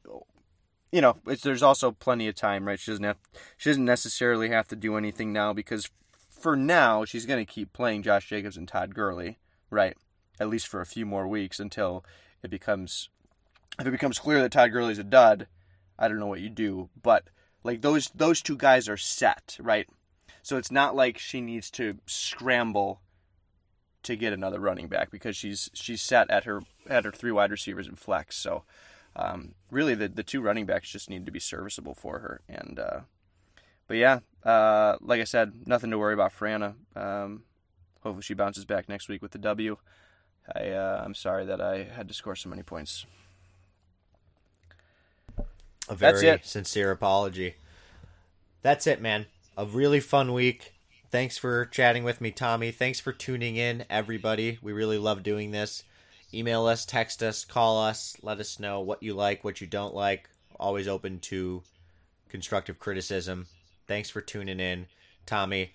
you 0.92 1.00
know, 1.00 1.18
there's 1.44 1.64
also 1.64 1.92
plenty 1.92 2.28
of 2.28 2.36
time, 2.36 2.68
right? 2.68 2.80
She 2.80 2.92
doesn't 2.92 3.06
have 3.06 3.18
she 3.58 3.70
doesn't 3.70 3.86
necessarily 3.86 4.50
have 4.50 4.68
to 4.70 4.76
do 4.76 4.98
anything 4.98 5.32
now 5.32 5.54
because 5.54 5.90
for 6.30 6.58
now 6.58 7.06
she's 7.06 7.26
going 7.26 7.46
to 7.46 7.50
keep 7.50 7.72
playing 7.72 8.04
Josh 8.04 8.28
Jacobs 8.28 8.58
and 8.58 8.68
Todd 8.68 8.96
Gurley, 8.96 9.40
right? 9.70 9.96
At 10.42 10.50
least 10.50 10.68
for 10.68 10.82
a 10.82 10.86
few 10.86 11.06
more 11.06 11.28
weeks 11.28 11.60
until 11.60 12.04
it 12.44 12.50
becomes 12.50 13.10
if 13.80 13.88
it 13.88 13.92
becomes 13.92 14.20
clear 14.20 14.42
that 14.42 14.52
Todd 14.52 14.72
Gurley's 14.72 15.00
a 15.00 15.04
dud. 15.04 15.48
I 15.98 16.08
don't 16.08 16.20
know 16.20 16.28
what 16.28 16.42
you 16.42 16.50
do, 16.50 16.90
but 17.02 17.26
like 17.64 17.82
those 17.82 18.10
those 18.16 18.42
two 18.42 18.58
guys 18.58 18.90
are 18.90 18.98
set, 18.98 19.58
right? 19.60 19.88
So 20.42 20.58
it's 20.58 20.72
not 20.72 20.96
like 20.96 21.18
she 21.18 21.42
needs 21.42 21.70
to 21.72 21.98
scramble 22.08 23.02
to 24.04 24.16
get 24.16 24.34
another 24.34 24.60
running 24.60 24.88
back 24.88 25.12
because 25.12 25.38
she's 25.38 25.70
she's 25.74 26.02
set 26.02 26.30
at 26.32 26.46
her 26.46 26.62
at 26.90 27.06
her 27.06 27.12
three 27.12 27.32
wide 27.32 27.52
receivers 27.52 27.88
and 27.88 28.00
flex. 28.00 28.36
So 28.38 28.64
um, 29.16 29.54
really 29.70 29.96
the 29.96 30.08
the 30.08 30.24
two 30.24 30.42
running 30.42 30.66
backs 30.66 30.90
just 30.90 31.10
need 31.10 31.26
to 31.26 31.32
be 31.32 31.40
serviceable 31.40 31.94
for 31.94 32.20
her. 32.20 32.42
And 32.50 32.80
uh, 32.80 33.00
but 33.88 33.98
yeah, 33.98 34.20
uh, 34.44 34.98
like 35.02 35.22
I 35.22 35.26
said, 35.26 35.68
nothing 35.68 35.92
to 35.92 36.00
worry 36.00 36.14
about 36.14 36.32
for 36.32 36.48
Anna. 36.48 36.76
Um, 36.96 37.44
hopefully 38.02 38.24
she 38.24 38.34
bounces 38.34 38.66
back 38.66 38.90
next 38.90 39.08
week 39.08 39.22
with 39.22 39.32
the 39.32 39.38
W. 39.40 39.78
I 40.56 40.70
uh, 40.70 41.04
I'm 41.06 41.14
sorry 41.14 41.46
that 41.46 41.62
I 41.62 41.84
had 41.84 42.08
to 42.08 42.14
score 42.14 42.36
so 42.36 42.50
many 42.50 42.64
points. 42.64 43.06
A 45.92 45.96
That's 45.96 46.22
very 46.22 46.40
sincere 46.42 46.90
apology. 46.90 47.56
That's 48.62 48.88
it, 48.88 49.02
man. 49.02 49.26
A 49.58 49.66
really 49.66 50.00
fun 50.00 50.32
week. 50.32 50.74
Thanks 51.12 51.38
for 51.38 51.66
chatting 51.66 52.06
with 52.06 52.22
me, 52.22 52.32
Tommy. 52.32 52.72
Thanks 52.72 53.02
for 53.02 53.12
tuning 53.12 53.58
in, 53.58 53.84
everybody. 53.90 54.58
We 54.62 54.72
really 54.72 54.98
love 54.98 55.22
doing 55.22 55.52
this. 55.52 55.84
Email 56.34 56.66
us, 56.66 56.86
text 56.86 57.22
us, 57.22 57.44
call 57.44 57.78
us, 57.78 58.16
let 58.22 58.40
us 58.40 58.58
know 58.58 58.80
what 58.80 59.04
you 59.04 59.14
like, 59.14 59.44
what 59.44 59.60
you 59.60 59.68
don't 59.68 59.94
like. 59.94 60.30
Always 60.58 60.88
open 60.88 61.20
to 61.20 61.62
constructive 62.30 62.80
criticism. 62.80 63.48
Thanks 63.86 64.10
for 64.10 64.22
tuning 64.22 64.62
in, 64.62 64.86
Tommy. 65.26 65.74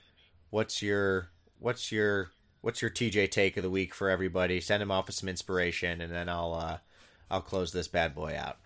What's 0.48 0.80
your 0.80 1.28
what's 1.58 1.92
your 1.92 2.30
what's 2.62 2.80
your 2.80 2.90
TJ 2.90 3.30
take 3.30 3.58
of 3.58 3.62
the 3.62 3.68
week 3.68 3.92
for 3.92 4.08
everybody? 4.08 4.62
Send 4.62 4.82
him 4.82 4.90
off 4.90 5.08
with 5.08 5.16
some 5.16 5.28
inspiration, 5.28 6.00
and 6.00 6.10
then 6.10 6.30
I'll 6.30 6.54
uh, 6.54 6.78
I'll 7.30 7.42
close 7.42 7.72
this 7.72 7.88
bad 7.88 8.14
boy 8.14 8.34
out. 8.34 8.56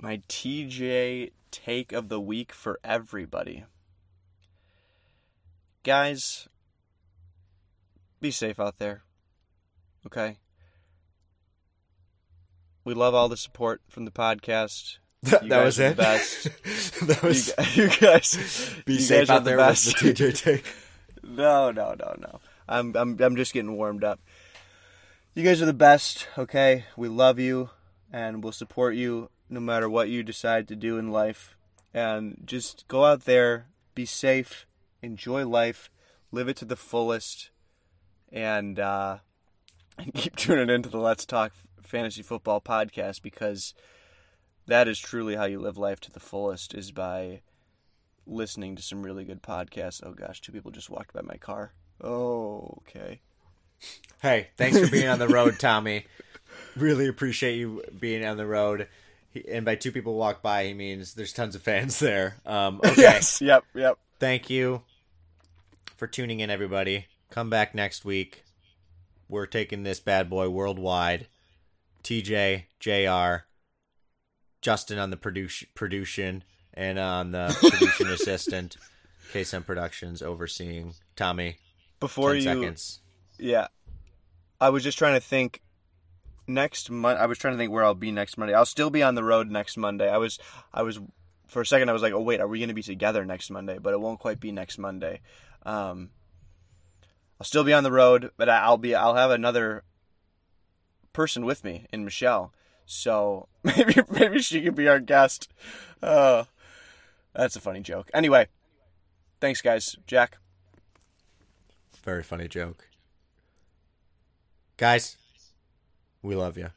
My 0.00 0.22
TJ 0.28 1.32
take 1.50 1.92
of 1.92 2.08
the 2.08 2.20
week 2.20 2.52
for 2.52 2.78
everybody. 2.82 3.64
Guys, 5.82 6.48
be 8.20 8.30
safe 8.30 8.58
out 8.60 8.78
there. 8.78 9.02
Okay? 10.06 10.38
We 12.84 12.94
love 12.94 13.14
all 13.14 13.28
the 13.28 13.36
support 13.36 13.82
from 13.88 14.04
the 14.04 14.10
podcast. 14.10 14.98
That, 15.22 15.42
You 15.42 15.48
that 15.50 15.56
guys 15.56 15.64
was 15.66 15.80
are 15.80 15.84
it. 15.84 15.96
best. 15.98 16.44
that 17.06 17.22
was 17.22 17.48
You, 17.48 17.54
gu- 17.54 17.72
you 17.82 17.88
guys, 18.00 18.74
be 18.86 18.94
you 18.94 19.00
safe 19.00 19.28
guys 19.28 19.36
out 19.36 19.44
the 19.44 19.50
there 19.50 19.58
with 19.58 19.66
best. 19.66 20.00
the 20.00 20.14
TJ 20.14 20.38
take. 20.42 20.64
No, 21.22 21.70
no, 21.70 21.92
no, 21.92 22.14
no. 22.18 22.40
I'm 22.66 22.96
I'm 22.96 23.20
I'm 23.20 23.36
just 23.36 23.52
getting 23.52 23.76
warmed 23.76 24.02
up. 24.02 24.18
You 25.34 25.44
guys 25.44 25.60
are 25.60 25.66
the 25.66 25.74
best, 25.74 26.26
okay? 26.38 26.86
We 26.96 27.08
love 27.08 27.38
you 27.38 27.68
and 28.10 28.42
we'll 28.42 28.54
support 28.54 28.94
you 28.94 29.28
no 29.50 29.60
matter 29.60 29.88
what 29.88 30.08
you 30.08 30.22
decide 30.22 30.68
to 30.68 30.76
do 30.76 30.96
in 30.96 31.10
life. 31.10 31.56
And 31.92 32.42
just 32.44 32.86
go 32.86 33.04
out 33.04 33.24
there, 33.24 33.66
be 33.94 34.06
safe, 34.06 34.66
enjoy 35.02 35.46
life, 35.46 35.90
live 36.30 36.48
it 36.48 36.56
to 36.58 36.64
the 36.64 36.76
fullest, 36.76 37.50
and 38.32 38.78
uh, 38.78 39.18
and 39.98 40.14
keep 40.14 40.36
tuning 40.36 40.70
into 40.70 40.88
the 40.88 40.98
Let's 41.00 41.26
Talk 41.26 41.52
Fantasy 41.82 42.22
Football 42.22 42.60
podcast 42.60 43.22
because 43.22 43.74
that 44.66 44.86
is 44.86 45.00
truly 45.00 45.34
how 45.34 45.46
you 45.46 45.58
live 45.58 45.76
life 45.76 45.98
to 46.00 46.12
the 46.12 46.20
fullest 46.20 46.74
is 46.74 46.92
by 46.92 47.40
listening 48.24 48.76
to 48.76 48.82
some 48.82 49.02
really 49.02 49.24
good 49.24 49.42
podcasts. 49.42 50.00
Oh 50.04 50.12
gosh, 50.12 50.40
two 50.40 50.52
people 50.52 50.70
just 50.70 50.90
walked 50.90 51.12
by 51.12 51.22
my 51.22 51.36
car. 51.36 51.72
Oh, 52.00 52.78
okay. 52.78 53.20
Hey, 54.22 54.48
thanks 54.56 54.78
for 54.78 54.90
being 54.90 55.08
on 55.08 55.18
the 55.18 55.28
road, 55.28 55.56
Tommy. 55.58 56.06
Really 56.76 57.08
appreciate 57.08 57.56
you 57.56 57.82
being 57.98 58.24
on 58.24 58.36
the 58.36 58.46
road. 58.46 58.88
He, 59.32 59.48
and 59.48 59.64
by 59.64 59.76
two 59.76 59.92
people 59.92 60.14
walk 60.14 60.42
by, 60.42 60.66
he 60.66 60.74
means 60.74 61.14
there's 61.14 61.32
tons 61.32 61.54
of 61.54 61.62
fans 61.62 61.98
there. 61.98 62.36
Um, 62.44 62.80
okay. 62.84 63.00
Yes. 63.02 63.40
Yep. 63.40 63.64
Yep. 63.74 63.98
Thank 64.18 64.50
you 64.50 64.82
for 65.96 66.06
tuning 66.06 66.40
in, 66.40 66.50
everybody. 66.50 67.06
Come 67.30 67.48
back 67.48 67.74
next 67.74 68.04
week. 68.04 68.44
We're 69.28 69.46
taking 69.46 69.84
this 69.84 70.00
bad 70.00 70.28
boy 70.28 70.48
worldwide. 70.48 71.28
TJ, 72.02 72.64
JR, 72.80 73.44
Justin 74.62 74.98
on 74.98 75.10
the 75.10 75.16
produce, 75.16 75.64
production, 75.74 76.42
and 76.74 76.98
on 76.98 77.30
the 77.30 77.56
production 77.70 78.08
assistant, 78.08 78.76
KSM 79.32 79.64
Productions 79.64 80.22
overseeing 80.22 80.94
Tommy. 81.16 81.58
Before 82.00 82.30
10 82.32 82.36
you, 82.36 82.42
seconds. 82.42 83.00
yeah, 83.38 83.68
I 84.60 84.70
was 84.70 84.82
just 84.82 84.98
trying 84.98 85.14
to 85.14 85.20
think. 85.20 85.60
Next 86.50 86.90
month, 86.90 87.20
I 87.20 87.26
was 87.26 87.38
trying 87.38 87.54
to 87.54 87.58
think 87.58 87.70
where 87.70 87.84
I'll 87.84 87.94
be 87.94 88.10
next 88.10 88.36
Monday. 88.36 88.54
I'll 88.54 88.66
still 88.66 88.90
be 88.90 89.04
on 89.04 89.14
the 89.14 89.22
road 89.22 89.50
next 89.50 89.76
Monday. 89.76 90.10
I 90.10 90.18
was, 90.18 90.38
I 90.74 90.82
was, 90.82 90.98
for 91.46 91.62
a 91.62 91.66
second, 91.66 91.88
I 91.88 91.92
was 91.92 92.02
like, 92.02 92.12
oh 92.12 92.20
wait, 92.20 92.40
are 92.40 92.48
we 92.48 92.58
going 92.58 92.68
to 92.68 92.74
be 92.74 92.82
together 92.82 93.24
next 93.24 93.50
Monday? 93.50 93.78
But 93.80 93.94
it 93.94 94.00
won't 94.00 94.18
quite 94.18 94.40
be 94.40 94.50
next 94.50 94.76
Monday. 94.76 95.20
Um, 95.64 96.10
I'll 97.38 97.46
still 97.46 97.62
be 97.62 97.72
on 97.72 97.84
the 97.84 97.92
road, 97.92 98.32
but 98.36 98.48
I'll 98.48 98.78
be, 98.78 98.96
I'll 98.96 99.14
have 99.14 99.30
another 99.30 99.84
person 101.12 101.44
with 101.44 101.62
me 101.62 101.86
in 101.92 102.04
Michelle. 102.04 102.52
So 102.84 103.46
maybe, 103.62 103.94
maybe 104.10 104.40
she 104.40 104.62
could 104.62 104.74
be 104.74 104.88
our 104.88 104.98
guest. 104.98 105.48
Oh, 106.02 106.46
that's 107.32 107.54
a 107.54 107.60
funny 107.60 107.80
joke. 107.80 108.10
Anyway, 108.12 108.48
thanks 109.40 109.62
guys, 109.62 109.94
Jack. 110.06 110.38
Very 112.02 112.24
funny 112.24 112.48
joke. 112.48 112.88
Guys, 114.76 115.16
we 116.22 116.34
love 116.34 116.56
you. 116.56 116.70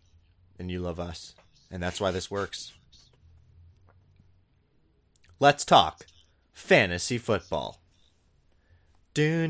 And 0.60 0.72
you 0.72 0.80
love 0.80 0.99
us. 0.99 1.36
And 1.72 1.82
that's 1.82 1.99
why 1.99 2.11
this 2.11 2.30
works. 2.30 2.74
Let's 5.40 5.65
talk 5.65 6.06
fantasy 6.53 7.18
football. 7.18 7.80
Do 9.14 9.48